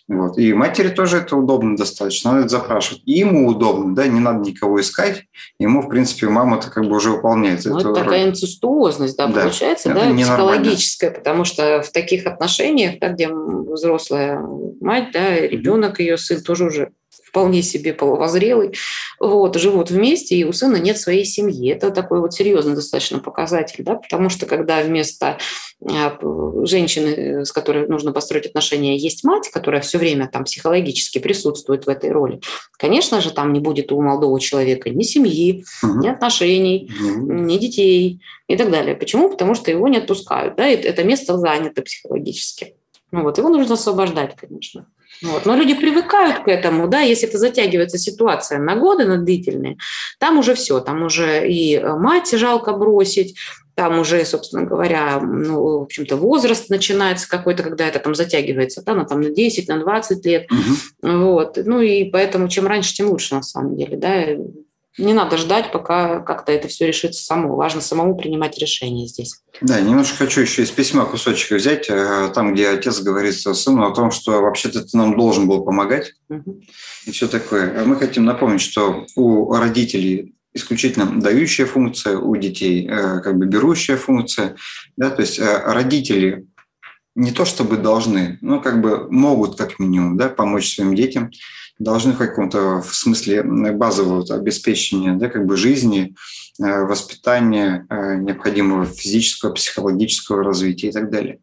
Вот. 0.07 0.39
И 0.39 0.53
матери 0.53 0.89
тоже 0.89 1.17
это 1.17 1.35
удобно 1.35 1.77
достаточно, 1.77 2.31
она 2.31 2.41
это 2.41 2.51
запрашивает. 2.51 3.03
И 3.05 3.19
ему 3.19 3.49
удобно, 3.49 3.97
да, 3.97 4.07
не 4.07 4.21
надо 4.21 4.49
никого 4.49 4.81
искать, 4.81 5.25
ему, 5.59 5.83
в 5.83 5.89
принципе, 5.89 6.29
мама-то 6.29 6.71
как 6.71 6.85
бы 6.85 6.95
уже 6.95 7.11
выполняет 7.11 7.65
ну, 7.65 7.81
это 7.81 7.93
такая 7.93 8.23
роль. 8.23 8.31
инцестуозность, 8.31 9.17
да, 9.17 9.27
да, 9.27 9.43
получается, 9.43 9.91
это 9.91 9.99
да, 9.99 10.15
психологическая, 10.15 11.11
потому 11.11 11.45
что 11.45 11.83
в 11.83 11.91
таких 11.91 12.27
отношениях, 12.27 13.01
да, 13.01 13.09
где 13.09 13.29
взрослая 13.29 14.41
мать, 14.81 15.09
да, 15.13 15.41
ребенок, 15.41 15.99
ее 15.99 16.17
сын 16.17 16.41
тоже 16.41 16.67
уже 16.67 16.93
вполне 17.39 17.63
себе 17.63 17.93
половозрелый, 17.93 18.75
вот, 19.21 19.55
живут 19.57 19.91
вместе, 19.91 20.35
и 20.35 20.45
у 20.45 20.53
сына 20.53 20.77
нет 20.77 20.99
своей 20.99 21.25
семьи. 21.25 21.71
Это 21.71 21.93
такой 21.93 22.21
вот 22.21 22.35
серьезный 22.35 22.75
достаточно 22.75 23.21
показатель, 23.21 23.85
да, 23.85 23.95
потому 23.95 24.29
что 24.29 24.47
когда 24.47 24.83
вместо 24.83 25.39
а, 25.89 26.19
женщины, 26.65 27.45
с 27.45 27.53
которой 27.53 27.87
нужно 27.87 28.13
построить 28.13 28.47
отношения, 28.47 28.97
есть 28.97 29.23
мать, 29.23 29.51
которая 29.53 29.81
все 29.83 29.99
время 29.99 30.29
там 30.29 30.45
психологически 30.45 31.19
присутствует 31.19 31.87
в 31.87 31.89
этой 31.89 32.11
роли, 32.11 32.41
конечно 32.77 33.21
же, 33.21 33.31
там 33.31 33.53
не 33.53 33.61
будет 33.61 33.93
у 33.93 34.03
молодого 34.03 34.41
человека 34.41 34.91
ни 34.91 35.03
семьи, 35.03 35.65
угу. 35.83 36.01
ни 36.01 36.09
отношений, 36.09 36.91
угу. 37.01 37.33
ни 37.33 37.57
детей 37.57 38.21
и 38.49 38.57
так 38.57 38.71
далее. 38.71 38.97
Почему? 38.97 39.31
Потому 39.31 39.55
что 39.55 39.71
его 39.71 39.87
не 39.87 39.99
отпускают, 39.99 40.57
да, 40.57 40.67
это 40.67 41.05
место 41.05 41.39
занято 41.39 41.83
психологически. 41.83 42.75
Ну 43.13 43.23
вот, 43.23 43.39
его 43.39 43.49
нужно 43.49 43.75
освобождать, 43.75 44.35
конечно. 44.37 44.87
Вот. 45.23 45.47
Но 45.47 45.55
люди 45.55 45.75
привыкают 45.75 46.45
к 46.45 46.49
этому, 46.49 46.89
да, 46.89 47.01
если 47.01 47.29
это 47.29 47.39
затягивается 47.39 47.99
ситуация 47.99 48.59
на 48.59 48.77
годы, 48.77 49.05
на 49.05 49.19
длительные, 49.19 49.77
там 50.19 50.39
уже 50.39 50.55
все, 50.55 50.81
там 50.81 51.03
уже 51.03 51.49
и 51.49 51.77
э, 51.77 51.95
мать 51.97 52.31
жалко 52.33 52.73
бросить, 52.73 53.37
там 53.79 54.01
уже, 54.01 54.25
собственно 54.25 54.65
говоря, 54.65 55.21
ну, 55.21 55.79
в 55.79 55.83
общем-то, 55.83 56.17
возраст 56.17 56.69
начинается 56.69 57.29
какой-то, 57.29 57.63
когда 57.63 57.87
это 57.87 58.01
там 58.01 58.15
затягивается, 58.15 58.83
да, 58.85 58.95
на, 58.95 59.05
там, 59.05 59.21
на 59.21 59.31
10, 59.31 59.69
на 59.69 59.79
20 59.79 60.27
лет, 60.27 60.51
угу. 60.51 61.09
вот, 61.09 61.59
ну 61.65 61.81
и 61.81 62.11
поэтому 62.11 62.49
чем 62.49 62.67
раньше, 62.67 62.93
тем 62.93 63.09
лучше 63.09 63.37
на 63.37 63.43
самом 63.43 63.77
деле, 63.77 63.97
да, 63.97 64.25
не 64.99 65.15
надо 65.15 65.37
ждать, 65.37 65.73
пока 65.73 66.21
как-то 66.21 66.53
это 66.53 66.69
все 66.69 66.87
решится 66.87 67.23
само. 67.23 67.57
Важно 67.57 67.81
самому 67.81 68.17
принимать 68.17 68.59
решения 68.59 69.07
здесь. 69.07 69.41
Да, 69.61 69.81
немножко 69.81 70.17
хочу 70.17 70.41
еще 70.41 70.63
из 70.63 70.71
письма 70.71 71.07
кусочек 71.07 71.53
взять, 71.53 71.87
э, 71.89 72.31
там, 72.35 72.53
где 72.53 72.69
отец 72.69 73.01
говорит 73.01 73.35
сыну 73.35 73.87
о 73.87 73.95
том, 73.95 74.11
что 74.11 74.41
вообще-то 74.43 74.83
ты 74.83 74.97
нам 74.97 75.17
должен 75.17 75.49
был 75.49 75.65
помогать 75.65 76.13
угу. 76.29 76.61
и 77.07 77.11
все 77.13 77.29
такое. 77.29 77.85
Мы 77.85 77.97
хотим 77.97 78.25
напомнить, 78.25 78.61
что 78.61 79.07
у 79.17 79.53
родителей 79.55 80.35
исключительно 80.53 81.21
дающая 81.21 81.67
функция, 81.67 82.19
у 82.19 82.37
детей 82.37 82.87
э, 82.89 83.21
как 83.21 83.39
бы 83.39 83.47
берущая 83.47 83.97
функция. 83.97 84.57
Да? 84.97 85.11
То 85.11 85.23
есть 85.23 85.39
э, 85.39 85.63
родители 85.65 86.47
не 87.15 87.33
то 87.33 87.45
чтобы 87.45 87.77
должны, 87.77 88.39
но 88.41 88.61
как 88.61 88.81
бы 88.81 89.11
могут 89.11 89.57
как 89.57 89.79
минимум 89.79 90.17
да, 90.17 90.29
помочь 90.29 90.75
своим 90.75 90.95
детям 90.95 91.31
должны 91.79 92.13
в 92.13 92.19
каком-то 92.19 92.81
в 92.81 92.95
смысле 92.95 93.43
базового 93.43 94.25
обеспечения 94.35 95.15
да, 95.15 95.29
как 95.29 95.47
бы 95.47 95.57
жизни, 95.57 96.15
э, 96.61 96.83
воспитания, 96.85 97.87
э, 97.89 98.17
необходимого 98.17 98.87
физического, 98.87 99.53
психологического 99.53 100.43
развития 100.43 100.89
и 100.89 100.93
так 100.93 101.11
далее. 101.11 101.41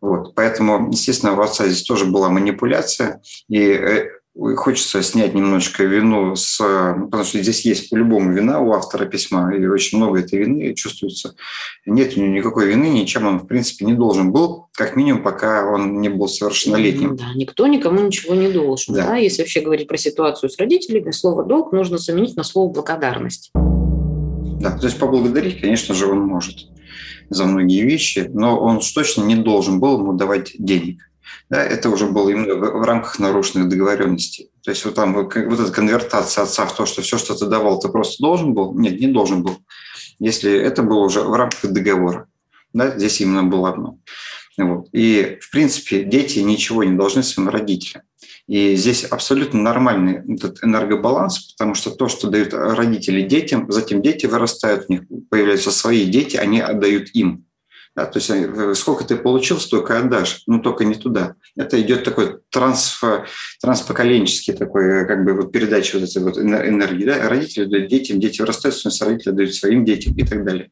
Вот. 0.00 0.34
Поэтому, 0.34 0.90
естественно, 0.90 1.34
у 1.34 1.40
отца 1.40 1.66
здесь 1.66 1.84
тоже 1.84 2.04
была 2.04 2.28
манипуляция, 2.28 3.22
и 3.48 3.60
э, 3.60 4.08
хочется 4.34 5.02
снять 5.02 5.34
немножечко 5.34 5.84
вину, 5.84 6.34
с, 6.36 6.56
потому 6.58 7.24
что 7.24 7.42
здесь 7.42 7.66
есть 7.66 7.90
по-любому 7.90 8.32
вина 8.32 8.60
у 8.60 8.72
автора 8.72 9.04
письма, 9.04 9.54
и 9.54 9.66
очень 9.66 9.98
много 9.98 10.20
этой 10.20 10.38
вины 10.38 10.74
чувствуется. 10.74 11.34
Нет 11.84 12.16
у 12.16 12.20
него 12.20 12.32
никакой 12.34 12.66
вины, 12.66 12.86
ничем 12.86 13.26
он, 13.26 13.40
в 13.40 13.46
принципе, 13.46 13.84
не 13.84 13.92
должен 13.92 14.32
был, 14.32 14.68
как 14.74 14.96
минимум, 14.96 15.22
пока 15.22 15.66
он 15.66 16.00
не 16.00 16.08
был 16.08 16.28
совершеннолетним. 16.28 17.16
Да, 17.16 17.26
никто 17.34 17.66
никому 17.66 18.00
ничего 18.00 18.34
не 18.34 18.50
должен. 18.50 18.94
Да. 18.94 19.06
Да? 19.08 19.16
Если 19.16 19.42
вообще 19.42 19.60
говорить 19.60 19.88
про 19.88 19.98
ситуацию 19.98 20.48
с 20.48 20.58
родителями, 20.58 21.10
слово 21.10 21.44
«долг» 21.44 21.72
нужно 21.72 21.98
заменить 21.98 22.36
на 22.36 22.42
слово 22.42 22.72
«благодарность». 22.72 23.50
Да, 23.54 24.70
то 24.78 24.86
есть 24.86 24.98
поблагодарить, 24.98 25.60
конечно 25.60 25.94
же, 25.94 26.06
он 26.06 26.20
может 26.20 26.68
за 27.28 27.44
многие 27.44 27.82
вещи, 27.82 28.30
но 28.32 28.58
он 28.58 28.80
точно 28.94 29.24
не 29.24 29.36
должен 29.36 29.80
был 29.80 29.98
ему 29.98 30.12
давать 30.12 30.52
денег 30.58 31.00
да, 31.52 31.62
это 31.62 31.90
уже 31.90 32.06
было 32.06 32.30
именно 32.30 32.54
в, 32.54 32.82
рамках 32.82 33.18
нарушенных 33.18 33.68
договоренностей. 33.68 34.48
То 34.64 34.70
есть 34.70 34.86
вот 34.86 34.94
там 34.94 35.12
вот 35.12 35.36
эта 35.36 35.70
конвертация 35.70 36.44
отца 36.44 36.64
в 36.64 36.74
то, 36.74 36.86
что 36.86 37.02
все, 37.02 37.18
что 37.18 37.34
ты 37.34 37.44
давал, 37.44 37.78
ты 37.78 37.90
просто 37.90 38.22
должен 38.22 38.54
был, 38.54 38.72
нет, 38.72 38.98
не 38.98 39.08
должен 39.08 39.42
был. 39.42 39.58
Если 40.18 40.50
это 40.50 40.82
было 40.82 41.00
уже 41.00 41.20
в 41.20 41.34
рамках 41.34 41.70
договора, 41.70 42.26
да, 42.72 42.96
здесь 42.96 43.20
именно 43.20 43.44
было 43.44 43.68
одно. 43.68 43.98
Вот. 44.56 44.88
И, 44.92 45.36
в 45.42 45.50
принципе, 45.50 46.04
дети 46.04 46.38
ничего 46.38 46.84
не 46.84 46.96
должны 46.96 47.22
своим 47.22 47.50
родителям. 47.50 48.04
И 48.48 48.74
здесь 48.74 49.04
абсолютно 49.04 49.60
нормальный 49.60 50.34
этот 50.34 50.64
энергобаланс, 50.64 51.52
потому 51.52 51.74
что 51.74 51.90
то, 51.90 52.08
что 52.08 52.30
дают 52.30 52.54
родители 52.54 53.20
детям, 53.20 53.70
затем 53.70 54.00
дети 54.00 54.24
вырастают, 54.24 54.86
у 54.88 54.92
них 54.94 55.02
появляются 55.28 55.70
свои 55.70 56.06
дети, 56.06 56.38
они 56.38 56.60
отдают 56.60 57.10
им. 57.12 57.44
Да, 57.94 58.06
то 58.06 58.18
есть 58.18 58.30
э, 58.30 58.74
сколько 58.74 59.04
ты 59.04 59.16
получил, 59.16 59.60
столько 59.60 59.98
отдашь, 59.98 60.44
но 60.46 60.60
только 60.60 60.84
не 60.84 60.94
туда. 60.94 61.34
Это 61.56 61.78
идет 61.80 62.04
такой 62.04 62.38
транс, 62.48 62.98
транспоколенческий 63.60 64.54
такой, 64.54 65.06
как 65.06 65.24
бы 65.24 65.34
вот 65.34 65.52
передача 65.52 65.98
вот 65.98 66.08
этой 66.08 66.22
вот 66.22 66.38
энергии. 66.38 67.04
Да? 67.04 67.28
Родители 67.28 67.66
дают 67.66 67.90
детям, 67.90 68.18
дети 68.18 68.40
вырастают, 68.40 68.76
родители 69.02 69.32
дают 69.32 69.54
своим 69.54 69.84
детям 69.84 70.14
и 70.16 70.24
так 70.24 70.42
далее. 70.42 70.70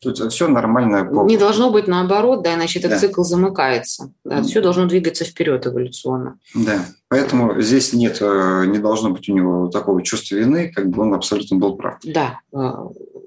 Тут 0.00 0.18
все 0.32 0.48
нормально. 0.48 1.08
Не 1.26 1.36
должно 1.36 1.70
быть 1.70 1.86
наоборот, 1.86 2.42
да, 2.42 2.54
иначе 2.54 2.78
этот 2.78 2.92
да. 2.92 2.98
цикл 2.98 3.22
замыкается. 3.22 4.12
Да, 4.24 4.42
все 4.42 4.62
должно 4.62 4.86
двигаться 4.86 5.24
вперед 5.24 5.66
эволюционно. 5.66 6.38
Да, 6.54 6.86
поэтому 7.08 7.60
здесь 7.60 7.92
нет, 7.92 8.18
э, 8.20 8.64
не 8.66 8.78
должно 8.78 9.10
быть 9.10 9.28
у 9.28 9.34
него 9.34 9.68
такого 9.68 10.02
чувства 10.02 10.36
вины, 10.36 10.72
как 10.74 10.88
бы 10.88 11.02
он 11.02 11.12
абсолютно 11.12 11.58
был 11.58 11.76
прав. 11.76 11.98
Да, 12.02 12.40
э, 12.52 12.72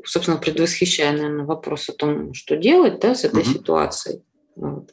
собственно, 0.04 0.38
предвосхищая, 0.38 1.12
наверное, 1.12 1.46
вопрос 1.46 1.90
о 1.90 1.94
том, 1.94 2.34
что 2.34 2.56
делать 2.58 3.00
да, 3.00 3.14
с 3.14 3.24
этой 3.24 3.44
угу. 3.44 3.52
ситуацией. 3.52 4.22
Вот. 4.56 4.92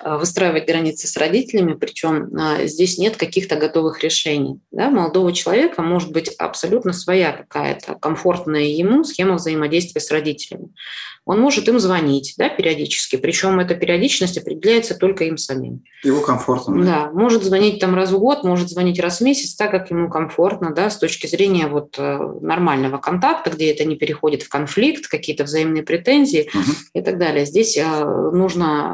А, 0.00 0.18
выстраивать 0.18 0.66
границы 0.66 1.06
с 1.06 1.16
родителями, 1.16 1.74
причем 1.74 2.30
а, 2.38 2.66
здесь 2.66 2.98
нет 2.98 3.16
каких-то 3.16 3.56
готовых 3.56 4.02
решений. 4.02 4.60
Да? 4.70 4.90
молодого 4.90 5.32
человека 5.32 5.82
может 5.82 6.12
быть 6.12 6.28
абсолютно 6.38 6.92
своя 6.92 7.32
какая-то 7.32 7.94
комфортная 7.94 8.62
ему 8.62 9.04
схема 9.04 9.34
взаимодействия 9.34 10.00
с 10.00 10.10
родителями. 10.10 10.68
Он 11.26 11.40
может 11.40 11.68
им 11.68 11.78
звонить 11.80 12.34
да, 12.36 12.50
периодически, 12.50 13.16
причем 13.16 13.58
эта 13.58 13.74
периодичность 13.74 14.36
определяется 14.36 14.94
только 14.94 15.24
им 15.24 15.38
самим. 15.38 15.82
Его 16.02 16.20
комфортно. 16.20 16.84
Да, 16.84 17.10
может 17.12 17.44
звонить 17.44 17.80
там 17.80 17.94
раз 17.94 18.10
в 18.10 18.18
год, 18.18 18.44
может 18.44 18.68
звонить 18.68 19.00
раз 19.00 19.20
в 19.20 19.24
месяц, 19.24 19.54
так 19.54 19.70
как 19.70 19.90
ему 19.90 20.10
комфортно, 20.10 20.74
да, 20.74 20.90
с 20.90 20.98
точки 20.98 21.26
зрения 21.26 21.66
вот 21.66 21.94
э, 21.98 22.18
нормального 22.42 22.98
контакта, 22.98 23.48
где 23.48 23.72
это 23.72 23.86
не 23.86 23.96
переходит 23.96 24.42
в 24.42 24.50
конфликт, 24.50 25.08
какие-то 25.08 25.44
взаимные 25.44 25.82
претензии 25.82 26.50
угу. 26.52 26.72
и 26.92 27.00
так 27.00 27.16
далее. 27.16 27.46
Здесь 27.46 27.78
э, 27.78 27.84
нужно 27.84 28.93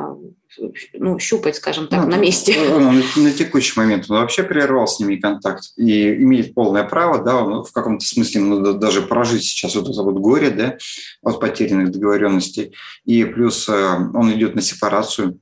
ну, 0.95 1.19
щупать, 1.19 1.57
скажем 1.57 1.87
так, 1.87 2.05
ну, 2.05 2.11
на 2.11 2.17
месте. 2.17 2.57
Он 2.75 3.03
на, 3.17 3.31
текущий 3.33 3.79
момент 3.79 4.07
он 4.09 4.19
вообще 4.19 4.43
прервал 4.43 4.87
с 4.87 4.99
ними 5.01 5.17
контакт 5.17 5.65
и 5.77 6.15
имеет 6.17 6.55
полное 6.55 6.85
право, 6.85 7.23
да, 7.23 7.37
он 7.37 7.65
в 7.65 7.73
каком-то 7.73 8.05
смысле 8.05 8.41
ну, 8.41 8.73
даже 8.75 9.03
прожить 9.03 9.45
сейчас 9.45 9.75
вот 9.77 9.89
это 9.89 10.03
вот 10.03 10.17
горе, 10.17 10.51
да, 10.51 10.77
от 11.23 11.41
потерянных 11.41 11.93
договоренностей. 11.93 12.75
И 13.05 13.25
плюс 13.25 13.69
э, 13.69 13.73
он 13.73 14.33
идет 14.33 14.55
на 14.55 14.63
сепарацию, 14.63 15.39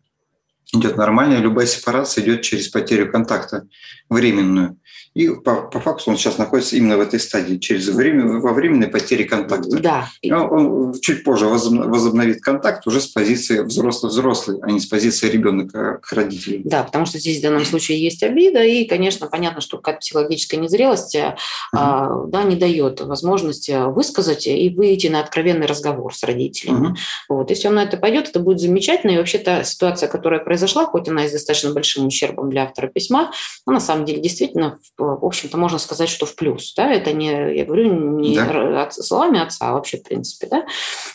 идет 0.75 0.97
нормальная, 0.97 1.39
любая 1.39 1.67
сепарация 1.67 2.23
идет 2.23 2.43
через 2.43 2.69
потерю 2.69 3.11
контакта 3.11 3.67
временную. 4.09 4.77
И 5.15 5.29
по, 5.31 5.63
по 5.63 5.81
факту 5.81 6.11
он 6.11 6.17
сейчас 6.17 6.39
находится 6.39 6.77
именно 6.77 6.97
в 6.97 7.01
этой 7.01 7.19
стадии, 7.19 7.57
через 7.57 7.89
время, 7.89 8.39
во 8.39 8.53
временной 8.53 8.89
потери 8.89 9.25
контакта. 9.25 9.81
Да. 9.81 10.09
Он, 10.31 10.43
он 10.51 11.01
чуть 11.01 11.25
позже 11.25 11.47
возобновит 11.47 12.41
контакт 12.41 12.87
уже 12.87 13.01
с 13.01 13.09
позиции 13.09 13.61
взрослый-взрослый, 13.61 14.59
а 14.63 14.71
не 14.71 14.79
с 14.79 14.87
позиции 14.87 15.29
ребенка 15.29 15.99
к 16.03 16.13
родителям. 16.13 16.63
Да, 16.65 16.85
потому 16.85 17.07
что 17.07 17.19
здесь 17.19 17.41
в 17.41 17.43
данном 17.43 17.65
случае 17.65 18.01
есть 18.01 18.23
обида, 18.23 18.63
и, 18.63 18.85
конечно, 18.85 19.27
понятно, 19.27 19.61
что 19.61 19.79
какая-то 19.79 20.01
психологическая 20.01 20.61
незрелость 20.61 21.17
uh-huh. 21.17 21.35
а, 21.75 22.25
да, 22.27 22.45
не 22.45 22.55
дает 22.55 23.01
возможности 23.01 23.91
высказать 23.91 24.47
и 24.47 24.69
выйти 24.71 25.09
на 25.09 25.21
откровенный 25.21 25.67
разговор 25.67 26.15
с 26.15 26.23
родителями. 26.23 26.89
Uh-huh. 26.89 26.97
Вот. 27.29 27.51
Если 27.51 27.67
он 27.67 27.75
на 27.75 27.85
это 27.85 27.97
пойдет, 27.97 28.29
это 28.29 28.39
будет 28.39 28.61
замечательно. 28.61 29.13
И 29.13 29.17
вообще 29.17 29.39
та 29.39 29.65
ситуация, 29.65 30.09
которая 30.09 30.41
произошла, 30.41 30.87
хоть 30.87 31.09
она 31.09 31.25
и 31.25 31.29
с 31.29 31.33
достаточно 31.33 31.73
большим 31.73 32.07
ущербом 32.07 32.51
для 32.51 32.65
автора 32.65 32.87
письма, 32.87 33.33
но 33.67 33.73
на 33.73 33.81
самом 33.81 33.98
деле 34.05 34.21
действительно 34.21 34.79
в 34.97 35.25
общем-то, 35.25 35.57
можно 35.57 35.79
сказать, 35.79 36.09
что 36.09 36.27
в 36.27 36.35
плюс. 36.35 36.75
Да? 36.75 36.93
Это 36.93 37.13
не, 37.13 37.57
я 37.57 37.65
говорю, 37.65 38.19
не 38.19 38.37
да. 38.37 38.91
словами 38.91 39.41
отца, 39.41 39.69
а 39.69 39.73
вообще, 39.73 39.99
в 39.99 40.03
принципе. 40.03 40.47
Да? 40.49 40.67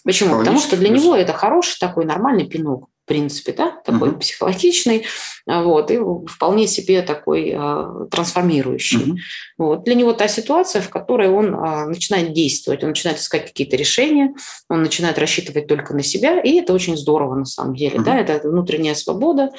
Почему? 0.03 0.39
Потому 0.39 0.59
что 0.59 0.77
для 0.77 0.89
него 0.89 1.15
это 1.15 1.33
хороший 1.33 1.79
такой 1.79 2.05
нормальный 2.05 2.47
пинок 2.47 2.89
в 3.03 3.05
принципе, 3.05 3.51
да, 3.51 3.71
такой 3.83 4.11
uh-huh. 4.11 4.19
психологичный, 4.19 5.05
вот, 5.45 5.91
и 5.91 5.99
вполне 6.25 6.67
себе 6.67 7.01
такой 7.01 7.53
э, 7.53 8.07
трансформирующий. 8.09 8.97
Uh-huh. 8.97 9.17
Вот. 9.57 9.83
Для 9.83 9.95
него 9.95 10.13
та 10.13 10.29
ситуация, 10.29 10.81
в 10.81 10.89
которой 10.89 11.27
он 11.27 11.53
э, 11.53 11.85
начинает 11.87 12.31
действовать, 12.31 12.81
он 12.81 12.91
начинает 12.91 13.19
искать 13.19 13.47
какие-то 13.47 13.75
решения, 13.75 14.33
он 14.69 14.83
начинает 14.83 15.19
рассчитывать 15.19 15.67
только 15.67 15.93
на 15.93 16.01
себя, 16.01 16.39
и 16.39 16.53
это 16.53 16.71
очень 16.71 16.95
здорово 16.95 17.35
на 17.35 17.45
самом 17.45 17.75
деле, 17.75 17.97
uh-huh. 17.97 18.03
да, 18.05 18.17
это 18.17 18.47
внутренняя 18.47 18.95
свобода 18.95 19.49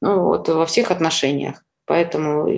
ну, 0.00 0.22
вот, 0.22 0.48
во 0.48 0.64
всех 0.64 0.92
отношениях. 0.92 1.64
Поэтому 1.86 2.48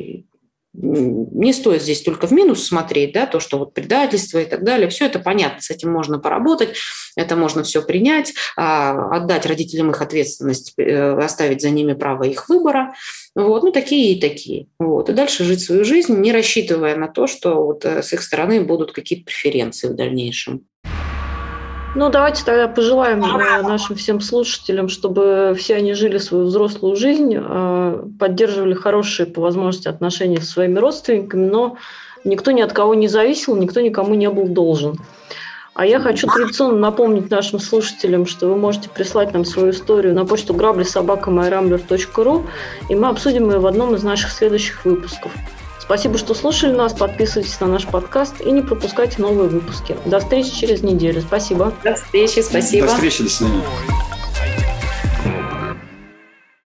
не 0.76 1.52
стоит 1.52 1.82
здесь 1.82 2.02
только 2.02 2.26
в 2.26 2.32
минус 2.32 2.66
смотреть, 2.66 3.12
да, 3.12 3.26
то, 3.26 3.38
что 3.38 3.58
вот 3.58 3.74
предательство 3.74 4.38
и 4.40 4.44
так 4.44 4.64
далее, 4.64 4.88
все 4.88 5.06
это 5.06 5.20
понятно, 5.20 5.60
с 5.60 5.70
этим 5.70 5.92
можно 5.92 6.18
поработать, 6.18 6.76
это 7.16 7.36
можно 7.36 7.62
все 7.62 7.80
принять, 7.80 8.34
а, 8.56 9.16
отдать 9.16 9.46
родителям 9.46 9.92
их 9.92 10.02
ответственность, 10.02 10.74
э, 10.76 11.16
оставить 11.16 11.62
за 11.62 11.70
ними 11.70 11.92
право 11.92 12.24
их 12.24 12.48
выбора, 12.48 12.94
вот, 13.36 13.62
ну, 13.62 13.70
такие 13.70 14.14
и 14.14 14.20
такие. 14.20 14.66
Вот, 14.80 15.08
и 15.08 15.12
дальше 15.12 15.44
жить 15.44 15.62
свою 15.62 15.84
жизнь, 15.84 16.16
не 16.18 16.32
рассчитывая 16.32 16.96
на 16.96 17.06
то, 17.06 17.28
что 17.28 17.64
вот 17.64 17.84
э, 17.84 18.02
с 18.02 18.12
их 18.12 18.22
стороны 18.22 18.60
будут 18.60 18.90
какие-то 18.90 19.26
преференции 19.26 19.88
в 19.88 19.94
дальнейшем. 19.94 20.66
Ну, 21.94 22.10
давайте 22.10 22.44
тогда 22.44 22.66
пожелаем 22.66 23.24
э, 23.24 23.62
нашим 23.62 23.94
всем 23.94 24.20
слушателям, 24.20 24.88
чтобы 24.88 25.54
все 25.56 25.76
они 25.76 25.94
жили 25.94 26.18
свою 26.18 26.46
взрослую 26.46 26.96
жизнь, 26.96 27.34
э, 27.36 28.04
поддерживали 28.18 28.74
хорошие 28.74 29.26
по 29.26 29.40
возможности 29.40 29.86
отношения 29.86 30.40
с 30.40 30.50
своими 30.50 30.80
родственниками, 30.80 31.46
но 31.46 31.76
никто 32.24 32.50
ни 32.50 32.62
от 32.62 32.72
кого 32.72 32.94
не 32.94 33.06
зависел, 33.06 33.54
никто 33.54 33.80
никому 33.80 34.14
не 34.14 34.28
был 34.28 34.48
должен. 34.48 34.98
А 35.74 35.86
я 35.86 36.00
хочу 36.00 36.26
традиционно 36.28 36.78
напомнить 36.78 37.30
нашим 37.30 37.60
слушателям, 37.60 38.26
что 38.26 38.48
вы 38.48 38.56
можете 38.56 38.88
прислать 38.88 39.32
нам 39.32 39.44
свою 39.44 39.70
историю 39.70 40.14
на 40.14 40.24
почту 40.24 40.54
грабли.собака.майрамблер.ру, 40.54 42.46
и 42.88 42.94
мы 42.94 43.08
обсудим 43.08 43.50
ее 43.50 43.58
в 43.58 43.66
одном 43.66 43.94
из 43.94 44.02
наших 44.02 44.30
следующих 44.30 44.84
выпусков. 44.84 45.32
Спасибо, 45.84 46.16
что 46.16 46.34
слушали 46.34 46.72
нас. 46.72 46.94
Подписывайтесь 46.94 47.60
на 47.60 47.66
наш 47.66 47.86
подкаст 47.86 48.40
и 48.40 48.50
не 48.50 48.62
пропускайте 48.62 49.20
новые 49.20 49.50
выпуски. 49.50 49.96
До 50.06 50.18
встречи 50.18 50.50
через 50.50 50.82
неделю. 50.82 51.20
Спасибо. 51.20 51.72
До 51.84 51.94
встречи. 51.94 52.40
Спасибо. 52.40 52.86
До 52.86 52.94
встречи. 52.94 53.22
До 53.22 53.30
свидания. 53.30 53.62